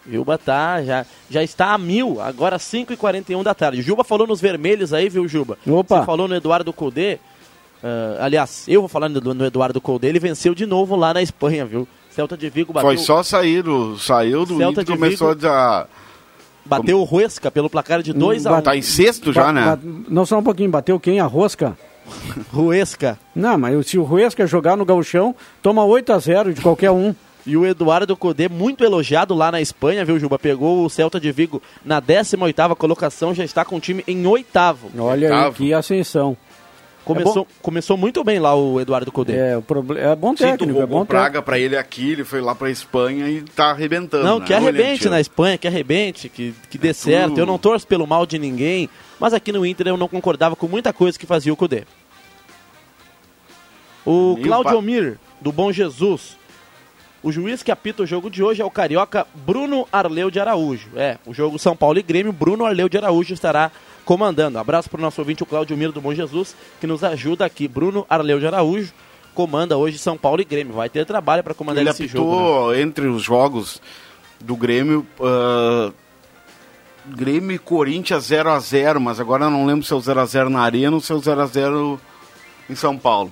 Juba 0.09 0.37
tá, 0.37 0.83
já, 0.83 1.05
já 1.29 1.43
está 1.43 1.73
a 1.73 1.77
mil, 1.77 2.21
agora 2.21 2.57
5h41 2.57 3.41
da 3.43 3.53
tarde. 3.53 3.81
Juba 3.81 4.03
falou 4.03 4.27
nos 4.27 4.39
vermelhos 4.39 4.93
aí, 4.93 5.09
viu, 5.09 5.27
Juba? 5.27 5.57
Opa. 5.67 5.99
Você 5.99 6.05
falou 6.05 6.27
no 6.27 6.35
Eduardo 6.35 6.71
Colde. 6.71 7.19
ah, 7.83 8.17
aliás, 8.21 8.65
eu 8.67 8.81
vou 8.81 8.87
falar 8.87 9.09
no, 9.09 9.19
no 9.33 9.45
Eduardo 9.45 9.81
Colde, 9.81 10.07
ele 10.07 10.19
venceu 10.19 10.53
de 10.53 10.65
novo 10.65 10.95
lá 10.95 11.13
na 11.13 11.21
Espanha, 11.21 11.65
viu? 11.65 11.87
Celta 12.11 12.37
de 12.37 12.49
Vigo 12.49 12.71
bateu, 12.71 12.87
Foi 12.87 12.97
só 12.97 13.21
sair 13.23 13.61
do. 13.61 13.97
Saiu 13.97 14.45
do 14.45 14.57
Celta 14.57 14.81
Inter 14.81 14.83
de 14.85 14.91
e 14.91 14.95
começou 14.95 15.35
Vigo. 15.35 15.47
a. 15.47 15.85
bateu 16.63 16.99
o 17.01 17.03
Ruesca 17.03 17.51
pelo 17.51 17.69
placar 17.69 18.01
de 18.01 18.13
2 18.13 18.45
a 18.45 18.51
1 18.51 18.53
Bate- 18.53 18.63
Tá 18.65 18.77
em 18.77 18.81
sexto 18.81 19.33
já, 19.33 19.51
né? 19.51 19.77
Não, 20.07 20.25
só 20.25 20.37
um 20.39 20.43
pouquinho. 20.43 20.69
Bateu 20.69 20.97
quem? 20.99 21.19
A 21.19 21.25
Rosca? 21.25 21.77
Ruesca. 22.53 23.19
Não, 23.35 23.57
mas 23.57 23.87
se 23.87 23.97
o 23.97 24.03
Ruesca 24.03 24.45
jogar 24.47 24.77
no 24.77 24.85
gauchão, 24.85 25.35
toma 25.61 25.83
8 25.83 26.13
a 26.13 26.19
0 26.19 26.53
de 26.53 26.61
qualquer 26.61 26.91
um. 26.91 27.13
E 27.45 27.55
o 27.55 27.65
Eduardo 27.65 28.17
Codê, 28.17 28.49
muito 28.49 28.83
elogiado 28.83 29.35
lá 29.35 29.51
na 29.51 29.61
Espanha, 29.61 30.03
viu, 30.03 30.17
Juba? 30.19 30.39
Pegou 30.39 30.83
o 30.83 30.89
Celta 30.89 31.19
de 31.19 31.31
Vigo 31.31 31.61
na 31.85 32.01
18ª 32.01 32.75
colocação, 32.75 33.35
já 33.35 33.43
está 33.43 33.63
com 33.63 33.75
o 33.75 33.79
time 33.79 34.03
em 34.07 34.25
oitavo. 34.25 34.89
Olha 34.97 35.27
aí, 35.29 35.33
Oitavo. 35.35 35.55
que 35.57 35.73
ascensão. 35.73 36.35
Começou, 37.03 37.47
começou 37.61 37.95
muito 37.95 38.23
bem 38.23 38.39
lá 38.39 38.55
o 38.55 38.81
Eduardo 38.81 39.11
Codê. 39.11 39.35
É, 39.37 39.55
o 39.55 39.61
proble- 39.61 39.99
é 39.99 40.15
bom 40.15 40.31
Sim, 40.31 40.37
tu 40.37 40.39
técnico, 40.39 40.71
é 40.79 40.81
roubou 40.81 40.87
bom 40.87 41.05
técnico. 41.05 41.21
praga 41.21 41.39
pra 41.43 41.59
ele 41.59 41.77
aqui, 41.77 42.13
ele 42.13 42.23
foi 42.23 42.41
lá 42.41 42.55
pra 42.55 42.67
Espanha 42.71 43.29
e 43.29 43.43
tá 43.43 43.65
arrebentando. 43.69 44.23
Não, 44.23 44.39
né? 44.39 44.45
que 44.47 44.51
arrebente 44.51 45.07
na 45.07 45.21
Espanha, 45.21 45.55
que 45.55 45.67
arrebente, 45.67 46.27
que, 46.29 46.51
que 46.67 46.79
dê 46.79 46.87
É 46.89 46.93
certo. 46.93 47.27
tudo- 47.29 47.41
Eu 47.41 47.45
não 47.45 47.59
torço 47.59 47.85
pelo 47.85 48.07
mal 48.07 48.25
de 48.25 48.39
ninguém, 48.39 48.89
mas 49.19 49.35
aqui 49.35 49.51
no 49.51 49.63
Inter 49.63 49.85
eu 49.85 49.97
não 49.97 50.07
concordava 50.07 50.55
com 50.55 50.67
muita 50.67 50.91
coisa 50.91 51.19
que 51.19 51.27
fazia 51.27 51.53
o 51.53 51.55
Codê. 51.55 51.83
O 54.03 54.37
Claudio 54.43 54.71
pa- 54.71 54.77
Omir, 54.77 55.19
do 55.39 55.51
Bom 55.51 55.71
Jesus. 55.71 56.37
O 57.25 57.31
juiz 57.31 57.63
que 57.63 57.71
apita 57.71 58.03
o 58.03 58.05
jogo 58.05 58.29
de 58.29 58.43
hoje 58.43 58.61
é 58.61 58.65
o 58.65 58.69
carioca 58.69 59.25
Bruno 59.33 59.87
Arleu 59.91 60.29
de 60.29 60.39
Araújo. 60.39 60.89
É, 60.95 61.17
o 61.25 61.33
jogo 61.33 61.57
São 61.57 61.75
Paulo 61.75 61.97
e 61.97 62.03
Grêmio, 62.03 62.31
Bruno 62.31 62.63
Arleu 62.63 62.87
de 62.87 62.99
Araújo 62.99 63.33
estará 63.33 63.71
comandando. 64.05 64.59
Abraço 64.59 64.87
para 64.91 64.99
o 64.99 65.01
nosso 65.01 65.21
ouvinte, 65.21 65.41
o 65.41 65.45
Claudio 65.47 65.75
Miro 65.75 65.91
do 65.91 65.99
Bom 65.99 66.13
Jesus, 66.13 66.55
que 66.79 66.85
nos 66.85 67.03
ajuda 67.03 67.43
aqui. 67.43 67.67
Bruno 67.67 68.05
Arleu 68.07 68.39
de 68.39 68.45
Araújo 68.45 68.93
comanda 69.33 69.75
hoje 69.75 69.97
São 69.97 70.15
Paulo 70.15 70.39
e 70.39 70.45
Grêmio. 70.45 70.75
Vai 70.75 70.87
ter 70.87 71.03
trabalho 71.03 71.43
para 71.43 71.55
comandar 71.55 71.81
Ele 71.81 71.89
esse 71.89 72.05
jogo. 72.05 72.71
né? 72.71 72.81
entre 72.81 73.07
os 73.07 73.23
jogos 73.23 73.81
do 74.39 74.55
Grêmio. 74.55 75.03
ah, 75.19 75.91
Grêmio 77.07 77.55
e 77.55 77.57
Corinthians 77.57 78.29
0x0, 78.29 78.99
mas 78.99 79.19
agora 79.19 79.45
eu 79.45 79.49
não 79.49 79.65
lembro 79.65 79.83
se 79.83 79.91
é 79.91 79.95
o 79.95 79.99
0x0 79.99 80.49
na 80.49 80.61
Arena 80.61 80.93
ou 80.95 81.01
se 81.01 81.11
é 81.11 81.15
o 81.15 81.19
0x0 81.19 81.99
em 82.69 82.75
São 82.75 82.95
Paulo. 82.95 83.31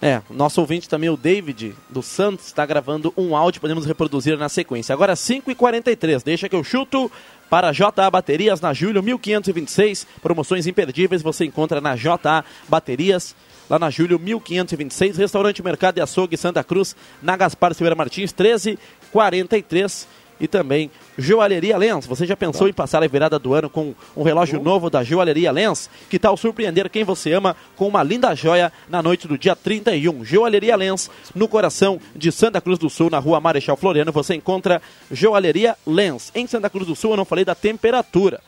É, 0.00 0.22
nosso 0.30 0.60
ouvinte 0.60 0.88
também, 0.88 1.10
o 1.10 1.16
David, 1.16 1.74
do 1.90 2.02
Santos, 2.02 2.46
está 2.46 2.64
gravando 2.64 3.12
um 3.16 3.34
áudio, 3.36 3.60
podemos 3.60 3.84
reproduzir 3.84 4.38
na 4.38 4.48
sequência. 4.48 4.92
Agora 4.92 5.14
5h43, 5.14 6.22
deixa 6.22 6.48
que 6.48 6.54
eu 6.54 6.62
chuto 6.62 7.10
para 7.50 7.72
JA 7.72 8.08
Baterias 8.10 8.60
na 8.60 8.72
Júlio 8.72 9.02
1526. 9.02 10.06
Promoções 10.22 10.68
imperdíveis 10.68 11.20
você 11.20 11.44
encontra 11.44 11.80
na 11.80 11.96
JA 11.96 12.44
Baterias, 12.68 13.34
lá 13.68 13.76
na 13.76 13.90
Júlio 13.90 14.20
1526. 14.20 15.16
Restaurante 15.16 15.64
Mercado 15.64 15.98
e 15.98 16.00
Açougue 16.00 16.36
Santa 16.36 16.62
Cruz, 16.62 16.94
na 17.20 17.36
Gaspar 17.36 17.74
Silveira 17.74 17.96
Martins 17.96 18.32
1343. 18.32 20.06
E 20.40 20.46
também 20.46 20.90
Joalheria 21.16 21.76
Lens. 21.76 22.06
Você 22.06 22.26
já 22.26 22.36
pensou 22.36 22.68
em 22.68 22.72
passar 22.72 23.02
a 23.02 23.06
virada 23.08 23.38
do 23.38 23.54
ano 23.54 23.68
com 23.68 23.94
um 24.16 24.22
relógio 24.22 24.62
novo 24.62 24.88
da 24.88 25.02
Joalheria 25.02 25.50
Lens? 25.50 25.90
Que 26.08 26.18
tal 26.18 26.36
surpreender 26.36 26.88
quem 26.88 27.04
você 27.04 27.32
ama 27.32 27.56
com 27.76 27.88
uma 27.88 28.02
linda 28.02 28.34
joia 28.34 28.72
na 28.88 29.02
noite 29.02 29.26
do 29.26 29.36
dia 29.36 29.56
31? 29.56 30.24
Joalheria 30.24 30.76
Lens, 30.76 31.10
no 31.34 31.48
coração 31.48 32.00
de 32.14 32.30
Santa 32.30 32.60
Cruz 32.60 32.78
do 32.78 32.88
Sul, 32.88 33.10
na 33.10 33.18
rua 33.18 33.40
Marechal 33.40 33.76
Floriano, 33.76 34.12
você 34.12 34.34
encontra 34.34 34.80
Joalheria 35.10 35.76
Lens. 35.86 36.30
Em 36.34 36.46
Santa 36.46 36.70
Cruz 36.70 36.86
do 36.86 36.94
Sul, 36.94 37.12
eu 37.12 37.16
não 37.16 37.24
falei 37.24 37.44
da 37.44 37.54
temperatura. 37.54 38.40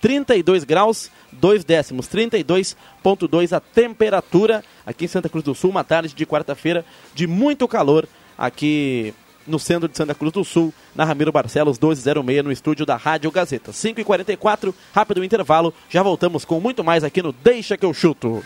32 0.00 0.64
graus, 0.64 1.10
2 1.32 1.62
décimos, 1.64 2.08
32,2 2.08 3.54
a 3.54 3.60
temperatura 3.60 4.64
aqui 4.84 5.04
em 5.04 5.08
Santa 5.08 5.28
Cruz 5.28 5.44
do 5.44 5.54
Sul, 5.54 5.70
uma 5.70 5.84
tarde 5.84 6.14
de 6.14 6.26
quarta-feira 6.26 6.84
de 7.14 7.26
muito 7.26 7.68
calor 7.68 8.08
aqui 8.36 9.14
no 9.50 9.58
centro 9.58 9.88
de 9.88 9.96
Santa 9.96 10.14
Cruz 10.14 10.32
do 10.32 10.44
Sul, 10.44 10.72
na 10.94 11.04
Ramiro 11.04 11.32
Barcelos 11.32 11.78
1206, 11.78 12.44
no 12.44 12.52
estúdio 12.52 12.86
da 12.86 12.96
Rádio 12.96 13.30
Gazeta. 13.30 13.72
5h44, 13.72 14.72
rápido 14.94 15.24
intervalo, 15.24 15.74
já 15.88 16.02
voltamos 16.02 16.44
com 16.44 16.60
muito 16.60 16.82
mais 16.82 17.04
aqui 17.04 17.22
no 17.22 17.32
Deixa 17.32 17.76
que 17.76 17.84
eu 17.84 17.92
chuto. 17.92 18.42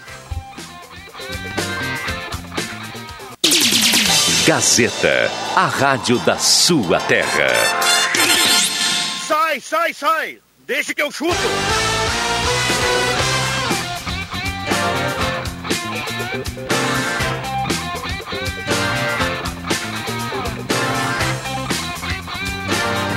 Gazeta, 4.46 5.30
a 5.56 5.66
rádio 5.66 6.18
da 6.18 6.36
sua 6.36 7.00
terra. 7.00 7.48
Sai, 9.26 9.60
sai, 9.60 9.94
sai! 9.94 10.38
Deixa 10.66 10.94
que 10.94 11.02
eu 11.02 11.10
chuto! 11.10 11.34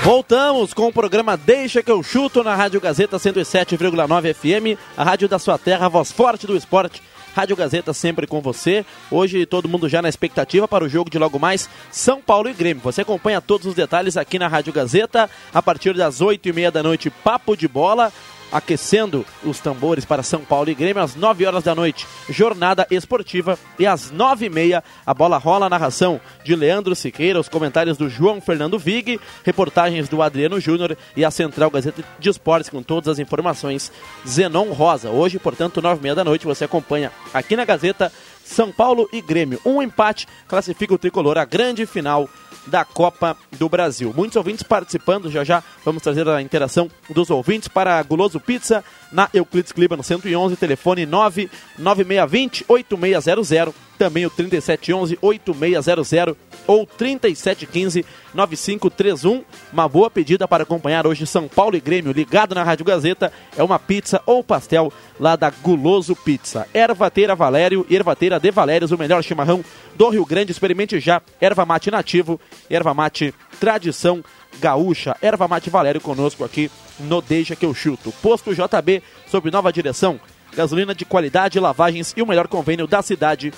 Voltamos 0.08 0.74
com 0.74 0.88
o 0.88 0.94
programa 0.94 1.36
Deixa 1.36 1.84
que 1.84 1.92
eu 1.92 2.02
chuto 2.02 2.42
na 2.42 2.56
Rádio 2.56 2.80
Gazeta 2.80 3.18
107,9 3.18 4.34
FM, 4.34 4.80
a 4.96 5.04
rádio 5.04 5.28
da 5.28 5.38
sua 5.38 5.58
terra, 5.58 5.88
a 5.88 5.90
voz 5.90 6.14
forte 6.14 6.48
do 6.48 6.56
esporte. 6.56 7.04
Rádio 7.36 7.58
Gazeta 7.58 7.94
sempre 7.94 8.26
com 8.26 8.40
você. 8.40 8.86
Hoje 9.12 9.46
todo 9.46 9.68
mundo 9.68 9.90
já 9.90 10.02
na 10.02 10.08
expectativa 10.08 10.66
para 10.66 10.86
o 10.86 10.88
jogo 10.88 11.10
de 11.10 11.20
logo 11.20 11.38
mais 11.38 11.70
São 11.92 12.22
Paulo 12.22 12.50
e 12.50 12.54
Grêmio. 12.54 12.82
Você 12.84 13.02
acompanha 13.02 13.42
todos 13.42 13.68
os 13.68 13.76
detalhes 13.76 14.16
aqui 14.16 14.40
na 14.40 14.48
Rádio 14.48 14.72
Gazeta 14.72 15.30
a 15.54 15.62
partir 15.62 15.94
das 15.94 16.22
8 16.22 16.48
e 16.48 16.54
meia 16.54 16.72
da 16.72 16.82
noite. 16.82 17.10
Papo 17.10 17.58
de 17.58 17.68
bola 17.68 18.14
aquecendo 18.52 19.26
os 19.44 19.60
tambores 19.60 20.06
para 20.06 20.24
São 20.24 20.42
Paulo 20.42 20.70
e 20.70 20.76
Grêmio 20.76 21.02
às 21.02 21.16
9 21.16 21.46
horas 21.46 21.64
da 21.64 21.76
noite. 21.76 22.08
Jornada 22.30 22.88
esportiva 22.90 23.58
e 23.78 23.86
às 23.86 24.12
9 24.12 24.46
e 24.46 24.50
meia 24.50 24.84
a 25.06 25.14
bola 25.14 25.38
rola 25.38 25.66
a 25.66 25.70
narração 25.70 26.20
de 26.44 26.56
Leandro 26.56 26.96
Siqueira, 26.96 27.40
os 27.40 27.50
comentários 27.50 27.98
do 27.98 28.10
João 28.10 28.40
Fernando 28.42 28.80
Vig, 28.80 29.20
reportagens 29.44 30.08
do 30.10 30.22
Adriano 30.22 30.60
Júnior 30.60 30.98
e 31.16 31.24
a 31.24 31.32
Central 31.32 31.70
Gazeta 31.70 32.04
de 32.20 32.30
Esportes 32.30 32.70
com 32.70 32.82
todas 32.82 33.08
as 33.08 33.20
informações. 33.20 33.92
Zenon 34.28 34.72
Rosa. 34.72 35.10
Hoje, 35.10 35.40
portanto, 35.40 35.82
9 35.82 36.00
e 36.00 36.04
meia 36.04 36.16
da 36.16 36.24
noite, 36.24 36.46
você 36.46 36.66
acompanha 36.66 37.12
aqui 37.34 37.56
na 37.56 37.66
Gazeta 37.66 38.12
São 38.44 38.72
Paulo 38.72 39.10
e 39.12 39.22
Grêmio. 39.22 39.60
Um 39.66 39.82
empate 39.82 40.28
classifica 40.48 40.94
o 40.94 40.98
tricolor 40.98 41.38
à 41.38 41.46
grande 41.46 41.86
final 41.86 42.30
da 42.68 42.86
Copa 42.86 43.36
do 43.58 43.68
Brasil. 43.68 44.14
Muitos 44.16 44.36
ouvintes 44.36 44.64
participando, 44.64 45.32
já 45.32 45.44
já 45.44 45.64
vamos 45.84 46.04
trazer 46.04 46.28
a 46.28 46.42
interação 46.42 46.90
dos 47.10 47.30
ouvintes 47.30 47.68
para 47.68 48.02
Guloso 48.04 48.40
Pizza 48.40 48.84
na 49.12 49.30
Euclides 49.34 49.72
Clima 49.72 49.96
no 49.96 50.04
111, 50.04 50.56
telefone 50.56 51.06
99620 51.06 52.66
8600, 52.68 53.74
também 53.98 54.26
o 54.26 54.30
3711 54.30 55.18
8600 55.22 56.36
ou 56.68 56.86
3715 56.86 58.06
9531. 58.34 59.44
Uma 59.72 59.88
boa 59.88 60.10
pedida 60.10 60.48
para 60.48 60.64
acompanhar 60.64 61.08
hoje 61.08 61.26
São 61.26 61.48
Paulo 61.48 61.76
e 61.76 61.80
Grêmio, 61.80 62.12
ligado 62.12 62.54
na 62.54 62.64
Rádio 62.64 62.86
Gazeta, 62.86 63.32
é 63.58 63.64
uma 63.64 63.80
pizza 63.80 64.22
ou 64.26 64.44
pastel 64.44 64.92
lá 65.20 65.36
da 65.36 65.50
Guloso 65.50 66.16
Pizza. 66.16 66.68
Ervateira 66.74 67.36
Valério 67.36 67.86
Ervateira 67.90 68.40
de 68.40 68.52
Valérios, 68.52 68.92
o 68.92 68.98
melhor 68.98 69.24
chimarrão 69.24 69.64
do 69.96 70.10
Rio 70.10 70.26
Grande. 70.26 70.52
Experimente 70.52 71.00
já 71.00 71.22
erva 71.42 71.66
mate 71.66 71.90
nativo, 71.90 72.40
erva 72.70 72.94
mate 72.94 73.34
tradição 73.60 74.24
gaúcha. 74.60 75.16
Erva 75.22 75.48
mate 75.48 75.70
Valério 75.70 76.02
conosco 76.02 76.44
aqui 76.44 76.72
no 77.00 77.22
Deixa 77.22 77.56
que 77.56 77.66
eu 77.66 77.74
chuto. 77.74 78.12
Posto 78.22 78.54
JB 78.54 79.04
sob 79.28 79.52
nova 79.52 79.72
direção. 79.72 80.20
Gasolina 80.56 80.96
de 80.96 81.06
qualidade, 81.06 81.60
lavagens 81.60 82.14
e 82.16 82.22
o 82.22 82.28
melhor 82.28 82.48
convênio 82.48 82.88
da 82.88 83.02
cidade. 83.02 83.54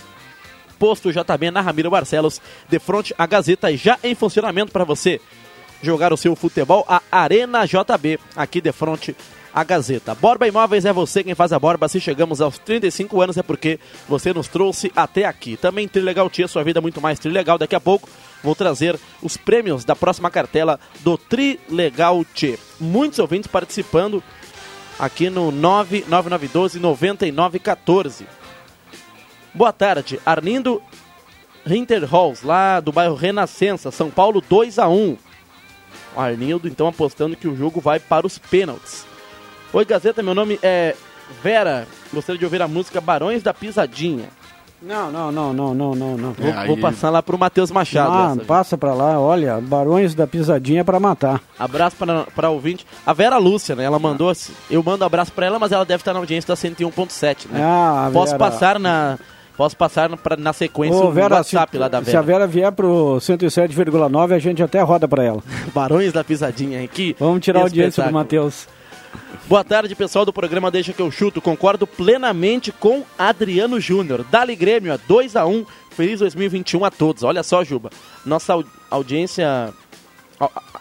Posto 0.77 1.11
JB 1.11 1.51
na 1.51 1.61
Ramiro 1.61 1.89
Barcelos, 1.89 2.41
de 2.67 2.79
frente 2.79 3.13
à 3.17 3.25
Gazeta, 3.25 3.75
já 3.75 3.99
em 4.03 4.15
funcionamento 4.15 4.71
para 4.71 4.85
você 4.85 5.19
jogar 5.81 6.11
o 6.11 6.17
seu 6.17 6.35
futebol, 6.35 6.85
a 6.87 7.01
Arena 7.11 7.65
JB, 7.65 8.19
aqui 8.35 8.61
de 8.61 8.71
frente 8.71 9.15
a 9.53 9.63
Gazeta. 9.63 10.15
Borba 10.15 10.47
Imóveis 10.47 10.85
é 10.85 10.93
você 10.93 11.23
quem 11.23 11.35
faz 11.35 11.51
a 11.51 11.59
borba. 11.59 11.87
Se 11.87 11.99
chegamos 11.99 12.41
aos 12.41 12.57
35 12.59 13.21
anos 13.21 13.37
é 13.37 13.43
porque 13.43 13.79
você 14.07 14.33
nos 14.33 14.47
trouxe 14.47 14.91
até 14.95 15.25
aqui. 15.25 15.57
Também 15.57 15.87
Trilegal 15.87 16.29
Tia, 16.29 16.47
sua 16.47 16.63
vida 16.63 16.81
muito 16.81 17.01
mais 17.01 17.19
Trilegal. 17.19 17.57
Daqui 17.57 17.75
a 17.75 17.79
pouco 17.79 18.07
vou 18.43 18.55
trazer 18.55 18.99
os 19.21 19.37
prêmios 19.37 19.83
da 19.83 19.95
próxima 19.95 20.29
cartela 20.29 20.79
do 21.01 21.17
Trilegal 21.17 22.23
Tia. 22.33 22.57
Muitos 22.79 23.19
ouvintes 23.19 23.47
participando 23.47 24.23
aqui 24.97 25.29
no 25.29 25.51
99912 25.51 26.79
9914. 26.79 28.27
Boa 29.53 29.73
tarde, 29.73 30.19
Arlindo 30.25 30.81
Hinterholz, 31.65 32.43
lá 32.43 32.79
do 32.79 32.91
bairro 32.91 33.15
Renascença, 33.15 33.91
São 33.91 34.09
Paulo 34.09 34.41
2 34.41 34.79
a 34.79 34.87
1 34.87 35.17
o 36.15 36.19
Arnildo 36.19 36.67
então 36.67 36.87
apostando 36.87 37.35
que 37.35 37.47
o 37.47 37.55
jogo 37.55 37.79
vai 37.79 37.99
para 37.99 38.25
os 38.25 38.37
pênaltis. 38.37 39.05
Oi, 39.71 39.85
Gazeta, 39.85 40.23
meu 40.23 40.33
nome 40.33 40.59
é 40.63 40.95
Vera. 41.43 41.87
Gostaria 42.11 42.39
de 42.39 42.45
ouvir 42.45 42.61
a 42.61 42.67
música 42.67 42.99
Barões 42.99 43.43
da 43.43 43.53
Pisadinha. 43.53 44.29
Não, 44.81 45.11
não, 45.11 45.31
não, 45.31 45.53
não, 45.53 45.75
não, 45.75 45.95
não, 45.95 46.17
não. 46.17 46.31
Vou, 46.33 46.49
é, 46.49 46.67
vou 46.67 46.77
passar 46.77 47.09
lá 47.09 47.21
pro 47.21 47.37
Matheus 47.37 47.69
Machado. 47.69 48.11
Ah, 48.13 48.31
essa, 48.33 48.45
passa 48.45 48.77
para 48.77 48.93
lá, 48.93 49.19
olha, 49.19 49.59
Barões 49.59 50.15
da 50.15 50.25
Pisadinha 50.25 50.85
para 50.85 50.99
matar. 50.99 51.41
Abraço 51.57 51.97
para 52.33 52.49
ouvinte. 52.49 52.85
A 53.05 53.11
Vera 53.11 53.37
Lúcia, 53.37 53.75
né? 53.75 53.83
Ela 53.83 53.99
mandou, 53.99 54.29
assim, 54.29 54.53
eu 54.71 54.81
mando 54.81 55.03
abraço 55.03 55.33
para 55.33 55.45
ela, 55.45 55.59
mas 55.59 55.71
ela 55.71 55.83
deve 55.83 56.01
estar 56.01 56.13
na 56.13 56.19
audiência 56.19 56.47
da 56.47 56.55
101.7, 56.55 57.47
né? 57.51 57.61
Ah, 57.61 58.09
Posso 58.13 58.31
Vera. 58.31 58.39
passar 58.39 58.79
na 58.79 59.17
Posso 59.59 59.75
passar 59.75 60.15
pra, 60.15 60.37
na 60.37 60.53
sequência 60.53 60.95
Ô, 61.03 61.11
Vera, 61.11 61.35
WhatsApp 61.35 61.73
se, 61.73 61.77
lá 61.77 61.89
da 61.89 61.99
Vera. 61.99 62.11
Se 62.11 62.15
a 62.15 62.21
Vera 62.21 62.47
vier 62.47 62.71
pro 62.71 63.17
107,9, 63.19 64.33
a 64.33 64.39
gente 64.39 64.63
até 64.63 64.79
roda 64.79 65.05
para 65.05 65.21
ela. 65.21 65.43
Barões 65.75 66.13
da 66.13 66.23
Pisadinha 66.23 66.81
aqui. 66.81 67.13
Vamos 67.19 67.41
tirar 67.41 67.59
a 67.59 67.63
audiência 67.63 68.01
do 68.01 68.13
Matheus. 68.13 68.69
Boa 69.47 69.63
tarde, 69.63 69.95
pessoal 69.95 70.25
do 70.25 70.33
programa 70.33 70.69
Deixa 70.69 70.93
que 70.93 71.01
eu 71.01 71.09
chuto. 71.09 71.41
Concordo 71.41 71.87
plenamente 71.87 72.71
com 72.71 73.03
Adriano 73.17 73.79
Júnior. 73.79 74.23
Dali 74.29 74.55
Grêmio, 74.55 74.99
2 75.07 75.35
a 75.35 75.45
1 75.45 75.65
Feliz 75.99 76.19
2021 76.19 76.85
a 76.85 76.91
todos. 76.91 77.23
Olha 77.23 77.43
só, 77.43 77.61
Juba. 77.61 77.89
Nossa 78.25 78.63
audiência 78.89 79.73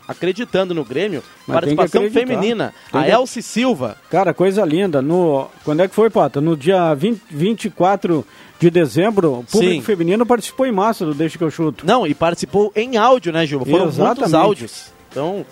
acreditando 0.06 0.72
no 0.72 0.84
Grêmio, 0.84 1.24
Mas 1.46 1.54
participação 1.54 2.08
feminina. 2.08 2.72
Tem 2.92 3.00
a 3.00 3.04
que... 3.04 3.10
Elci 3.10 3.42
Silva. 3.42 3.96
Cara, 4.10 4.32
coisa 4.32 4.64
linda. 4.64 5.02
No... 5.02 5.48
Quando 5.64 5.82
é 5.82 5.88
que 5.88 5.94
foi, 5.94 6.08
Pata? 6.08 6.40
No 6.40 6.56
dia 6.56 6.94
20, 6.94 7.20
24 7.30 8.24
de 8.60 8.70
dezembro, 8.70 9.40
o 9.40 9.44
público 9.44 9.74
Sim. 9.74 9.82
feminino 9.82 10.24
participou 10.24 10.66
em 10.66 10.72
massa 10.72 11.04
do 11.04 11.12
Deixa 11.12 11.36
que 11.36 11.42
eu 11.42 11.50
chuto. 11.50 11.84
Não, 11.84 12.06
e 12.06 12.14
participou 12.14 12.72
em 12.76 12.96
áudio, 12.96 13.32
né, 13.32 13.44
Juba? 13.44 13.66
Foram 13.66 13.88
Exatamente. 13.88 14.18
muitos 14.20 14.34
áudios. 14.34 14.92
Então, 15.10 15.44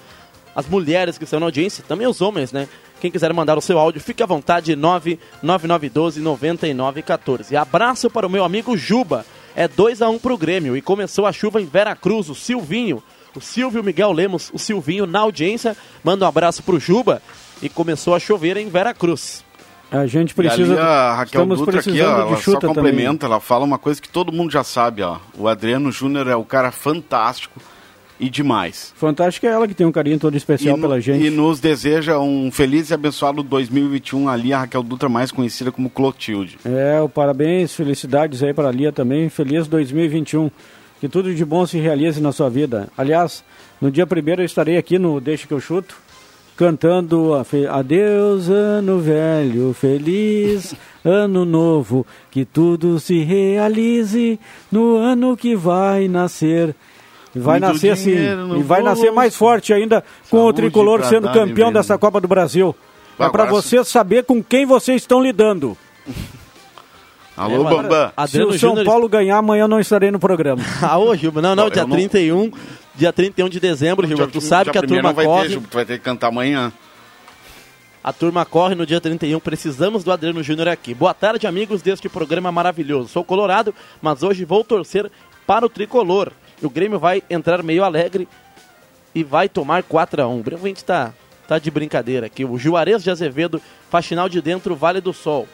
as 0.57 0.67
mulheres 0.67 1.19
que 1.19 1.25
estão 1.25 1.39
na 1.39 1.45
audiência, 1.45 1.85
também 1.87 2.07
os 2.07 2.23
homens, 2.23 2.51
né? 2.51 2.67
Quem 2.99 3.11
quiser 3.11 3.31
mandar 3.35 3.59
o 3.59 3.61
seu 3.61 3.79
áudio, 3.79 4.01
fique 4.01 4.23
à 4.23 4.27
vontade, 4.27 4.75
99912 4.75 6.19
9914. 6.19 7.55
Abraço 7.55 8.09
para 8.09 8.27
o 8.27 8.31
meu 8.31 8.43
amigo 8.43 8.75
Juba. 8.75 9.27
É 9.55 9.69
2 9.69 10.01
a 10.01 10.09
1 10.09 10.15
um 10.15 10.19
para 10.19 10.33
o 10.33 10.39
Grêmio 10.39 10.75
e 10.75 10.81
começou 10.81 11.27
a 11.27 11.33
chuva 11.33 11.61
em 11.61 11.67
Veracruz. 11.67 12.31
O 12.31 12.35
Silvinho, 12.35 13.03
o 13.35 13.41
Silvio 13.41 13.85
Miguel 13.85 14.13
Lemos, 14.13 14.51
o 14.53 14.59
Silvinho 14.59 15.07
na 15.07 15.21
audiência. 15.21 15.77
Manda 16.03 16.25
um 16.25 16.29
abraço 16.29 16.63
para 16.63 16.75
o 16.75 16.81
Juba 16.81 17.21
e 17.61 17.69
começou 17.69 18.15
a 18.15 18.19
chover 18.19 18.57
em 18.57 18.71
Veracruz. 18.71 19.45
A 19.91 20.07
gente 20.07 20.35
precisa. 20.35 20.75
E 20.75 20.79
ali 20.79 20.81
a 20.81 21.15
Raquel 21.17 21.43
Estamos 21.43 21.59
Dutra 21.59 21.81
aqui, 21.81 22.01
ó, 22.01 22.21
ela 22.21 22.37
só 22.39 22.59
complementa, 22.59 23.21
também. 23.21 23.33
ela 23.35 23.41
fala 23.41 23.65
uma 23.65 23.79
coisa 23.79 24.01
que 24.01 24.09
todo 24.09 24.33
mundo 24.33 24.51
já 24.51 24.65
sabe, 24.65 25.03
ó. 25.03 25.19
O 25.37 25.47
Adriano 25.47 25.93
Júnior 25.93 26.27
é 26.29 26.35
o 26.35 26.45
cara 26.45 26.73
fantástico 26.73 27.61
e 28.19 28.31
demais. 28.31 28.93
Fantástico 28.97 29.47
é 29.47 29.51
ela 29.51 29.69
que 29.69 29.75
tem 29.75 29.87
um 29.87 29.93
carinho 29.93 30.19
todo 30.19 30.37
especial 30.37 30.77
e, 30.77 30.81
pela 30.81 31.01
gente. 31.01 31.25
E 31.25 31.31
nos 31.31 31.61
deseja 31.61 32.19
um 32.19 32.51
feliz 32.51 32.91
e 32.91 32.95
abençoado 32.95 33.43
2021 33.43 34.29
ali, 34.29 34.53
a 34.53 34.61
Raquel 34.61 34.83
Dutra, 34.83 35.09
mais 35.09 35.31
conhecida 35.31 35.71
como 35.71 35.91
Clotilde. 35.91 36.59
É, 36.65 37.01
o 37.01 37.09
parabéns, 37.09 37.75
felicidades 37.75 38.43
aí 38.43 38.55
para 38.55 38.69
a 38.69 38.73
Lia 38.73 38.93
também. 38.93 39.29
Feliz 39.29 39.67
2021. 39.67 40.51
Que 41.01 41.09
tudo 41.09 41.35
de 41.35 41.45
bom 41.45 41.67
se 41.67 41.79
realize 41.79 42.21
na 42.21 42.33
sua 42.33 42.49
vida. 42.49 42.89
Aliás, 42.97 43.45
no 43.81 43.91
dia 43.91 44.07
primeiro 44.07 44.41
eu 44.41 44.47
estarei 44.47 44.79
aqui 44.79 44.99
no 44.99 45.21
Deixa 45.21 45.47
que 45.47 45.53
eu 45.53 45.61
chuto 45.61 46.07
cantando 46.57 47.33
Adeus, 47.71 48.49
ano 48.49 48.99
velho, 48.99 49.75
feliz 49.75 50.75
ano 51.05 51.45
novo, 51.45 52.07
que 52.31 52.45
tudo 52.45 52.99
se 52.99 53.23
realize 53.23 54.41
no 54.73 54.97
ano 54.97 55.37
que 55.37 55.55
vai 55.55 56.09
nascer. 56.09 56.75
E 57.37 57.39
vai 57.39 57.61
Muito 57.61 57.75
nascer 57.75 57.91
assim, 57.91 58.15
e 58.59 58.63
vai 58.63 58.83
nascer 58.83 59.13
mais 59.13 59.37
forte 59.37 59.71
ainda 59.71 60.03
com 60.31 60.39
Saúde 60.39 60.49
o 60.49 60.53
tricolor 60.55 61.05
sendo 61.05 61.31
campeão 61.31 61.71
dessa 61.71 61.99
Copa 61.99 62.19
do 62.19 62.27
Brasil. 62.27 62.75
É 63.19 63.29
para 63.29 63.45
você 63.45 63.85
saber 63.85 64.25
com 64.25 64.43
quem 64.43 64.65
vocês 64.65 65.03
estão 65.03 65.23
lidando. 65.23 65.77
Alô, 67.37 67.69
é, 67.69 67.71
Bambam. 67.71 68.13
Se 68.27 68.43
o 68.43 68.59
São 68.59 68.83
Paulo 68.83 69.07
ganhar, 69.07 69.37
amanhã 69.37 69.65
eu 69.65 69.69
não 69.69 69.79
estarei 69.79 70.11
no 70.11 70.19
programa. 70.19 70.63
ah, 70.81 70.97
ô, 70.97 71.15
Gilberto, 71.15 71.47
não, 71.47 71.55
não, 71.55 71.69
dia 71.69 71.83
não... 71.83 71.95
31, 71.95 72.51
dia 72.95 73.13
31 73.13 73.51
de 73.51 73.61
dezembro, 73.61 74.07
Gilberto, 74.07 74.33
tu 74.33 74.41
sabe 74.41 74.71
que 74.71 74.79
a 74.79 74.83
turma 74.83 75.13
vai 75.13 75.27
corre... 75.27 75.49
Ter, 75.51 75.61
tu 75.61 75.75
vai 75.75 75.85
ter 75.85 75.99
que 75.99 76.05
cantar 76.05 76.29
amanhã. 76.29 76.73
A 78.03 78.15
turma 78.15 78.47
corre 78.47 78.75
no 78.75 78.87
dia 78.87 78.99
31, 78.99 79.39
precisamos 79.41 80.03
do 80.03 80.11
Adriano 80.11 80.43
Júnior 80.43 80.69
aqui. 80.69 80.95
Boa 80.95 81.13
tarde, 81.13 81.47
amigos 81.47 81.83
deste 81.83 82.09
programa 82.09 82.51
maravilhoso. 82.51 83.11
Sou 83.11 83.23
colorado, 83.23 83.75
mas 84.01 84.23
hoje 84.23 84.47
vou 84.47 84.65
torcer 84.65 85.11
para 85.47 85.67
o 85.67 85.69
tricolor. 85.69 86.33
O 86.63 86.71
Grêmio 86.71 86.99
vai 86.99 87.23
entrar 87.29 87.63
meio 87.63 87.85
alegre 87.85 88.29
e 89.15 89.23
vai 89.23 89.49
tomar 89.49 89.83
4 89.83 90.23
a 90.23 90.29
1 90.29 90.41
O 90.41 90.43
Grêmio 90.43 90.67
gente 90.67 90.85
tá, 90.85 91.13
tá 91.47 91.59
de 91.59 91.71
brincadeira 91.71 92.27
aqui. 92.27 92.45
O 92.45 92.59
Juarez 92.59 93.03
de 93.03 93.11
Azevedo, 93.11 93.61
faxinal 93.91 94.29
de 94.29 94.41
dentro, 94.41 94.75
Vale 94.75 95.01
do 95.01 95.13
Sol. 95.13 95.47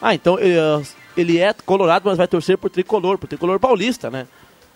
Ah, 0.00 0.14
então 0.14 0.38
eh, 0.38 0.82
ele 1.16 1.38
é 1.38 1.54
colorado, 1.64 2.04
mas 2.06 2.18
vai 2.18 2.28
torcer 2.28 2.58
por 2.58 2.70
tricolor, 2.70 3.18
por 3.18 3.26
tricolor 3.26 3.58
paulista, 3.58 4.10
né? 4.10 4.26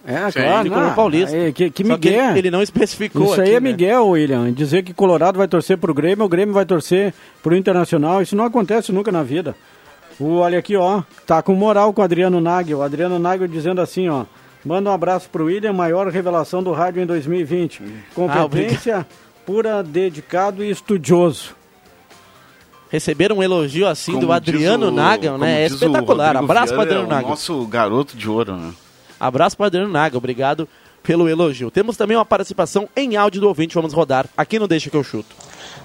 É, 0.05 0.31
Sim, 0.31 0.41
claro. 0.41 0.61
Tricolor 0.61 0.95
paulista. 0.95 1.37
É, 1.37 1.53
que, 1.53 1.71
que 1.71 1.85
Miguel. 1.85 2.31
Ele, 2.31 2.39
ele, 2.39 2.51
não 2.51 2.63
especificou. 2.63 3.25
Isso 3.25 3.35
aqui, 3.35 3.51
aí 3.51 3.57
é 3.57 3.61
né? 3.61 3.71
Miguel, 3.71 4.09
William. 4.09 4.51
Dizer 4.53 4.83
que 4.83 4.95
Colorado 4.95 5.39
vai 5.39 5.47
torcer 5.47 5.77
pro 5.77 5.93
Grêmio, 5.93 6.25
o 6.25 6.29
Grêmio 6.29 6.55
vai 6.55 6.65
torcer 6.65 7.13
pro 7.43 7.55
Internacional. 7.55 8.23
Isso 8.23 8.35
não 8.35 8.45
acontece 8.45 8.93
nunca 8.93 9.13
na 9.13 9.23
vida. 9.23 9.55
O, 10.19 10.37
olha 10.37 10.59
aqui, 10.59 10.75
ó. 10.75 11.03
Tá 11.27 11.43
com 11.43 11.55
moral 11.55 11.93
com 11.93 12.01
o 12.01 12.05
Adriano 12.05 12.41
Nagel. 12.41 12.79
O 12.79 12.83
Adriano 12.83 13.19
Nagel 13.19 13.47
dizendo 13.47 13.81
assim, 13.81 14.09
ó. 14.09 14.25
Manda 14.65 14.91
um 14.91 14.93
abraço 14.93 15.29
pro 15.31 15.47
William, 15.47 15.73
maior 15.73 16.09
revelação 16.09 16.63
do 16.63 16.73
rádio 16.73 17.03
em 17.03 17.07
2020. 17.07 17.83
Competência 18.15 19.07
pura, 19.47 19.83
dedicado 19.83 20.63
e 20.63 20.71
estudioso. 20.71 21.55
Receber 22.91 23.33
um 23.33 23.43
elogio 23.43 23.87
assim 23.87 24.13
Como 24.13 24.27
do 24.27 24.33
Adriano 24.33 24.89
o- 24.89 24.91
Naga, 24.91 25.31
como 25.33 25.45
né? 25.45 25.63
É 25.63 25.65
o 25.65 25.75
espetacular. 25.75 26.37
Abraço 26.37 26.73
para 26.75 26.83
Adriano 26.83 27.05
é 27.05 27.07
o 27.07 27.09
Naga. 27.09 27.29
Nosso 27.29 27.65
garoto 27.67 28.17
de 28.17 28.29
ouro, 28.29 28.57
né? 28.57 28.73
Abraço 29.19 29.57
para 29.57 29.67
Adriano 29.67 29.91
Naga, 29.93 30.17
obrigado 30.19 30.69
pelo 31.03 31.29
elogio. 31.29 31.71
Temos 31.71 31.97
também 31.97 32.17
uma 32.17 32.25
participação 32.27 32.89
em 32.97 33.17
áudio 33.17 33.41
do 33.41 33.49
ouvinte, 33.49 33.75
vamos 33.75 33.93
rodar 33.93 34.27
aqui 34.37 34.59
no 34.59 34.67
Deixa 34.67 34.91
que 34.91 34.97
eu 34.97 35.05
chuto. 35.05 35.35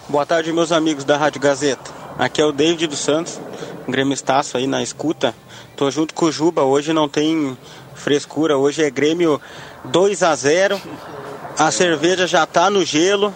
Boa 0.10 0.26
tarde, 0.26 0.52
meus 0.52 0.72
amigos 0.72 1.04
da 1.06 1.16
Rádio 1.16 1.40
Gazeta. 1.40 1.92
Aqui 2.18 2.42
é 2.42 2.46
o 2.46 2.52
David 2.52 2.88
dos 2.88 3.00
Santos, 3.00 3.40
um 3.88 3.92
gremistaço 3.92 4.58
aí 4.58 4.66
na 4.68 4.82
escuta. 4.82 5.34
Tô 5.76 5.90
junto 5.92 6.14
com 6.14 6.26
o 6.26 6.32
Juba, 6.32 6.64
hoje 6.64 6.92
não 6.92 7.08
tem 7.08 7.56
frescura, 7.96 8.58
hoje 8.58 8.84
é 8.84 8.90
Grêmio 8.90 9.42
2 9.86 10.22
a 10.24 10.36
0 10.36 10.80
A 11.58 11.72
cerveja 11.72 12.28
já 12.28 12.46
tá 12.46 12.70
no 12.70 12.84
gelo 12.86 13.34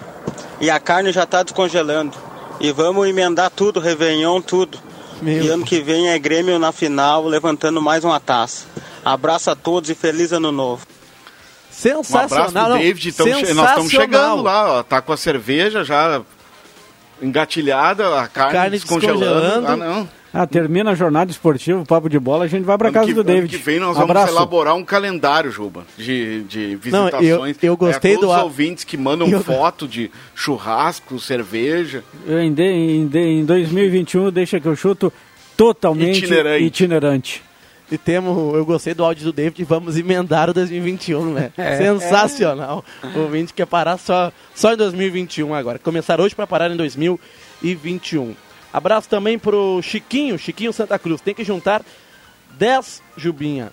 e 0.62 0.70
a 0.70 0.80
carne 0.80 1.12
já 1.12 1.26
tá 1.26 1.42
descongelando. 1.42 2.16
E 2.60 2.72
vamos 2.72 3.08
emendar 3.08 3.50
tudo, 3.50 3.80
Réveillon, 3.80 4.42
tudo. 4.42 4.78
Meu. 5.22 5.44
E 5.44 5.50
ano 5.50 5.66
que 5.66 5.82
vem 5.82 6.10
é 6.10 6.20
Grêmio 6.20 6.60
na 6.60 6.72
final, 6.72 7.26
levantando 7.26 7.82
mais 7.82 8.04
uma 8.04 8.20
taça. 8.20 8.66
Abraço 9.04 9.50
a 9.50 9.56
todos 9.56 9.90
e 9.90 9.96
feliz 9.96 10.32
ano 10.32 10.52
novo. 10.52 10.86
Um 11.86 11.90
abraço 11.92 12.10
Sensacional. 12.12 12.72
pro 12.72 12.78
David. 12.80 13.12
Tamo 13.14 13.30
nós 13.30 13.42
estamos 13.42 13.66
sensacional. 13.66 13.90
chegando 13.90 14.44
lá, 14.44 14.80
ó. 14.80 14.84
Tá 14.84 15.02
com 15.02 15.14
a 15.14 15.18
cerveja 15.18 15.84
já 15.86 16.22
engatilhada, 17.22 18.20
a 18.20 18.28
carne, 18.28 18.54
Carne 18.54 18.70
descongelando. 18.72 19.20
descongelando. 19.24 19.68
Ah, 19.68 19.76
não. 19.78 20.10
Ah, 20.34 20.46
termina 20.46 20.92
a 20.92 20.96
jornada 20.96 21.32
esportiva, 21.32 21.84
papo 21.86 22.08
de 22.08 22.20
bola, 22.20 22.46
a 22.46 22.48
gente 22.48 22.64
vai 22.64 22.78
pra 22.78 22.90
Ano 22.90 22.94
casa 22.94 23.08
que, 23.08 23.14
do 23.14 23.22
ano 23.22 23.30
David. 23.32 23.58
que 23.58 23.64
vem 23.64 23.80
nós 23.80 23.96
vamos 23.96 24.12
Abraço. 24.12 24.32
elaborar 24.34 24.76
um 24.76 24.84
calendário, 24.86 25.52
Juba, 25.52 25.86
de, 25.98 26.44
de 26.44 26.68
Não, 26.92 27.06
visitações. 27.06 27.58
eu- 27.64 27.70
eu 27.72 27.78
gostei 27.78 28.12
é, 28.12 28.16
todos 28.16 28.30
do 28.30 28.34
os 28.36 28.40
a- 28.40 28.44
ouvintes 28.44 28.84
que 28.84 28.96
mandam 28.96 29.26
Eu- 29.32 29.44
foto 29.44 29.88
de 29.88 30.12
churrasco, 30.36 31.20
cerveja. 31.20 32.04
Em, 32.28 32.54
de- 32.54 32.62
em, 32.64 33.08
de- 33.08 33.18
em 33.20 33.46
2021, 33.46 34.30
deixa 34.32 34.60
que 34.60 34.68
eu 34.68 34.76
chuto 34.76 35.12
totalmente 35.58 36.20
Itinerante. 36.20 36.64
itinerante. 36.64 37.44
E 37.92 37.98
temos, 37.98 38.54
eu 38.54 38.64
gostei 38.64 38.94
do 38.94 39.04
áudio 39.04 39.26
do 39.26 39.34
David, 39.34 39.64
vamos 39.64 39.98
emendar 39.98 40.48
o 40.48 40.54
2021, 40.54 41.34
né? 41.34 41.52
É. 41.58 41.76
Sensacional. 41.78 42.86
O 43.16 43.20
ouvinte 43.22 43.52
quer 43.52 43.66
parar 43.66 43.98
só, 43.98 44.32
só 44.54 44.72
em 44.74 44.78
2021 44.78 45.56
agora. 45.56 45.80
Começar 45.80 46.22
hoje 46.22 46.36
para 46.36 46.46
parar 46.46 46.70
em 46.70 46.78
2021. 46.78 48.36
Abraço 48.72 49.10
também 49.10 49.38
pro 49.40 49.82
Chiquinho, 49.82 50.38
Chiquinho 50.38 50.72
Santa 50.72 50.98
Cruz. 51.00 51.22
Tem 51.22 51.34
que 51.34 51.44
juntar 51.44 51.82
10 52.58 53.02
Jubinha. 53.18 53.72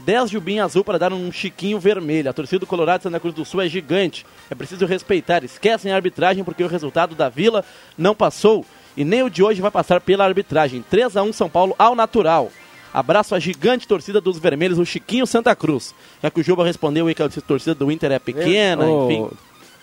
10 0.00 0.30
Jubinha 0.30 0.64
azul 0.64 0.84
para 0.84 0.98
dar 0.98 1.12
um 1.12 1.32
Chiquinho 1.32 1.78
vermelho. 1.78 2.28
A 2.28 2.32
torcida 2.32 2.58
do 2.58 2.66
Colorado 2.66 3.00
de 3.00 3.04
Santa 3.04 3.20
Cruz 3.20 3.34
do 3.34 3.44
Sul 3.44 3.62
é 3.62 3.68
gigante. 3.68 4.26
É 4.50 4.54
preciso 4.54 4.84
respeitar. 4.86 5.44
Esquecem 5.44 5.92
a 5.92 5.96
arbitragem 5.96 6.44
porque 6.44 6.62
o 6.62 6.68
resultado 6.68 7.14
da 7.14 7.28
Vila 7.28 7.64
não 7.96 8.14
passou. 8.14 8.66
E 8.96 9.04
nem 9.04 9.22
o 9.22 9.30
de 9.30 9.42
hoje 9.42 9.62
vai 9.62 9.70
passar 9.70 10.00
pela 10.00 10.24
arbitragem. 10.24 10.84
3 10.88 11.16
a 11.16 11.22
1 11.22 11.32
São 11.32 11.48
Paulo 11.48 11.74
ao 11.78 11.94
natural. 11.94 12.50
Abraço 12.92 13.34
à 13.34 13.40
gigante 13.40 13.88
torcida 13.88 14.20
dos 14.20 14.38
vermelhos, 14.38 14.78
o 14.78 14.86
Chiquinho 14.86 15.26
Santa 15.26 15.56
Cruz. 15.56 15.92
Já 16.22 16.30
que 16.30 16.40
o 16.40 16.44
Juba 16.44 16.64
respondeu 16.64 17.08
aí 17.08 17.14
que 17.14 17.22
a 17.22 17.28
torcida 17.28 17.74
do 17.74 17.90
Inter 17.90 18.12
é 18.12 18.20
pequena, 18.20 18.86
Ô, 18.86 19.10
enfim. 19.10 19.36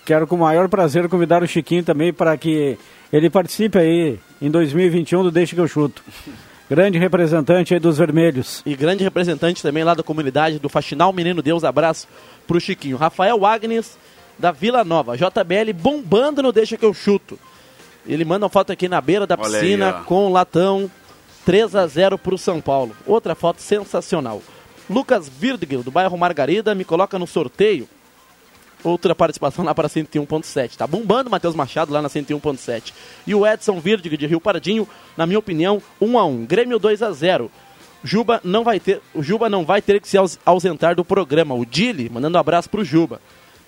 Quero 0.05 0.25
com 0.25 0.35
o 0.35 0.39
maior 0.39 0.69
prazer 0.69 1.09
convidar 1.09 1.43
o 1.43 1.47
Chiquinho 1.47 1.83
também 1.83 2.13
para 2.13 2.37
que 2.37 2.77
ele 3.11 3.29
participe 3.29 3.77
aí 3.77 4.19
em 4.41 4.49
2021 4.49 5.23
do 5.23 5.31
Deixa 5.31 5.55
que 5.55 5.61
eu 5.61 5.67
chuto. 5.67 6.03
Grande 6.69 6.97
representante 6.97 7.73
aí 7.73 7.79
dos 7.79 7.97
vermelhos. 7.97 8.61
E 8.65 8.75
grande 8.75 9.03
representante 9.03 9.61
também 9.61 9.83
lá 9.83 9.93
da 9.93 10.03
comunidade 10.03 10.57
do 10.57 10.69
Faxinal 10.69 11.11
Menino 11.11 11.41
Deus. 11.41 11.65
Abraço 11.65 12.07
pro 12.47 12.61
Chiquinho. 12.61 12.95
Rafael 12.95 13.45
Agnes, 13.45 13.97
da 14.39 14.51
Vila 14.51 14.83
Nova. 14.85 15.17
JBL 15.17 15.73
bombando 15.75 16.41
no 16.41 16.51
Deixa 16.53 16.77
que 16.77 16.85
eu 16.85 16.93
chuto. 16.93 17.37
Ele 18.07 18.23
manda 18.23 18.45
uma 18.45 18.49
foto 18.49 18.71
aqui 18.71 18.87
na 18.87 19.01
beira 19.01 19.27
da 19.27 19.35
Olha 19.37 19.57
aí, 19.57 19.61
piscina 19.61 19.97
ó. 19.99 20.03
com 20.05 20.27
o 20.27 20.31
latão 20.31 20.89
3 21.45 21.75
a 21.75 21.85
0 21.85 22.17
pro 22.17 22.37
São 22.37 22.61
Paulo. 22.61 22.95
Outra 23.05 23.35
foto 23.35 23.61
sensacional. 23.61 24.41
Lucas 24.89 25.29
Virgil, 25.29 25.83
do 25.83 25.91
bairro 25.91 26.17
Margarida, 26.17 26.73
me 26.73 26.85
coloca 26.85 27.19
no 27.19 27.27
sorteio. 27.27 27.87
Outra 28.83 29.13
participação 29.13 29.63
lá 29.63 29.75
para 29.75 29.87
101.7. 29.87 30.75
Tá 30.75 30.87
bombando 30.87 31.27
o 31.29 31.31
Matheus 31.31 31.55
Machado 31.55 31.93
lá 31.93 32.01
na 32.01 32.09
101.7. 32.09 32.93
E 33.27 33.35
o 33.35 33.45
Edson 33.45 33.79
Virdig 33.79 34.17
de 34.17 34.25
Rio 34.25 34.41
Paradinho, 34.41 34.87
na 35.15 35.25
minha 35.25 35.37
opinião, 35.39 35.81
1 35.99 36.17
a 36.17 36.25
1. 36.25 36.45
Grêmio 36.45 36.79
2 36.79 37.03
a 37.03 37.11
0. 37.11 37.51
Juba 38.03 38.41
não 38.43 38.63
vai 38.63 38.79
ter, 38.79 38.99
o 39.13 39.21
Juba 39.21 39.47
não 39.47 39.63
vai 39.63 39.81
ter 39.81 40.01
que 40.01 40.07
se 40.07 40.17
aus- 40.17 40.39
ausentar 40.43 40.95
do 40.95 41.05
programa. 41.05 41.53
O 41.53 41.63
Dili 41.65 42.09
mandando 42.09 42.37
um 42.37 42.41
abraço 42.41 42.69
pro 42.69 42.83
Juba. 42.83 43.21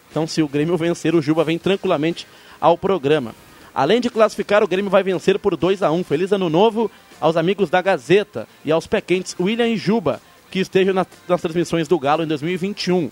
Então, 0.09 0.25
se 0.25 0.41
o 0.41 0.47
Grêmio 0.47 0.75
vencer, 0.77 1.13
o 1.13 1.21
Juba 1.21 1.43
vem 1.43 1.59
tranquilamente 1.59 2.27
ao 2.59 2.77
programa. 2.77 3.35
Além 3.75 4.01
de 4.01 4.09
classificar, 4.09 4.63
o 4.63 4.67
Grêmio 4.67 4.89
vai 4.89 5.03
vencer 5.03 5.37
por 5.37 5.55
2 5.55 5.83
a 5.83 5.91
1. 5.91 6.03
Feliz 6.03 6.31
ano 6.31 6.49
novo 6.49 6.89
aos 7.19 7.35
amigos 7.37 7.69
da 7.69 7.81
Gazeta 7.81 8.47
e 8.65 8.71
aos 8.71 8.87
pequentes 8.87 9.35
William 9.39 9.67
e 9.67 9.77
Juba, 9.77 10.21
que 10.51 10.59
estejam 10.59 10.93
nas, 10.93 11.07
transmissões 11.41 11.87
do 11.87 11.97
Galo 11.99 12.23
em 12.23 12.27
2021. 12.27 13.09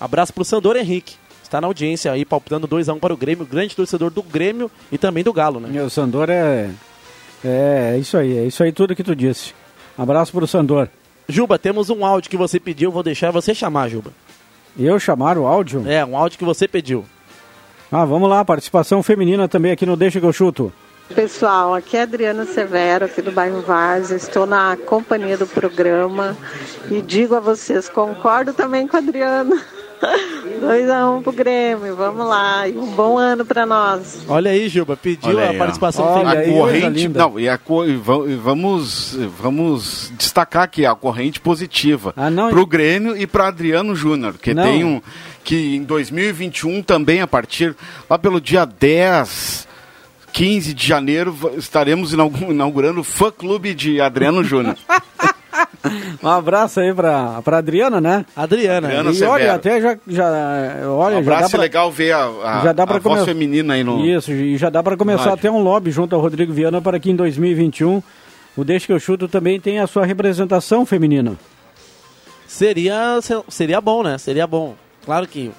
Abraço 0.00 0.32
pro 0.32 0.44
Sandor 0.44 0.76
Henrique. 0.76 1.16
Está 1.52 1.60
na 1.60 1.66
audiência 1.66 2.10
aí, 2.10 2.24
palpitando 2.24 2.66
2x1 2.66 2.98
para 2.98 3.12
o 3.12 3.16
Grêmio, 3.16 3.44
grande 3.44 3.76
torcedor 3.76 4.10
do 4.10 4.22
Grêmio 4.22 4.70
e 4.90 4.96
também 4.96 5.22
do 5.22 5.34
Galo, 5.34 5.60
né? 5.60 5.68
E 5.70 5.80
o 5.80 5.90
Sandor 5.90 6.30
é, 6.30 6.70
é. 7.44 7.98
Isso 8.00 8.16
aí, 8.16 8.38
é 8.38 8.46
isso 8.46 8.62
aí 8.62 8.72
tudo 8.72 8.96
que 8.96 9.04
tu 9.04 9.14
disse. 9.14 9.52
Abraço 9.98 10.32
pro 10.32 10.46
Sandor. 10.46 10.88
Juba, 11.28 11.58
temos 11.58 11.90
um 11.90 12.06
áudio 12.06 12.30
que 12.30 12.38
você 12.38 12.58
pediu, 12.58 12.90
vou 12.90 13.02
deixar 13.02 13.30
você 13.30 13.54
chamar, 13.54 13.90
Juba. 13.90 14.12
Eu 14.78 14.98
chamar 14.98 15.36
o 15.36 15.46
áudio? 15.46 15.86
É, 15.86 16.02
um 16.02 16.16
áudio 16.16 16.38
que 16.38 16.44
você 16.46 16.66
pediu. 16.66 17.04
Ah, 17.92 18.06
vamos 18.06 18.30
lá, 18.30 18.42
participação 18.46 19.02
feminina 19.02 19.46
também 19.46 19.72
aqui 19.72 19.84
no 19.84 19.94
Deixa 19.94 20.18
que 20.18 20.24
eu 20.24 20.32
chuto. 20.32 20.72
Pessoal, 21.14 21.74
aqui 21.74 21.98
é 21.98 22.02
Adriana 22.04 22.46
Severo, 22.46 23.04
aqui 23.04 23.20
do 23.20 23.30
bairro 23.30 23.60
Várzea. 23.60 24.16
Estou 24.16 24.46
na 24.46 24.74
companhia 24.86 25.36
do 25.36 25.46
programa 25.46 26.34
e 26.90 27.02
digo 27.02 27.34
a 27.34 27.40
vocês, 27.40 27.90
concordo 27.90 28.54
também 28.54 28.88
com 28.88 28.96
a 28.96 29.00
Adriana. 29.00 29.81
2 30.60 30.90
a 30.90 31.08
1 31.10 31.16
um 31.18 31.22
pro 31.22 31.32
Grêmio, 31.32 31.94
vamos 31.96 32.26
lá. 32.26 32.68
E 32.68 32.72
um 32.76 32.86
bom 32.86 33.18
ano 33.18 33.44
para 33.44 33.64
nós. 33.66 34.22
Olha 34.28 34.50
aí, 34.50 34.68
Juba, 34.68 34.96
pediu 34.96 35.38
a 35.38 35.42
aí, 35.42 35.56
ó. 35.56 35.58
participação 35.58 36.04
Olha 36.04 36.30
feminina. 36.30 36.40
aí, 36.40 36.50
a 36.50 36.60
corrente, 36.60 37.08
não, 37.08 37.40
e 37.40 37.48
a 37.48 37.58
co- 37.58 37.84
e 37.84 37.96
va- 37.96 38.18
vamos, 38.40 39.16
vamos 39.40 40.12
destacar 40.18 40.64
aqui 40.64 40.84
a 40.86 40.94
corrente 40.94 41.40
positiva 41.40 42.12
Ah, 42.16 42.30
não, 42.30 42.50
para 42.50 42.60
o 42.60 42.66
Grêmio 42.66 43.16
e 43.16 43.26
para 43.26 43.48
Adriano 43.48 43.94
Júnior, 43.94 44.34
que 44.40 44.52
Não. 44.54 44.62
tem 44.64 44.84
um 44.84 45.00
que 45.44 45.76
em 45.76 45.82
2021 45.82 46.82
também 46.82 47.20
a 47.20 47.26
partir 47.26 47.74
lá 48.08 48.16
pelo 48.18 48.40
dia 48.40 48.64
10 48.64 49.66
15 50.32 50.72
de 50.72 50.86
janeiro 50.86 51.36
estaremos 51.58 52.12
inaugu- 52.14 52.50
inaugurando 52.52 53.00
o 53.00 53.04
fã 53.04 53.30
clube 53.30 53.74
de 53.74 54.00
Adriano 54.00 54.42
Júnior. 54.42 54.76
Um 56.22 56.28
abraço 56.28 56.78
aí 56.80 56.94
pra, 56.94 57.42
pra 57.42 57.58
Adriana, 57.58 58.00
né? 58.00 58.24
Adriana. 58.36 58.86
Adriana 58.88 59.10
e 59.10 59.14
Severo. 59.14 59.32
olha, 59.32 59.54
até 59.54 59.80
já. 59.80 59.98
já 60.06 60.26
olha, 60.88 61.16
um 61.18 61.24
já 61.24 61.30
dá 61.30 61.34
abraço 61.36 61.50
pra, 61.50 61.60
legal 61.60 61.90
ver 61.90 62.12
a, 62.12 62.24
a, 62.26 62.60
já 62.64 62.72
dá 62.72 62.82
a 62.84 62.86
pra 62.86 62.98
voz 62.98 63.14
come- 63.20 63.24
feminina 63.26 63.74
aí 63.74 63.82
no 63.82 64.04
Isso, 64.04 64.30
e 64.30 64.56
já 64.56 64.70
dá 64.70 64.82
para 64.82 64.96
começar 64.96 65.22
rádio. 65.24 65.34
até 65.38 65.50
um 65.50 65.60
lobby 65.62 65.90
junto 65.90 66.14
ao 66.14 66.20
Rodrigo 66.20 66.52
Viana 66.52 66.80
para 66.80 67.00
que 67.00 67.10
em 67.10 67.16
2021 67.16 68.02
o 68.56 68.64
Deixa 68.64 68.86
que 68.86 68.92
eu 68.92 69.00
chuto 69.00 69.26
também 69.28 69.58
tenha 69.58 69.82
a 69.82 69.86
sua 69.86 70.04
representação 70.06 70.84
feminina. 70.86 71.36
Seria, 72.46 73.18
seria 73.48 73.80
bom, 73.80 74.02
né? 74.02 74.18
Seria 74.18 74.46
bom. 74.46 74.74
Claro 75.04 75.26
que. 75.26 75.50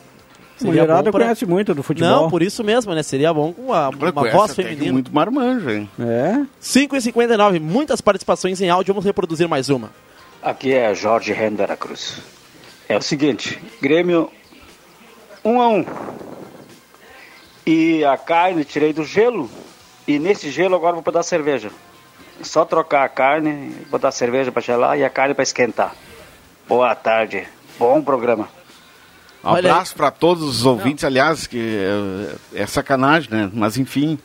A 0.56 0.60
Seria 0.60 0.72
mulherada 0.84 1.12
pra- 1.12 1.22
conhece 1.24 1.46
muito 1.46 1.74
do 1.74 1.82
futebol. 1.82 2.10
Não, 2.10 2.30
por 2.30 2.44
isso 2.44 2.64
mesmo, 2.64 2.94
né? 2.94 3.02
Seria 3.02 3.34
bom 3.34 3.52
com 3.52 3.64
uma, 3.64 3.90
uma 3.90 4.32
voz 4.32 4.54
feminina. 4.54 4.94
muito 4.94 5.14
marmanjo, 5.14 5.70
hein? 5.72 5.90
É. 6.00 6.42
5 6.60 6.96
e 6.96 7.02
59 7.02 7.60
muitas 7.60 8.00
participações 8.00 8.62
em 8.62 8.70
áudio, 8.70 8.94
vamos 8.94 9.04
reproduzir 9.06 9.48
mais 9.50 9.70
uma. 9.70 9.90
Aqui 10.44 10.74
é 10.74 10.94
Jorge 10.94 11.32
Rendera 11.32 11.78
Cruz. 11.78 12.18
É 12.90 12.98
o 12.98 13.02
seguinte, 13.02 13.58
Grêmio 13.82 14.30
1 15.42 15.50
um 15.50 15.62
a 15.62 15.70
1 15.70 15.78
um. 15.78 15.86
E 17.66 18.04
a 18.04 18.18
carne 18.18 18.66
tirei 18.66 18.92
do 18.92 19.06
gelo 19.06 19.50
e 20.06 20.20
nesse 20.20 20.52
gelo 20.52 20.76
agora 20.76 20.96
vou 20.96 21.02
botar 21.02 21.24
cerveja. 21.24 21.72
Só 22.42 22.66
trocar 22.66 23.06
a 23.06 23.10
carne, 23.10 23.70
botar 23.90 24.12
cerveja 24.12 24.52
para 24.52 24.62
gelar 24.62 25.00
e 25.00 25.06
a 25.06 25.10
carne 25.10 25.34
para 25.34 25.44
esquentar. 25.44 25.96
Boa 26.68 26.94
tarde. 26.94 27.48
Bom 27.80 28.02
programa. 28.02 28.50
Um 29.46 29.56
abraço 29.56 29.96
para 29.96 30.12
todos 30.12 30.44
os 30.44 30.66
ouvintes, 30.66 31.06
aliás, 31.06 31.48
que 31.48 31.78
é, 32.54 32.64
é 32.64 32.68
sacanagem, 32.68 33.30
né? 33.32 33.50
Mas 33.54 33.78
enfim, 33.78 34.20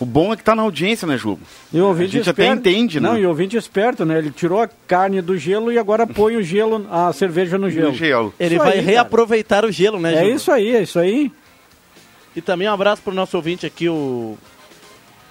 o 0.00 0.04
bom 0.06 0.32
é 0.32 0.36
que 0.36 0.42
tá 0.42 0.56
na 0.56 0.62
audiência, 0.62 1.06
né, 1.06 1.16
Juba? 1.16 1.42
E 1.72 1.80
o 1.80 1.86
ouvinte 1.86 2.16
a 2.16 2.18
gente 2.18 2.30
até 2.30 2.42
esperto- 2.44 2.68
entende, 2.68 2.98
Não, 3.00 3.12
né? 3.14 3.20
e 3.20 3.26
o 3.26 3.28
ouvinte 3.28 3.56
esperto, 3.56 4.04
né? 4.04 4.18
Ele 4.18 4.30
tirou 4.30 4.60
a 4.60 4.68
carne 4.88 5.20
do 5.20 5.36
gelo 5.36 5.70
e 5.70 5.78
agora 5.78 6.06
põe 6.06 6.36
o 6.36 6.42
gelo, 6.42 6.86
a 6.90 7.12
cerveja 7.12 7.56
no 7.58 7.70
gelo. 7.70 7.88
No 7.90 7.94
gelo. 7.94 8.34
Ele 8.40 8.54
Isso 8.56 8.64
vai 8.64 8.72
aí, 8.72 8.78
cara. 8.80 8.90
reaproveitar 8.90 9.64
o 9.64 9.70
gelo, 9.70 10.00
né, 10.00 10.14
É 10.14 10.20
Juba? 10.24 10.30
isso 10.34 10.50
aí, 10.52 10.74
é 10.76 10.82
isso 10.82 10.98
aí. 10.98 11.30
E 12.34 12.40
também 12.40 12.68
um 12.68 12.72
abraço 12.72 13.02
pro 13.02 13.12
nosso 13.14 13.36
ouvinte 13.36 13.66
aqui, 13.66 13.88
o. 13.88 14.36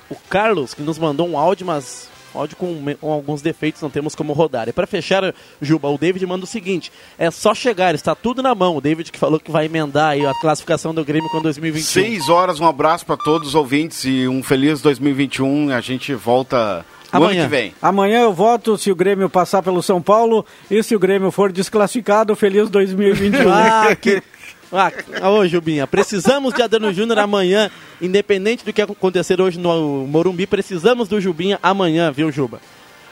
O 0.09 0.15
Carlos, 0.29 0.73
que 0.73 0.81
nos 0.81 0.97
mandou 0.97 1.27
um 1.29 1.37
áudio, 1.37 1.65
mas 1.67 2.09
Áudio 2.33 2.57
com, 2.57 2.83
com 2.99 3.11
alguns 3.11 3.41
defeitos, 3.41 3.81
não 3.81 3.89
temos 3.89 4.15
como 4.15 4.33
rodar. 4.33 4.67
E 4.69 4.73
para 4.73 4.87
fechar, 4.87 5.33
Juba, 5.61 5.89
o 5.89 5.97
David 5.97 6.25
manda 6.25 6.43
o 6.43 6.47
seguinte: 6.47 6.91
é 7.17 7.29
só 7.31 7.53
chegar, 7.53 7.95
está 7.95 8.15
tudo 8.15 8.41
na 8.41 8.53
mão. 8.53 8.77
O 8.77 8.81
David 8.81 9.11
que 9.11 9.19
falou 9.19 9.39
que 9.39 9.51
vai 9.51 9.65
emendar 9.65 10.11
aí 10.11 10.25
a 10.25 10.33
classificação 10.33 10.93
do 10.93 11.03
Grêmio 11.03 11.29
com 11.29 11.41
2021. 11.41 11.85
Seis 11.85 12.29
horas, 12.29 12.59
um 12.59 12.65
abraço 12.65 13.05
para 13.05 13.17
todos 13.17 13.49
os 13.49 13.55
ouvintes 13.55 14.03
e 14.05 14.27
um 14.27 14.43
feliz 14.43 14.81
2021. 14.81 15.71
A 15.71 15.81
gente 15.81 16.13
volta 16.13 16.85
no 17.13 17.23
ano 17.23 17.33
que 17.33 17.47
vem. 17.47 17.73
Amanhã 17.81 18.21
eu 18.21 18.33
voto 18.33 18.77
se 18.77 18.91
o 18.91 18.95
Grêmio 18.95 19.29
passar 19.29 19.63
pelo 19.63 19.81
São 19.81 20.01
Paulo 20.01 20.45
e 20.69 20.81
se 20.83 20.95
o 20.95 20.99
Grêmio 20.99 21.31
for 21.31 21.51
desclassificado, 21.51 22.35
feliz 22.35 22.69
2021. 22.69 23.49
Ah, 23.51 23.95
que. 23.95 24.21
Ah, 24.71 24.91
ô 25.31 25.47
Jubinha, 25.47 25.87
precisamos 25.87 26.53
de 26.53 26.61
Adano 26.61 26.93
Júnior 26.93 27.17
amanhã, 27.19 27.71
independente 27.99 28.63
do 28.63 28.71
que 28.71 28.81
acontecer 28.81 29.41
hoje 29.41 29.57
no 29.59 30.05
Morumbi, 30.05 30.45
precisamos 30.45 31.07
do 31.07 31.19
Jubinha 31.19 31.57
amanhã, 31.63 32.11
viu, 32.11 32.31
Juba? 32.31 32.59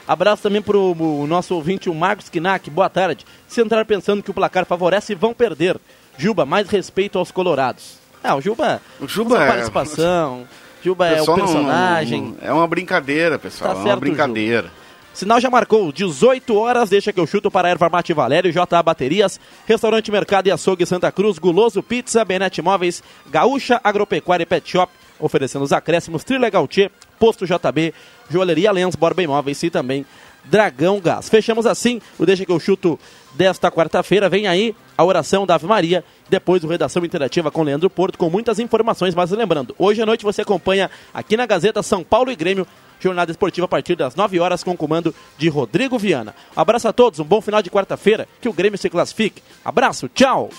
Abraço 0.06 0.42
também 0.44 0.62
pro 0.62 0.92
o 0.96 1.26
nosso 1.26 1.54
ouvinte, 1.54 1.90
o 1.90 1.94
Marcos 1.94 2.28
Kinak, 2.28 2.70
boa 2.70 2.88
tarde. 2.88 3.26
Se 3.46 3.60
entrar 3.60 3.84
pensando 3.84 4.22
que 4.22 4.30
o 4.30 4.34
placar 4.34 4.64
favorece, 4.64 5.14
vão 5.14 5.34
perder. 5.34 5.76
Juba, 6.16 6.46
mais 6.46 6.68
respeito 6.68 7.18
aos 7.18 7.30
colorados. 7.30 7.98
Ah, 8.22 8.34
o 8.36 8.40
Juba, 8.40 8.80
O 9.00 9.06
Juba 9.08 9.42
é- 9.42 9.46
participação, 9.48 10.44
Juba 10.82 11.06
é 11.08 11.14
o 11.14 11.18
Pessoal, 11.18 11.36
não- 11.38 11.44
personagem. 11.46 12.36
não- 12.40 12.48
é 12.48 12.52
uma 12.52 12.66
brincadeira, 12.66 13.38
pessoal. 13.38 13.70
Tá 13.72 13.76
é 13.76 13.78
uma 13.82 13.88
certo, 13.88 14.00
brincadeira. 14.00 14.70
Sinal 15.18 15.40
já 15.40 15.50
marcou, 15.50 15.90
18 15.90 16.56
horas, 16.56 16.88
deixa 16.88 17.12
que 17.12 17.18
eu 17.18 17.26
chuto 17.26 17.50
para 17.50 17.68
Erva 17.68 17.88
Mate 17.88 18.12
Valério, 18.12 18.52
JA 18.52 18.80
Baterias, 18.84 19.40
Restaurante 19.66 20.12
Mercado 20.12 20.46
e 20.46 20.52
Açougue 20.52 20.86
Santa 20.86 21.10
Cruz, 21.10 21.40
Guloso 21.40 21.82
Pizza, 21.82 22.24
Benete 22.24 22.62
Móveis, 22.62 23.02
Gaúcha 23.28 23.80
Agropecuária 23.82 24.44
e 24.44 24.46
Pet 24.46 24.70
Shop, 24.70 24.92
oferecendo 25.18 25.64
os 25.64 25.72
acréscimos, 25.72 26.22
Trilegal 26.22 26.68
Tchê, 26.68 26.88
Posto 27.18 27.44
JB, 27.44 27.92
Joalheria 28.30 28.70
Lens, 28.70 28.94
Borba 28.94 29.20
Imóveis 29.20 29.60
e 29.64 29.70
também 29.70 30.06
Dragão 30.44 31.00
Gás. 31.00 31.28
Fechamos 31.28 31.66
assim 31.66 32.00
o 32.16 32.24
Deixa 32.24 32.46
que 32.46 32.52
eu 32.52 32.60
chuto 32.60 32.96
desta 33.34 33.72
quarta-feira, 33.72 34.28
vem 34.28 34.46
aí 34.46 34.72
a 34.96 35.04
oração 35.04 35.44
da 35.44 35.56
Ave 35.56 35.66
Maria, 35.66 36.04
depois 36.28 36.62
o 36.62 36.68
Redação 36.68 37.04
Interativa 37.04 37.50
com 37.50 37.64
Leandro 37.64 37.90
Porto, 37.90 38.16
com 38.16 38.30
muitas 38.30 38.60
informações, 38.60 39.16
mas 39.16 39.32
lembrando, 39.32 39.74
hoje 39.80 40.00
à 40.00 40.06
noite 40.06 40.24
você 40.24 40.42
acompanha 40.42 40.88
aqui 41.12 41.36
na 41.36 41.44
Gazeta 41.44 41.82
São 41.82 42.04
Paulo 42.04 42.30
e 42.30 42.36
Grêmio, 42.36 42.64
Jornada 43.00 43.30
Esportiva 43.30 43.64
a 43.64 43.68
partir 43.68 43.96
das 43.96 44.14
9 44.14 44.40
horas 44.40 44.64
com 44.64 44.72
o 44.72 44.76
comando 44.76 45.14
de 45.36 45.48
Rodrigo 45.48 45.98
Viana. 45.98 46.34
Abraço 46.54 46.88
a 46.88 46.92
todos, 46.92 47.20
um 47.20 47.24
bom 47.24 47.40
final 47.40 47.62
de 47.62 47.70
quarta-feira, 47.70 48.28
que 48.40 48.48
o 48.48 48.52
Grêmio 48.52 48.78
se 48.78 48.90
classifique. 48.90 49.42
Abraço, 49.64 50.08
tchau! 50.08 50.50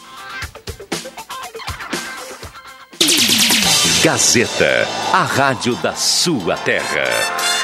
Gazeta, 4.03 4.87
a 5.11 5.23
rádio 5.23 5.75
da 5.77 5.93
sua 5.93 6.55
terra. 6.55 7.58